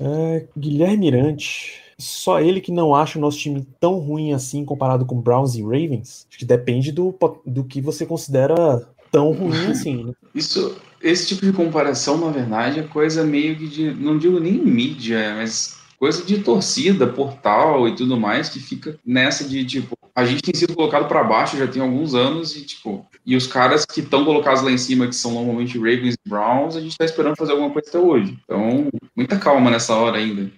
É, 0.00 0.46
Guilherme 0.56 0.98
Mirante. 0.98 1.80
Só 1.98 2.40
ele 2.40 2.60
que 2.60 2.72
não 2.72 2.94
acha 2.94 3.18
o 3.18 3.20
nosso 3.20 3.38
time 3.38 3.66
tão 3.78 3.98
ruim 3.98 4.32
assim 4.32 4.64
comparado 4.64 5.06
com 5.06 5.20
Browns 5.20 5.54
e 5.54 5.62
Ravens. 5.62 6.26
Acho 6.28 6.38
que 6.38 6.44
depende 6.44 6.90
do, 6.90 7.14
do 7.46 7.62
que 7.62 7.80
você 7.80 8.04
considera 8.04 8.88
tão 9.10 9.32
ruim 9.32 9.66
assim. 9.70 10.04
Né? 10.04 10.12
Isso, 10.34 10.76
esse 11.00 11.28
tipo 11.28 11.44
de 11.46 11.52
comparação, 11.52 12.18
na 12.18 12.30
verdade, 12.30 12.80
é 12.80 12.82
coisa 12.82 13.22
meio 13.22 13.56
que 13.56 13.68
de. 13.68 13.92
Não 13.92 14.18
digo 14.18 14.40
nem 14.40 14.54
mídia, 14.54 15.34
mas 15.36 15.76
coisa 15.98 16.24
de 16.24 16.38
torcida, 16.38 17.06
portal 17.06 17.86
e 17.86 17.94
tudo 17.94 18.18
mais, 18.18 18.48
que 18.48 18.58
fica 18.58 18.98
nessa 19.06 19.44
de 19.44 19.64
tipo. 19.64 19.96
A 20.14 20.24
gente 20.24 20.42
tem 20.42 20.54
sido 20.54 20.74
colocado 20.74 21.08
para 21.08 21.24
baixo 21.24 21.56
já 21.56 21.66
tem 21.66 21.80
alguns 21.80 22.14
anos 22.14 22.54
e, 22.54 22.64
tipo, 22.64 23.06
e 23.24 23.34
os 23.34 23.46
caras 23.46 23.86
que 23.86 24.00
estão 24.00 24.24
colocados 24.24 24.62
lá 24.62 24.70
em 24.70 24.76
cima, 24.76 25.06
que 25.06 25.14
são 25.14 25.32
normalmente 25.32 25.78
Ravens 25.78 26.14
e 26.14 26.28
Browns, 26.28 26.76
a 26.76 26.80
gente 26.80 26.92
está 26.92 27.04
esperando 27.04 27.36
fazer 27.36 27.52
alguma 27.52 27.70
coisa 27.70 27.88
até 27.88 27.98
hoje. 27.98 28.38
Então, 28.44 28.88
muita 29.16 29.38
calma 29.38 29.70
nessa 29.70 29.94
hora 29.94 30.18
ainda. 30.18 30.50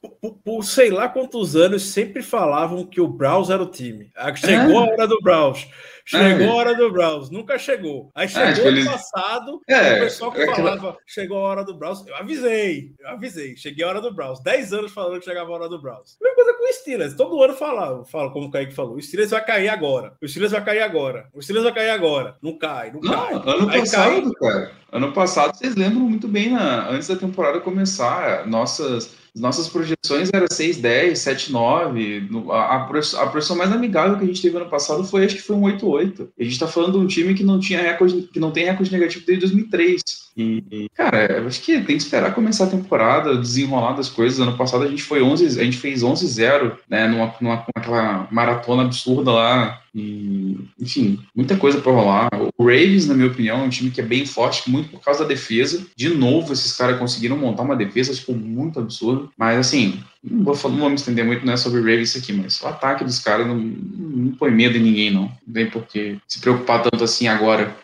Por, 0.00 0.34
por, 0.42 0.62
sei 0.64 0.90
lá 0.90 1.08
quantos 1.08 1.54
anos 1.54 1.82
sempre 1.90 2.22
falavam 2.22 2.86
que 2.86 3.00
o 3.00 3.08
Browns 3.08 3.50
era 3.50 3.62
o 3.62 3.70
time. 3.70 4.10
Chegou 4.36 4.82
é. 4.82 4.88
a 4.88 4.92
hora 4.92 5.06
do 5.06 5.20
Browns. 5.20 5.68
Chegou 6.10 6.46
é. 6.46 6.48
a 6.48 6.54
hora 6.54 6.74
do 6.74 6.90
Browns, 6.90 7.30
nunca 7.30 7.56
chegou. 7.56 8.10
Aí 8.16 8.24
é, 8.24 8.28
chegou 8.28 8.48
é, 8.48 8.52
tipo, 8.54 8.68
ano 8.68 8.84
passado, 8.90 9.60
é, 9.68 9.94
o 9.94 10.00
pessoal 10.00 10.32
que 10.32 10.40
é 10.40 10.46
falava, 10.46 10.96
chegou 11.06 11.38
a 11.38 11.40
hora 11.42 11.64
do 11.64 11.74
Browns. 11.74 12.04
Eu 12.04 12.16
avisei, 12.16 12.92
eu 12.98 13.08
avisei, 13.10 13.56
cheguei 13.56 13.84
a 13.84 13.88
hora 13.88 14.00
do 14.00 14.12
Browns. 14.12 14.40
Dez 14.40 14.72
anos 14.72 14.90
falando 14.90 15.20
que 15.20 15.24
chegava 15.24 15.50
a 15.50 15.54
hora 15.54 15.68
do 15.68 15.80
Browns. 15.80 16.16
Mesma 16.20 16.34
coisa 16.34 16.54
com 16.54 16.64
o 16.68 16.72
Steelers, 16.72 17.14
todo 17.14 17.42
ano 17.42 17.54
falava, 17.54 18.04
falo 18.04 18.32
como 18.32 18.46
o 18.46 18.50
Kaique 18.50 18.74
falou, 18.74 18.96
o 18.96 19.02
Steelers 19.02 19.30
vai 19.30 19.44
cair 19.44 19.68
agora, 19.68 20.16
o 20.20 20.26
Steelers 20.26 20.52
vai 20.52 20.64
cair 20.64 20.80
agora, 20.80 21.28
o 21.32 21.40
Steelers 21.40 21.64
vai 21.64 21.74
cair 21.74 21.90
agora. 21.90 22.36
Não 22.42 22.58
cai, 22.58 22.90
não, 22.90 23.00
não 23.00 23.12
cai. 23.12 23.34
Ano 23.34 23.70
Aí 23.70 23.80
passado, 23.80 24.32
cai... 24.34 24.50
cara, 24.50 24.72
ano 24.90 25.12
passado, 25.12 25.56
vocês 25.56 25.76
lembram 25.76 26.00
muito 26.00 26.26
bem, 26.26 26.50
na, 26.50 26.88
antes 26.88 27.06
da 27.06 27.14
temporada 27.14 27.60
começar, 27.60 28.46
nossas 28.48 29.19
as 29.34 29.40
nossas 29.40 29.68
projeções 29.68 30.30
eram 30.32 30.46
6, 30.50 30.78
10, 30.78 31.18
7, 31.18 31.52
9. 31.52 32.28
A, 32.50 33.28
projeção 33.30 33.56
mais 33.56 33.72
amigável 33.72 34.18
que 34.18 34.24
a 34.24 34.26
gente 34.26 34.42
teve 34.42 34.56
ano 34.56 34.68
passado 34.68 35.04
foi, 35.04 35.24
acho 35.24 35.36
que 35.36 35.42
foi 35.42 35.56
um 35.56 35.62
8, 35.62 35.86
8. 35.86 36.28
A 36.38 36.42
gente 36.42 36.52
está 36.52 36.66
falando 36.66 36.92
de 36.92 36.98
um 36.98 37.06
time 37.06 37.34
que 37.34 37.44
não 37.44 37.60
tinha 37.60 37.80
recorde, 37.80 38.22
que 38.22 38.40
não 38.40 38.50
tem 38.50 38.64
recorde 38.64 38.92
negativo 38.92 39.24
desde 39.24 39.46
2003. 39.46 40.02
E, 40.40 40.88
cara, 40.94 41.38
eu 41.38 41.46
acho 41.46 41.60
que 41.60 41.74
tem 41.74 41.96
que 41.96 42.02
esperar 42.02 42.34
começar 42.34 42.64
a 42.64 42.70
temporada, 42.70 43.36
desenrolar 43.36 43.92
das 43.92 44.08
coisas. 44.08 44.40
Ano 44.40 44.56
passado 44.56 44.84
a 44.84 44.88
gente 44.88 45.02
foi 45.02 45.22
11, 45.22 45.60
a 45.60 45.64
gente 45.64 45.76
fez 45.76 46.02
11-0, 46.02 46.78
né, 46.88 47.06
numa, 47.06 47.34
numa, 47.40 47.64
aquela 47.74 48.26
maratona 48.30 48.84
absurda 48.84 49.30
lá. 49.30 49.82
E, 49.94 50.56
enfim, 50.80 51.18
muita 51.34 51.56
coisa 51.56 51.80
para 51.80 51.92
rolar. 51.92 52.28
O 52.56 52.64
Ravens, 52.64 53.06
na 53.06 53.14
minha 53.14 53.26
opinião, 53.26 53.60
é 53.60 53.62
um 53.64 53.68
time 53.68 53.90
que 53.90 54.00
é 54.00 54.04
bem 54.04 54.24
forte, 54.24 54.70
muito 54.70 54.88
por 54.88 55.00
causa 55.00 55.20
da 55.20 55.28
defesa. 55.28 55.86
De 55.96 56.08
novo, 56.08 56.52
esses 56.52 56.76
caras 56.76 56.98
conseguiram 56.98 57.36
montar 57.36 57.62
uma 57.62 57.76
defesa, 57.76 58.14
tipo, 58.14 58.32
muito 58.32 58.78
absurdo. 58.78 59.30
Mas, 59.36 59.58
assim, 59.58 60.00
não 60.22 60.44
vou, 60.44 60.70
não 60.70 60.78
vou 60.78 60.88
me 60.88 60.94
estender 60.94 61.24
muito 61.24 61.44
né, 61.44 61.56
sobre 61.56 61.80
o 61.80 61.82
Ravens 61.82 62.16
aqui, 62.16 62.32
mas 62.32 62.60
o 62.60 62.68
ataque 62.68 63.04
dos 63.04 63.18
caras 63.18 63.46
não, 63.46 63.56
não 63.56 64.32
põe 64.32 64.50
medo 64.50 64.76
em 64.76 64.82
ninguém, 64.82 65.10
não. 65.10 65.32
Não 65.46 65.54
tem 65.54 65.68
por 65.68 65.84
que 65.86 66.18
se 66.28 66.40
preocupar 66.40 66.82
tanto 66.82 67.02
assim 67.02 67.26
agora. 67.26 67.76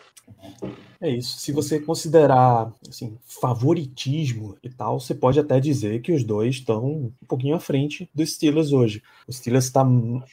É 0.99 1.09
isso. 1.09 1.37
Se 1.37 1.51
você 1.51 1.79
considerar 1.79 2.73
assim, 2.89 3.17
favoritismo 3.23 4.57
e 4.63 4.69
tal, 4.69 4.99
você 4.99 5.13
pode 5.13 5.39
até 5.39 5.59
dizer 5.59 6.01
que 6.01 6.11
os 6.11 6.23
dois 6.23 6.55
estão 6.55 6.85
um 6.85 7.11
pouquinho 7.27 7.55
à 7.55 7.59
frente 7.59 8.09
dos 8.15 8.33
Steelers 8.33 8.71
hoje. 8.71 9.03
O 9.27 9.31
Steelers 9.31 9.65
está 9.65 9.85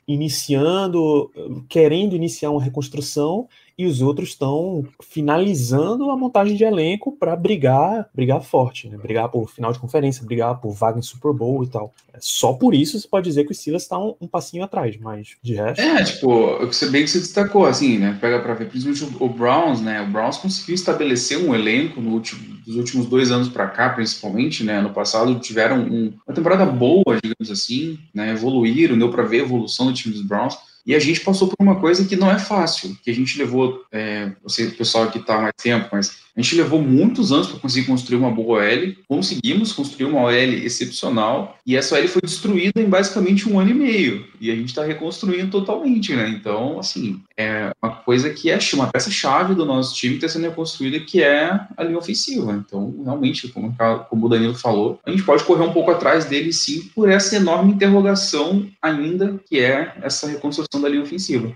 iniciando, 0.09 1.31
querendo 1.69 2.17
iniciar 2.17 2.51
uma 2.51 2.63
reconstrução 2.63 3.47
e 3.77 3.87
os 3.87 4.01
outros 4.01 4.31
estão 4.31 4.87
finalizando 5.03 6.11
a 6.11 6.17
montagem 6.17 6.57
de 6.57 6.65
elenco 6.65 7.13
para 7.13 7.35
brigar, 7.35 8.09
brigar 8.15 8.43
forte, 8.43 8.89
né? 8.89 8.97
Brigar 8.97 9.29
por 9.29 9.51
final 9.51 9.73
de 9.73 9.79
conferência, 9.79 10.25
brigar 10.25 10.61
por 10.61 10.73
vaga 10.73 10.99
em 10.99 11.03
Super 11.03 11.33
Bowl 11.33 11.65
e 11.65 11.69
tal. 11.69 11.93
É, 12.13 12.19
só 12.21 12.53
por 12.53 12.75
isso 12.75 12.99
você 12.99 13.09
pode 13.09 13.25
dizer 13.29 13.45
que 13.45 13.53
o 13.53 13.55
Steelers 13.55 13.83
está 13.83 13.99
um, 13.99 14.15
um, 14.21 14.29
passinho 14.29 14.63
atrás, 14.63 14.97
mas 15.01 15.37
de 15.43 15.55
resto. 15.55 15.81
É, 15.81 16.05
tipo, 16.05 16.59
bem 16.91 17.03
que 17.05 17.11
você 17.11 17.19
destacou, 17.19 17.67
assim, 17.67 17.99
né? 17.99 18.17
Pega 18.21 18.41
para 18.41 18.55
ver, 18.55 18.69
principalmente 18.69 19.23
o, 19.23 19.25
o, 19.25 19.29
Browns, 19.29 19.81
né? 19.81 20.01
O 20.03 20.11
Browns 20.11 20.39
conseguiu 20.39 20.75
estabelecer 20.75 21.39
um 21.39 21.55
elenco 21.55 22.01
no 22.01 22.11
último, 22.11 22.57
dos 22.65 22.77
últimos 22.77 23.07
dois 23.07 23.31
anos 23.31 23.49
para 23.49 23.67
cá, 23.67 23.91
principalmente, 23.91 24.63
né? 24.63 24.81
No 24.81 24.91
passado 24.91 25.39
tiveram 25.41 25.81
um, 25.81 26.13
uma 26.27 26.35
temporada 26.35 26.65
boa, 26.65 27.19
digamos 27.23 27.51
assim, 27.51 27.99
né? 28.15 28.31
Evoluíram, 28.31 28.97
deu 28.97 29.11
para 29.11 29.25
ver 29.25 29.41
a 29.41 29.45
evolução 29.45 29.87
do 29.87 29.93
time 29.93 30.15
dos 30.15 30.23
Browns 30.23 30.57
e 30.87 30.95
a 30.95 30.99
gente 30.99 31.21
passou 31.21 31.49
por 31.49 31.57
uma 31.61 31.77
coisa 31.77 32.05
que 32.05 32.17
não 32.17 32.31
é 32.31 32.39
fácil, 32.39 32.97
que 33.03 33.11
a 33.11 33.15
gente 33.15 33.39
levou, 33.39 33.85
é, 33.91 34.33
você, 34.43 34.67
o 34.67 34.77
pessoal 34.77 35.11
que 35.11 35.19
está 35.19 35.39
há 35.39 35.43
mais 35.43 35.55
tempo, 35.57 35.89
mas 35.93 36.25
a 36.37 36.43
gente 36.43 36.57
levou 36.57 36.83
muitos 36.83 37.31
anos 37.31 37.47
para 37.47 37.61
conseguir 37.61 37.87
construir 37.87 38.19
uma 38.19 38.31
boa 38.31 38.61
OL, 38.61 38.95
conseguimos 39.07 39.73
construir 39.73 40.07
uma 40.07 40.23
OL 40.23 40.33
excepcional, 40.33 41.57
e 41.65 41.77
essa 41.77 41.97
OL 41.97 42.09
foi 42.09 42.23
destruída 42.23 42.81
em 42.81 42.89
basicamente 42.89 43.49
um 43.49 43.59
ano 43.59 43.71
e 43.71 43.75
meio, 43.75 44.27
e 44.41 44.51
a 44.51 44.55
gente 44.55 44.69
está 44.69 44.85
reconstruindo 44.85 45.51
totalmente, 45.51 46.15
né? 46.15 46.29
Então, 46.29 46.79
assim, 46.79 47.21
é 47.37 47.71
uma 47.81 47.93
coisa 47.93 48.31
que 48.31 48.51
é 48.51 48.59
uma 48.75 48.89
peça-chave 48.89 49.55
do 49.55 49.65
nosso 49.65 49.95
time 49.95 50.19
que 50.19 50.25
está 50.25 50.37
sendo 50.37 50.49
reconstruída, 50.49 50.99
que 51.01 51.23
é 51.23 51.61
a 51.77 51.85
linha 51.85 51.99
ofensiva. 51.99 52.53
Então, 52.53 52.95
realmente, 53.05 53.49
como, 53.49 53.75
como 54.11 54.27
o 54.27 54.29
Danilo 54.29 54.55
falou, 54.55 54.99
a 55.07 55.11
gente 55.11 55.23
pode 55.23 55.45
correr 55.45 55.63
um 55.63 55.73
pouco 55.73 55.91
atrás 55.91 56.25
dele, 56.25 56.53
sim, 56.53 56.91
por 56.95 57.09
essa 57.09 57.37
enorme 57.37 57.73
interrogação 57.73 58.67
ainda, 58.83 59.41
que 59.49 59.61
é 59.61 59.95
essa 60.03 60.27
reconstrução 60.27 60.74
da 60.81 60.89
linha 60.89 61.03
ofensiva. 61.03 61.55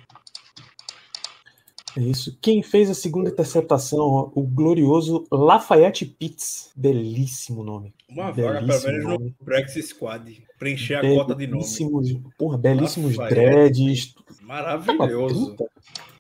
É 1.97 2.01
isso. 2.01 2.39
Quem 2.41 2.63
fez 2.63 2.89
a 2.89 2.95
segunda 2.95 3.31
interceptação, 3.31 4.31
o 4.35 4.43
glorioso 4.43 5.27
Lafayette 5.33 6.07
Pitts. 6.07 6.71
Belíssimo 6.77 7.65
nome. 7.65 7.93
Uma 8.09 8.31
vaga, 8.31 8.65
pelo 8.65 8.83
menos, 8.83 9.19
no 9.21 9.35
Brexit 9.41 9.83
Squad. 9.83 10.45
Preencher 10.59 10.95
a 10.97 11.01
cota 11.01 11.35
de 11.35 11.47
nome. 11.49 11.65
Porra, 12.39 12.57
belíssimos 12.57 13.17
Lafayette. 13.17 13.35
dreads. 13.35 14.15
Maravilhoso. 14.43 15.57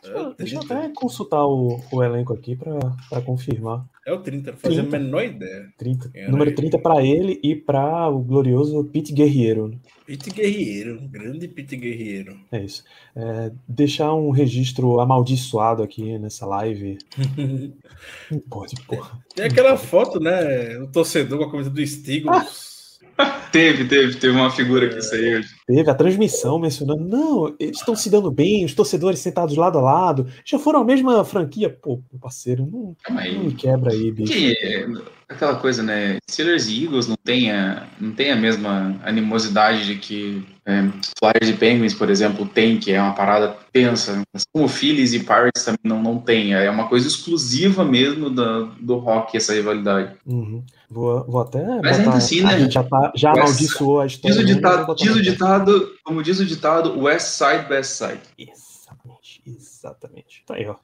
É 0.04 0.34
Deixa 0.36 0.56
eu 0.56 0.62
até 0.62 0.88
consultar 0.94 1.46
o, 1.46 1.80
o 1.92 2.02
elenco 2.02 2.32
aqui 2.32 2.56
para 2.56 3.22
confirmar. 3.22 3.84
É 4.08 4.12
o 4.12 4.20
30, 4.20 4.52
não 4.52 4.58
fazia 4.58 4.80
a 4.80 4.86
menor 4.86 5.22
ideia. 5.22 5.68
30. 5.76 6.10
Número 6.30 6.54
30 6.54 6.78
para 6.78 7.04
ele 7.04 7.38
e 7.42 7.54
para 7.54 8.08
o 8.08 8.20
glorioso 8.20 8.82
Pete 8.84 9.12
Guerreiro. 9.12 9.78
Pete 10.06 10.30
Guerreiro, 10.30 10.98
grande 11.10 11.46
Pete 11.46 11.76
Guerreiro. 11.76 12.40
É 12.50 12.64
isso. 12.64 12.82
É, 13.14 13.52
deixar 13.68 14.14
um 14.14 14.30
registro 14.30 14.98
amaldiçoado 14.98 15.82
aqui 15.82 16.18
nessa 16.18 16.46
live. 16.46 16.96
não 18.32 18.38
pode, 18.48 18.80
porra. 18.86 19.22
Tem 19.34 19.44
aquela 19.44 19.76
foto, 19.76 20.18
né? 20.18 20.78
O 20.78 20.86
torcedor 20.86 21.36
com 21.36 21.44
a 21.44 21.50
camisa 21.50 21.68
do 21.68 21.86
Stigos. 21.86 22.77
Teve, 23.50 23.84
teve, 23.84 24.16
teve 24.16 24.36
uma 24.36 24.50
figura 24.50 24.88
que 24.88 25.00
saiu. 25.00 25.40
Teve 25.66 25.90
a 25.90 25.94
transmissão 25.94 26.58
mencionando, 26.58 27.04
não, 27.04 27.54
eles 27.58 27.78
estão 27.78 27.96
se 27.96 28.10
dando 28.10 28.30
bem, 28.30 28.64
os 28.64 28.74
torcedores 28.74 29.20
sentados 29.20 29.56
lado 29.56 29.78
a 29.78 29.82
lado, 29.82 30.26
já 30.44 30.58
foram 30.58 30.80
a 30.80 30.84
mesma 30.84 31.24
franquia. 31.24 31.70
Pô, 31.70 32.00
parceiro, 32.20 32.66
não, 32.70 32.96
não 33.08 33.44
me 33.44 33.54
quebra 33.54 33.92
aí, 33.92 34.10
bicho. 34.10 34.32
Que, 34.32 34.54
aquela 35.28 35.56
coisa, 35.56 35.82
né? 35.82 36.16
Steelers 36.30 36.68
e 36.68 36.84
Eagles 36.84 37.06
não 37.06 37.16
tem 37.16 37.50
a, 37.50 37.86
não 38.00 38.12
tem 38.12 38.30
a 38.30 38.36
mesma 38.36 38.98
animosidade 39.04 39.86
de 39.86 39.96
que 39.96 40.44
é, 40.68 40.82
Flyers 41.18 41.48
e 41.48 41.54
Penguins, 41.54 41.94
por 41.94 42.10
exemplo, 42.10 42.44
tem, 42.44 42.78
que 42.78 42.92
é 42.92 43.00
uma 43.00 43.14
parada 43.14 43.56
tensa. 43.72 44.20
Mas 44.30 44.44
como 44.52 44.68
Phillies 44.68 45.14
e 45.14 45.20
Pirates 45.20 45.64
também 45.64 45.80
não, 45.82 46.02
não 46.02 46.18
tem. 46.18 46.52
É 46.52 46.68
uma 46.68 46.88
coisa 46.88 47.08
exclusiva 47.08 47.82
mesmo 47.86 48.28
do, 48.28 48.66
do 48.78 48.98
rock, 48.98 49.34
essa 49.34 49.54
rivalidade. 49.54 50.14
Uhum. 50.26 50.62
Vou, 50.90 51.24
vou 51.24 51.40
até. 51.40 51.64
Mas 51.82 51.98
ainda 51.98 52.12
assim, 52.12 52.42
né? 52.42 52.52
A 52.54 52.58
gente 52.58 52.74
já, 52.74 52.84
tá, 52.84 53.12
já 53.16 53.30
amaldiçoou 53.32 54.00
a 54.02 54.06
história. 54.06 54.36
Diz 54.36 54.44
o 54.44 54.46
ditado, 54.46 54.94
diz 54.94 55.16
o 55.16 55.22
ditado, 55.22 55.92
como 56.04 56.22
diz 56.22 56.38
o 56.38 56.44
ditado, 56.44 57.00
West 57.00 57.28
Side, 57.28 57.66
Best 57.66 57.92
Side. 57.92 58.20
Exatamente, 58.38 59.42
exatamente. 59.46 60.44
Tá 60.46 60.54
aí, 60.54 60.66
ó. 60.66 60.76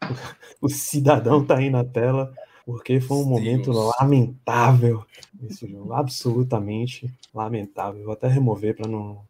o 0.60 0.68
cidadão 0.68 1.42
tá 1.42 1.56
aí 1.56 1.70
na 1.70 1.82
tela 1.82 2.30
porque 2.64 3.00
foi 3.00 3.18
um 3.18 3.24
momento 3.24 3.72
lamentável 3.72 5.04
esse 5.42 5.66
jogo, 5.66 5.92
absolutamente 5.92 7.12
lamentável. 7.34 8.04
Vou 8.04 8.12
até 8.12 8.28
remover 8.28 8.76
para 8.76 8.88
não 8.88 9.20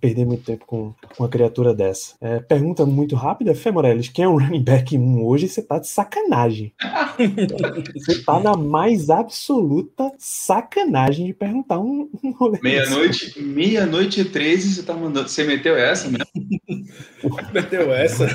perder 0.00 0.26
muito 0.26 0.44
tempo 0.44 0.64
com, 0.66 0.94
uma 1.18 1.28
criatura 1.28 1.74
dessa. 1.74 2.14
É, 2.20 2.40
pergunta 2.40 2.84
muito 2.84 3.14
rápida, 3.14 3.54
Fê 3.54 3.72
quem 4.12 4.24
é 4.24 4.28
um 4.28 4.38
running 4.38 4.62
back 4.62 4.96
1 4.96 5.24
hoje? 5.24 5.48
Você 5.48 5.62
tá 5.62 5.78
de 5.78 5.88
sacanagem. 5.88 6.72
você 7.94 8.22
tá 8.22 8.38
na 8.40 8.56
mais 8.56 9.08
absoluta 9.08 10.12
sacanagem 10.18 11.26
de 11.26 11.32
perguntar 11.32 11.78
um, 11.78 12.08
um 12.22 12.32
rolê. 12.32 12.58
Meia-noite, 12.62 13.40
meia-noite 13.40 14.20
e 14.20 14.24
13, 14.24 14.74
você 14.74 14.82
tá 14.82 14.94
mandando. 14.94 15.28
Você 15.28 15.44
meteu 15.44 15.76
essa, 15.76 16.10
né? 16.10 16.18
Meteu 17.52 17.92
essa. 17.92 18.26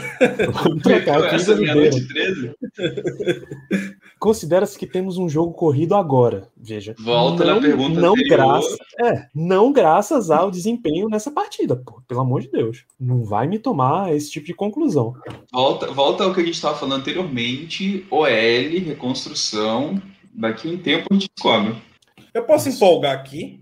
Vamos 0.64 0.82
trocar 0.82 1.24
aqui 1.24 1.36
essa 1.36 1.56
meia-noite 1.56 2.00
e 2.00 2.08
13? 2.08 2.56
Considera-se 4.20 4.78
que 4.78 4.88
temos 4.88 5.18
um 5.18 5.30
jogo 5.30 5.54
corrido 5.54 5.94
agora. 5.94 6.48
Veja. 6.58 6.96
Volta 7.00 7.46
na 7.46 7.60
pergunta 7.60 8.00
não 8.00 8.14
anterior. 8.14 8.38
graças, 8.38 8.78
é, 9.00 9.28
não 9.34 9.72
graças 9.72 10.32
ao 10.32 10.50
desempenho 10.50 11.10
nessa 11.18 11.32
partida, 11.32 11.76
pô, 11.76 12.02
pelo 12.08 12.22
amor 12.22 12.42
de 12.42 12.52
Deus. 12.52 12.86
Não 13.00 13.24
vai 13.24 13.48
me 13.48 13.58
tomar 13.58 14.16
esse 14.16 14.30
tipo 14.30 14.46
de 14.46 14.54
conclusão. 14.54 15.16
Volta, 15.52 15.92
volta 15.92 16.24
ao 16.24 16.34
que 16.34 16.42
a 16.42 16.46
gente 16.46 16.56
estava 16.56 16.78
falando 16.78 17.00
anteriormente. 17.02 18.06
OL, 18.10 18.28
reconstrução. 18.86 20.02
Daqui 20.34 20.68
um 20.68 20.78
tempo 20.78 21.08
a 21.10 21.14
gente 21.14 21.30
descobre. 21.36 21.76
Eu 22.34 22.44
posso 22.44 22.70
empolgar 22.70 23.16
aqui? 23.16 23.60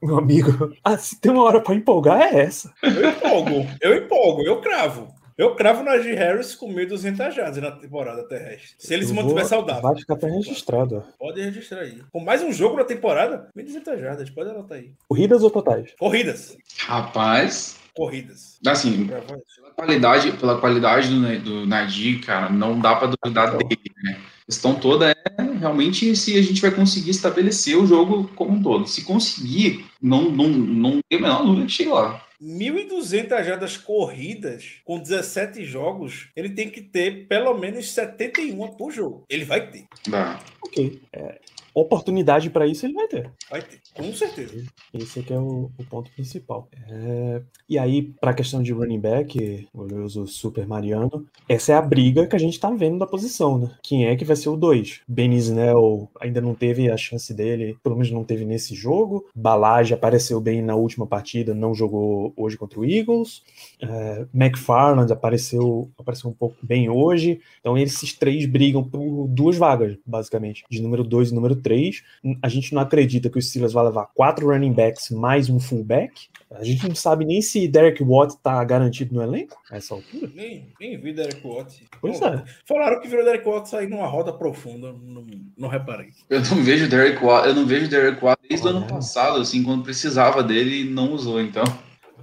Meu 0.00 0.18
amigo, 0.18 0.72
ah, 0.84 0.96
se 0.96 1.20
tem 1.20 1.32
uma 1.32 1.42
hora 1.42 1.60
pra 1.60 1.74
empolgar 1.74 2.20
é 2.20 2.42
essa. 2.42 2.72
Eu 2.82 3.10
empolgo. 3.10 3.66
Eu 3.80 3.96
empolgo. 3.96 4.42
Eu 4.42 4.60
cravo. 4.60 5.08
Eu 5.42 5.56
cravo 5.56 5.82
na 5.82 5.98
G. 5.98 6.14
Harris 6.14 6.54
com 6.54 6.72
1.200 6.72 7.32
jardas 7.32 7.56
na 7.60 7.72
temporada 7.72 8.22
terrestre. 8.28 8.76
Se 8.78 8.94
ele 8.94 9.04
se 9.04 9.10
Eu 9.10 9.16
mantiver 9.16 9.40
vou- 9.40 9.48
saudável. 9.48 9.82
Vai 9.82 9.96
ficar 9.96 10.14
até 10.14 10.28
registrado. 10.30 11.02
Pode 11.18 11.40
registrar 11.42 11.80
aí. 11.80 12.00
Com 12.12 12.20
mais 12.20 12.44
um 12.44 12.52
jogo 12.52 12.76
na 12.76 12.84
temporada, 12.84 13.48
1.200 13.56 13.98
jardas. 13.98 14.30
Pode 14.30 14.50
anotar 14.50 14.78
aí. 14.78 14.92
Corridas 15.08 15.42
ou 15.42 15.50
totais? 15.50 15.90
Corridas. 15.98 16.56
Rapaz, 16.86 17.76
Corridas. 17.92 18.60
assim, 18.64 19.08
pela 19.08 19.72
qualidade, 19.74 20.32
pela 20.32 20.60
qualidade 20.60 21.08
do, 21.08 21.40
do 21.40 21.66
Nadir, 21.66 22.24
cara, 22.24 22.48
não 22.48 22.78
dá 22.78 22.94
pra 22.94 23.08
duvidar 23.08 23.56
dele, 23.56 23.80
né? 24.04 24.20
A 24.42 24.46
questão 24.46 24.76
toda 24.76 25.10
é 25.10 25.42
realmente 25.58 26.14
se 26.14 26.38
a 26.38 26.42
gente 26.42 26.60
vai 26.62 26.70
conseguir 26.70 27.10
estabelecer 27.10 27.76
o 27.76 27.84
jogo 27.86 28.30
como 28.36 28.52
um 28.52 28.62
todo. 28.62 28.86
Se 28.86 29.02
conseguir, 29.04 29.84
não, 30.00 30.30
não, 30.30 30.48
não 30.48 31.00
tem 31.08 31.18
a 31.18 31.22
menor 31.22 31.44
dúvida 31.44 31.66
que 31.66 31.72
chega 31.72 31.94
lá. 31.94 32.22
1.200 32.42 33.44
jardas 33.44 33.76
corridas 33.76 34.80
com 34.84 34.98
17 34.98 35.64
jogos, 35.64 36.28
ele 36.34 36.50
tem 36.50 36.68
que 36.68 36.80
ter 36.80 37.28
pelo 37.28 37.56
menos 37.56 37.92
71 37.92 38.68
por 38.72 38.90
jogo. 38.90 39.24
Ele 39.28 39.44
vai 39.44 39.70
ter. 39.70 39.84
Dá. 40.08 40.40
Ok. 40.60 41.00
É, 41.12 41.38
oportunidade 41.74 42.50
pra 42.50 42.66
isso 42.66 42.86
ele 42.86 42.94
vai 42.94 43.08
ter. 43.08 43.30
Vai 43.50 43.62
ter. 43.62 43.80
Com 43.94 44.12
certeza. 44.12 44.64
Esse 44.92 45.20
aqui 45.20 45.32
é 45.32 45.38
o, 45.38 45.70
o 45.78 45.84
ponto 45.88 46.10
principal. 46.12 46.68
É, 46.88 47.42
e 47.68 47.78
aí, 47.78 48.02
para 48.02 48.30
a 48.30 48.34
questão 48.34 48.62
de 48.62 48.72
running 48.72 49.00
back, 49.00 49.68
o 49.72 50.26
Super 50.26 50.66
Mariano, 50.66 51.26
essa 51.48 51.72
é 51.72 51.74
a 51.74 51.82
briga 51.82 52.26
que 52.26 52.36
a 52.36 52.38
gente 52.38 52.58
tá 52.58 52.70
vendo 52.70 52.98
da 52.98 53.06
posição, 53.06 53.58
né? 53.58 53.70
Quem 53.82 54.06
é 54.06 54.16
que 54.16 54.24
vai 54.24 54.36
ser 54.36 54.48
o 54.48 54.56
2? 54.56 55.00
Ben 55.06 55.32
Snell 55.34 56.10
ainda 56.20 56.40
não 56.40 56.54
teve 56.54 56.90
a 56.90 56.96
chance 56.96 57.32
dele, 57.34 57.76
pelo 57.82 57.96
menos 57.96 58.10
não 58.10 58.24
teve 58.24 58.44
nesse 58.44 58.74
jogo. 58.74 59.26
Balage 59.34 59.94
apareceu 59.94 60.40
bem 60.40 60.62
na 60.62 60.74
última 60.74 61.06
partida, 61.06 61.54
não 61.54 61.74
jogou 61.74 62.32
hoje 62.36 62.56
contra 62.56 62.80
o 62.80 62.84
Eagles. 62.84 63.42
É, 63.80 64.26
McFarland 64.34 65.12
apareceu, 65.12 65.90
apareceu 65.98 66.30
um 66.30 66.34
pouco 66.34 66.56
bem 66.62 66.88
hoje. 66.88 67.40
Então, 67.60 67.76
esses 67.76 68.12
três 68.12 68.46
brigam 68.46 68.82
por 68.82 69.26
duas 69.28 69.56
vagas, 69.56 69.96
basicamente, 70.06 70.64
de 70.70 70.80
número 70.80 71.04
2 71.04 71.30
e 71.30 71.34
número 71.34 71.56
3. 71.62 72.02
A 72.42 72.48
gente 72.48 72.74
não 72.74 72.82
acredita 72.82 73.30
que 73.30 73.38
o 73.38 73.42
Steelers 73.42 73.72
vai 73.72 73.84
levar 73.84 74.06
quatro 74.14 74.48
running 74.48 74.72
backs 74.72 75.10
mais 75.10 75.48
um 75.48 75.58
fullback. 75.58 76.28
A 76.50 76.64
gente 76.64 76.86
não 76.86 76.94
sabe 76.94 77.24
nem 77.24 77.40
se 77.40 77.66
Derek 77.66 78.02
Watt 78.02 78.36
tá 78.42 78.62
garantido 78.64 79.14
no 79.14 79.22
elenco 79.22 79.56
a 79.70 79.76
essa 79.76 79.94
altura. 79.94 80.30
Nem, 80.34 80.66
nem 80.78 80.98
vi 80.98 81.12
Derek 81.12 81.46
Watt. 81.46 81.82
Pois 82.00 82.20
é. 82.20 82.44
Falaram 82.66 83.00
que 83.00 83.08
virou 83.08 83.24
Derek 83.24 83.48
Watt 83.48 83.68
sair 83.68 83.88
numa 83.88 84.06
roda 84.06 84.32
profunda. 84.32 84.92
Não, 84.92 85.24
não 85.56 85.68
reparei. 85.68 86.10
Eu 86.28 86.40
não 86.40 86.62
vejo 86.62 86.88
Derek 86.88 87.24
Watt, 87.24 87.48
eu 87.48 87.54
não 87.54 87.66
vejo 87.66 87.88
Derek 87.88 88.22
Watt 88.22 88.40
desde 88.48 88.66
o 88.66 88.70
ano 88.70 88.80
Olha. 88.80 88.88
passado, 88.88 89.40
assim, 89.40 89.62
quando 89.62 89.84
precisava 89.84 90.42
dele 90.42 90.82
e 90.82 90.84
não 90.84 91.12
usou, 91.12 91.40
então. 91.40 91.64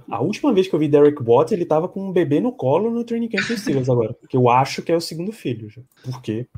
A 0.08 0.20
última 0.20 0.52
vez 0.52 0.66
que 0.66 0.74
eu 0.74 0.78
vi 0.78 0.88
Derek 0.88 1.22
Watt, 1.22 1.52
ele 1.52 1.64
tava 1.64 1.88
com 1.88 2.08
um 2.08 2.12
bebê 2.12 2.40
no 2.40 2.52
colo 2.52 2.90
no 2.90 3.04
training 3.04 3.28
camp 3.28 3.46
dos 3.46 3.60
Steelers 3.60 3.88
agora. 3.88 4.14
Que 4.28 4.36
eu 4.36 4.48
acho 4.48 4.82
que 4.82 4.90
é 4.90 4.96
o 4.96 5.00
segundo 5.00 5.30
filho. 5.30 5.70
já. 5.70 5.82
Por 6.04 6.20
quê? 6.20 6.48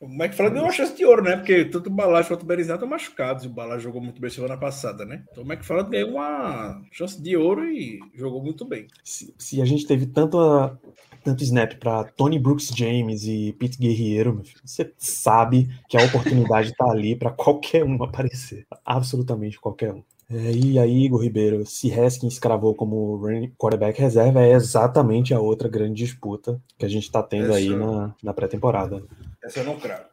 O 0.00 0.06
McFarland 0.06 0.54
deu 0.54 0.62
uma 0.62 0.72
chance 0.72 0.94
de 0.96 1.04
ouro, 1.04 1.22
né? 1.22 1.36
Porque 1.36 1.64
tanto 1.64 1.88
o 1.88 1.92
Balage 1.92 2.28
quanto 2.28 2.44
o 2.44 2.46
Berizal 2.46 2.76
estão 2.76 2.88
machucados. 2.88 3.44
O 3.44 3.50
Balage 3.50 3.82
jogou 3.82 4.00
muito 4.00 4.20
bem 4.20 4.30
semana 4.30 4.56
passada, 4.56 5.04
né? 5.04 5.24
Então 5.30 5.42
o 5.42 5.46
McFarland 5.46 5.90
ganhou 5.90 6.10
uma 6.10 6.80
chance 6.92 7.20
de 7.20 7.36
ouro 7.36 7.64
e 7.64 7.98
jogou 8.14 8.40
muito 8.40 8.64
bem. 8.64 8.86
Se, 9.02 9.34
se 9.36 9.60
a 9.60 9.64
gente 9.64 9.86
teve 9.86 10.06
tanta, 10.06 10.78
tanto 11.24 11.42
snap 11.42 11.74
pra 11.74 12.04
Tony 12.04 12.38
Brooks 12.38 12.68
James 12.68 13.24
e 13.24 13.52
Pete 13.58 13.76
Guerreiro, 13.76 14.40
você 14.64 14.92
sabe 14.96 15.68
que 15.88 15.96
a 15.96 16.04
oportunidade 16.04 16.72
tá 16.76 16.88
ali 16.88 17.16
pra 17.16 17.32
qualquer 17.32 17.82
um 17.82 18.00
aparecer. 18.02 18.66
Absolutamente 18.84 19.60
qualquer 19.60 19.92
um. 19.92 20.04
É, 20.30 20.50
e 20.52 20.78
aí, 20.78 21.04
Igor 21.04 21.22
Ribeiro, 21.22 21.64
se 21.64 21.90
Haskins 21.92 22.38
cravou 22.38 22.74
como 22.74 23.18
quarterback 23.56 23.98
reserva, 23.98 24.42
é 24.42 24.52
exatamente 24.52 25.32
a 25.32 25.40
outra 25.40 25.68
grande 25.68 26.04
disputa 26.04 26.60
que 26.78 26.84
a 26.84 26.88
gente 26.88 27.10
tá 27.10 27.22
tendo 27.22 27.52
aí 27.54 27.68
Essa- 27.68 27.76
na, 27.78 28.14
na 28.22 28.34
pré-temporada. 28.34 29.02
Essa 29.42 29.60
eu 29.60 29.64
não 29.64 29.76
cravo. 29.76 30.04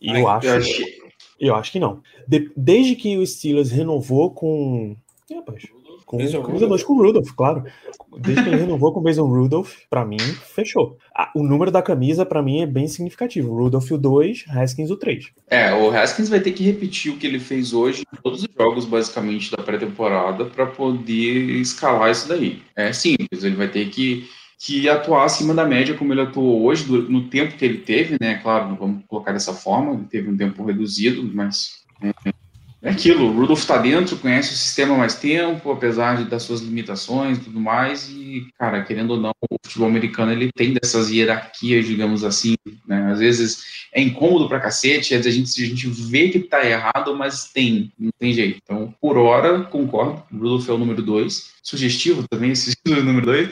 E 0.00 0.10
eu 0.20 0.28
acho, 0.28 0.46
Eu 1.40 1.54
acho 1.56 1.72
que 1.72 1.80
não. 1.80 2.00
De- 2.26 2.52
desde 2.56 2.94
que 2.94 3.16
o 3.16 3.26
Steelers 3.26 3.70
renovou 3.70 4.30
com. 4.32 4.96
Ih, 5.30 5.34
rapaz. 5.34 5.66
Com, 6.08 6.16
Mason 6.22 6.42
com, 6.42 6.52
Rudolph. 6.52 6.82
com 6.84 6.92
o 6.94 7.02
Rudolph, 7.02 7.30
claro. 7.36 7.64
Desde 8.18 8.42
que 8.42 8.48
ele 8.48 8.56
renovou 8.56 8.92
com 8.94 9.00
o 9.00 9.02
Mason 9.04 9.26
Rudolph, 9.26 9.74
pra 9.90 10.06
mim, 10.06 10.16
fechou. 10.18 10.96
Ah, 11.14 11.30
o 11.36 11.42
número 11.42 11.70
da 11.70 11.82
camisa, 11.82 12.24
pra 12.24 12.42
mim, 12.42 12.62
é 12.62 12.66
bem 12.66 12.88
significativo. 12.88 13.54
Rudolph 13.54 13.90
o 13.90 13.98
2, 13.98 14.46
Haskins 14.48 14.90
o 14.90 14.96
3. 14.96 15.26
É, 15.50 15.74
o 15.74 15.90
Haskins 15.90 16.30
vai 16.30 16.40
ter 16.40 16.52
que 16.52 16.64
repetir 16.64 17.12
o 17.12 17.18
que 17.18 17.26
ele 17.26 17.38
fez 17.38 17.74
hoje 17.74 18.04
em 18.10 18.16
todos 18.22 18.42
os 18.42 18.48
jogos, 18.58 18.86
basicamente, 18.86 19.50
da 19.54 19.62
pré-temporada, 19.62 20.46
para 20.46 20.64
poder 20.66 21.50
escalar 21.60 22.10
isso 22.10 22.26
daí. 22.26 22.62
É 22.74 22.90
simples, 22.92 23.44
ele 23.44 23.56
vai 23.56 23.68
ter 23.68 23.88
que, 23.90 24.26
que 24.58 24.88
atuar 24.88 25.24
acima 25.26 25.52
da 25.52 25.66
média, 25.66 25.94
como 25.94 26.12
ele 26.14 26.22
atuou 26.22 26.62
hoje, 26.64 26.84
do- 26.84 27.02
no 27.10 27.28
tempo 27.28 27.54
que 27.56 27.64
ele 27.66 27.78
teve, 27.78 28.16
né? 28.18 28.36
Claro, 28.42 28.70
não 28.70 28.76
vamos 28.76 29.04
colocar 29.06 29.32
dessa 29.32 29.52
forma, 29.52 29.92
ele 29.92 30.04
teve 30.04 30.30
um 30.30 30.36
tempo 30.38 30.64
reduzido, 30.64 31.22
mas. 31.34 31.86
É, 32.02 32.12
é 32.80 32.90
aquilo, 32.90 33.26
o 33.26 33.32
Rudolph 33.32 33.64
tá 33.64 33.76
dentro, 33.76 34.16
conhece 34.16 34.54
o 34.54 34.56
sistema 34.56 34.96
mais 34.96 35.16
tempo, 35.16 35.72
apesar 35.72 36.24
das 36.24 36.44
suas 36.44 36.60
limitações 36.60 37.38
e 37.38 37.40
tudo 37.40 37.58
mais, 37.58 38.08
e, 38.08 38.46
cara, 38.56 38.84
querendo 38.84 39.10
ou 39.10 39.20
não, 39.20 39.32
o 39.50 39.56
futebol 39.64 39.88
americano 39.88 40.30
ele 40.30 40.52
tem 40.52 40.72
dessas 40.72 41.10
hierarquias, 41.10 41.86
digamos 41.86 42.22
assim, 42.22 42.54
né? 42.86 43.10
Às 43.10 43.18
vezes 43.18 43.88
é 43.92 44.00
incômodo 44.00 44.48
pra 44.48 44.60
cacete, 44.60 45.14
às 45.14 45.24
vezes 45.24 45.26
a 45.26 45.30
gente, 45.30 45.64
a 45.64 45.66
gente 45.66 45.88
vê 45.88 46.28
que 46.28 46.38
tá 46.38 46.64
errado, 46.64 47.16
mas 47.16 47.50
tem, 47.52 47.92
não 47.98 48.10
tem 48.16 48.32
jeito. 48.32 48.60
Então, 48.62 48.94
por 49.00 49.16
hora, 49.16 49.64
concordo, 49.64 50.22
o 50.32 50.36
Rudolph 50.36 50.68
é 50.68 50.72
o 50.72 50.78
número 50.78 51.02
dois, 51.02 51.50
sugestivo 51.62 52.26
também 52.28 52.52
esse 52.52 52.76
número 52.86 53.26
dois, 53.26 53.50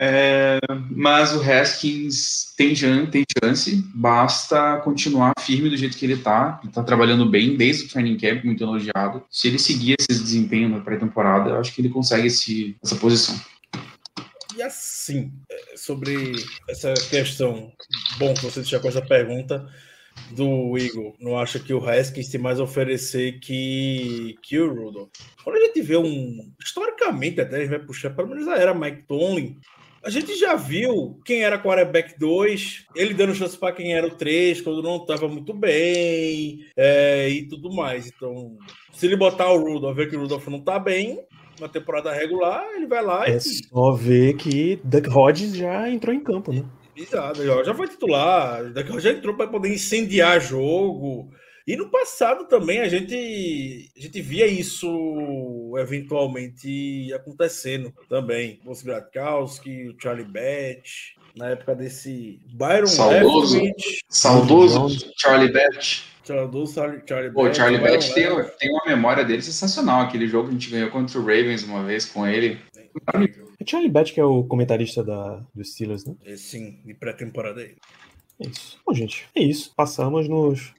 é, 0.00 0.60
mas 0.90 1.34
o 1.34 1.42
Haskins 1.42 2.54
tem, 2.56 2.72
tem 3.10 3.24
chance, 3.42 3.84
basta 3.92 4.76
continuar 4.84 5.32
firme 5.40 5.68
do 5.68 5.76
jeito 5.76 5.96
que 5.96 6.06
ele 6.06 6.18
tá, 6.18 6.60
ele 6.62 6.72
tá 6.72 6.84
trabalhando 6.84 7.28
bem 7.28 7.56
desde 7.56 7.84
o 7.84 7.88
training 7.88 8.16
camp, 8.16 8.44
muito 8.44 8.62
elogiado. 8.62 9.24
Se 9.28 9.48
ele 9.48 9.58
seguir 9.58 9.96
esse 9.98 10.22
desempenho 10.22 10.68
na 10.68 10.80
pré-temporada, 10.80 11.50
eu 11.50 11.58
acho 11.58 11.74
que 11.74 11.80
ele 11.80 11.88
consegue 11.88 12.28
esse, 12.28 12.76
essa 12.82 12.94
posição. 12.94 13.38
E 14.56 14.62
assim, 14.62 15.32
é, 15.50 15.76
sobre 15.76 16.32
essa 16.68 16.94
questão, 16.94 17.72
bom 18.18 18.34
que 18.34 18.44
você 18.44 18.60
deixar 18.60 18.80
com 18.80 18.88
essa 18.88 19.02
pergunta 19.02 19.68
do 20.30 20.76
Igor, 20.78 21.14
não 21.20 21.38
acha 21.38 21.58
que 21.58 21.72
o 21.72 21.88
Haskins 21.88 22.28
tem 22.28 22.40
mais 22.40 22.60
a 22.60 22.64
oferecer 22.64 23.38
que, 23.40 24.36
que 24.42 24.58
o 24.58 24.74
Rudolph? 24.74 25.10
Quando 25.42 25.56
a 25.56 25.60
gente 25.60 25.80
vê 25.82 25.96
um. 25.96 26.52
Historicamente, 26.62 27.40
até 27.40 27.56
a 27.56 27.60
gente 27.60 27.70
vai 27.70 27.78
puxar, 27.78 28.10
pelo 28.10 28.28
menos 28.28 28.46
a 28.48 28.56
era 28.56 28.74
Mike 28.74 29.02
Tomlin. 29.06 29.56
A 30.08 30.10
gente 30.10 30.36
já 30.36 30.54
viu 30.54 31.20
quem 31.22 31.42
era 31.42 31.58
quarterback 31.58 32.18
2, 32.18 32.86
ele 32.96 33.12
dando 33.12 33.34
chance 33.34 33.58
para 33.58 33.74
quem 33.74 33.92
era 33.92 34.06
o 34.06 34.10
3, 34.10 34.62
quando 34.62 34.82
não 34.82 34.96
estava 34.96 35.28
muito 35.28 35.52
bem 35.52 36.64
é, 36.74 37.28
e 37.28 37.46
tudo 37.46 37.70
mais. 37.70 38.06
Então, 38.06 38.56
se 38.90 39.04
ele 39.04 39.16
botar 39.16 39.52
o 39.52 39.58
Rudolph, 39.58 39.94
ver 39.94 40.08
que 40.08 40.16
o 40.16 40.20
Rudolph 40.20 40.46
não 40.46 40.62
tá 40.62 40.78
bem 40.78 41.20
na 41.60 41.68
temporada 41.68 42.10
regular, 42.10 42.64
ele 42.74 42.86
vai 42.86 43.04
lá 43.04 43.28
É 43.28 43.36
e 43.36 43.40
só 43.42 43.92
ver 43.92 44.34
que 44.38 44.80
Duck 44.82 45.10
Hodges 45.10 45.54
já 45.54 45.90
entrou 45.90 46.14
em 46.14 46.24
campo, 46.24 46.54
né? 46.54 46.64
Exato, 46.96 47.44
já, 47.44 47.62
já 47.62 47.74
foi 47.74 47.88
titular, 47.88 48.72
daqui 48.72 48.90
a 48.90 48.98
já 49.00 49.10
entrou 49.10 49.36
para 49.36 49.48
poder 49.48 49.74
incendiar 49.74 50.40
jogo. 50.40 51.28
E 51.68 51.76
no 51.76 51.90
passado 51.90 52.46
também 52.46 52.80
a 52.80 52.88
gente, 52.88 53.92
a 53.94 54.00
gente 54.00 54.22
via 54.22 54.46
isso 54.46 54.88
eventualmente 55.76 57.12
acontecendo 57.12 57.92
também. 58.08 58.58
O 58.64 58.72
Gratkowski, 58.82 59.88
o 59.88 59.96
Charlie 60.00 60.24
Batch, 60.24 61.12
na 61.36 61.50
época 61.50 61.74
desse 61.74 62.40
Byron 62.54 62.86
Saudoso. 62.86 63.62
Leftwich, 63.62 64.00
Saudoso 64.08 65.12
Charlie 65.18 65.52
Batch. 65.52 66.04
saudoso 66.24 66.72
Charlie, 66.72 67.02
Charlie 67.06 67.32
Pô, 67.34 67.42
o 67.42 67.44
Batch, 67.44 67.56
Charlie 67.58 67.80
Batch 67.82 68.14
tem, 68.14 68.26
tem 68.58 68.70
uma 68.70 68.86
memória 68.86 69.22
dele 69.22 69.42
sensacional. 69.42 70.00
Aquele 70.00 70.26
jogo 70.26 70.48
que 70.48 70.54
a 70.54 70.58
gente 70.58 70.70
ganhou 70.70 70.88
contra 70.88 71.18
o 71.18 71.22
Ravens 71.22 71.64
uma 71.64 71.84
vez 71.84 72.06
com 72.06 72.26
ele. 72.26 72.58
É 73.60 73.64
Charlie 73.66 73.90
Batch 73.90 74.14
que 74.14 74.20
é 74.20 74.24
o 74.24 74.42
comentarista 74.42 75.04
da, 75.04 75.44
dos 75.54 75.74
Steelers, 75.74 76.06
né? 76.06 76.14
É, 76.24 76.34
Sim, 76.34 76.80
de 76.82 76.94
pré-temporada 76.94 77.60
aí. 77.60 77.74
É 78.40 78.48
isso. 78.48 78.78
Bom, 78.86 78.94
gente, 78.94 79.28
é 79.34 79.42
isso. 79.42 79.70
Passamos 79.76 80.26
nos 80.30 80.72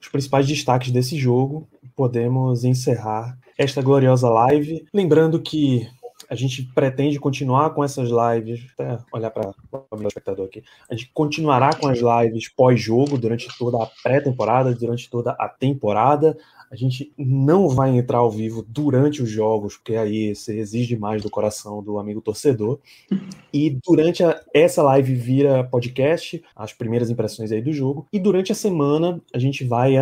os 0.00 0.08
principais 0.08 0.46
destaques 0.46 0.90
desse 0.90 1.16
jogo. 1.16 1.68
Podemos 1.94 2.64
encerrar 2.64 3.38
esta 3.58 3.82
gloriosa 3.82 4.28
live. 4.28 4.86
Lembrando 4.92 5.40
que 5.40 5.86
a 6.28 6.34
gente 6.34 6.62
pretende 6.62 7.18
continuar 7.18 7.70
com 7.70 7.82
essas 7.82 8.08
lives. 8.08 8.60
Até 8.78 8.98
olhar 9.12 9.30
para 9.30 9.52
o 9.90 9.96
meu 9.96 10.08
espectador 10.08 10.46
aqui. 10.46 10.62
A 10.88 10.94
gente 10.94 11.10
continuará 11.12 11.74
com 11.74 11.88
as 11.88 11.98
lives 11.98 12.48
pós-jogo 12.48 13.18
durante 13.18 13.48
toda 13.58 13.82
a 13.82 13.90
pré-temporada, 14.02 14.74
durante 14.74 15.10
toda 15.10 15.32
a 15.32 15.48
temporada. 15.48 16.36
A 16.70 16.76
gente 16.76 17.12
não 17.18 17.68
vai 17.68 17.96
entrar 17.96 18.18
ao 18.18 18.30
vivo 18.30 18.64
durante 18.66 19.22
os 19.22 19.28
jogos, 19.28 19.76
porque 19.76 19.96
aí 19.96 20.34
você 20.34 20.58
exige 20.58 20.96
mais 20.96 21.20
do 21.22 21.28
coração 21.30 21.82
do 21.82 21.98
amigo 21.98 22.20
torcedor. 22.20 22.78
E 23.52 23.76
durante 23.84 24.22
a- 24.22 24.40
essa 24.54 24.80
live 24.80 25.12
vira 25.12 25.64
podcast, 25.64 26.40
as 26.54 26.72
primeiras 26.72 27.10
impressões 27.10 27.50
aí 27.50 27.60
do 27.60 27.72
jogo. 27.72 28.06
E 28.12 28.18
durante 28.20 28.52
a 28.52 28.54
semana 28.54 29.20
a 29.34 29.40
gente 29.40 29.64
vai 29.64 29.94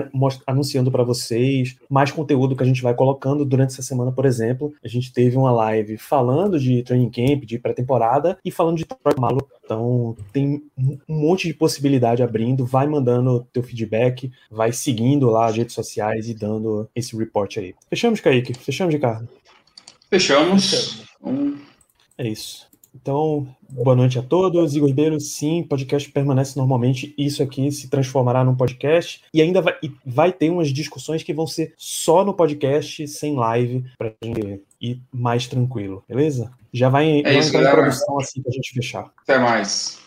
anunciando 0.46 0.90
para 0.90 1.02
vocês 1.02 1.76
mais 1.88 2.10
conteúdo 2.12 2.54
que 2.54 2.62
a 2.62 2.66
gente 2.66 2.82
vai 2.82 2.94
colocando 2.94 3.46
durante 3.46 3.70
essa 3.72 3.80
semana, 3.80 4.12
por 4.12 4.26
exemplo. 4.26 4.74
A 4.84 4.88
gente 4.88 5.10
teve 5.14 5.34
uma 5.38 5.50
live 5.50 5.96
falando 5.96 6.60
de 6.60 6.82
training 6.82 7.08
camp, 7.10 7.44
de 7.44 7.58
pré-temporada 7.58 8.36
e 8.44 8.50
falando 8.50 8.76
de 8.76 8.84
Troy 8.84 9.14
Malo. 9.18 9.40
Então 9.64 10.14
tem 10.30 10.62
um 10.76 10.98
um 11.08 11.20
monte 11.20 11.48
de 11.48 11.54
possibilidade 11.54 12.22
abrindo. 12.22 12.66
Vai 12.66 12.86
mandando 12.86 13.46
teu 13.52 13.62
feedback, 13.62 14.30
vai 14.50 14.72
seguindo 14.72 15.30
lá 15.30 15.46
as 15.46 15.56
redes 15.56 15.74
sociais 15.74 16.28
e 16.28 16.34
dando 16.34 16.57
esse 16.94 17.16
report 17.16 17.56
aí. 17.58 17.74
Fechamos, 17.88 18.20
Kaique? 18.20 18.54
Fechamos, 18.54 18.94
Ricardo? 18.94 19.28
Fechamos. 20.10 21.04
Um, 21.22 21.58
É 22.16 22.26
isso. 22.28 22.68
Então, 22.94 23.46
boa 23.68 23.94
noite 23.94 24.18
a 24.18 24.22
todos. 24.22 24.74
Igor 24.74 24.88
Ribeiro, 24.88 25.20
sim, 25.20 25.62
podcast 25.62 26.10
permanece 26.10 26.56
normalmente. 26.56 27.14
Isso 27.16 27.42
aqui 27.42 27.70
se 27.70 27.88
transformará 27.88 28.42
num 28.42 28.56
podcast 28.56 29.22
e 29.32 29.40
ainda 29.42 29.60
vai, 29.60 29.76
e 29.82 29.92
vai 30.04 30.32
ter 30.32 30.50
umas 30.50 30.68
discussões 30.68 31.22
que 31.22 31.34
vão 31.34 31.46
ser 31.46 31.74
só 31.76 32.24
no 32.24 32.34
podcast, 32.34 33.06
sem 33.06 33.36
live, 33.36 33.84
pra 33.96 34.12
gente 34.22 34.62
ir 34.80 35.00
mais 35.12 35.46
tranquilo, 35.46 36.02
beleza? 36.08 36.50
Já 36.72 36.88
vai, 36.88 37.22
vai 37.22 37.38
isso, 37.38 37.56
entrar 37.56 37.70
em 37.70 37.74
produção 37.74 38.18
assim 38.18 38.42
pra 38.42 38.52
gente 38.52 38.72
fechar. 38.72 39.12
até 39.22 39.38
mais. 39.38 40.00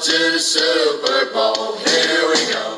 To 0.00 0.32
the 0.32 0.38
Super 0.38 1.32
Bowl. 1.32 1.76
Here 1.78 2.28
we 2.28 2.52
go. 2.52 2.75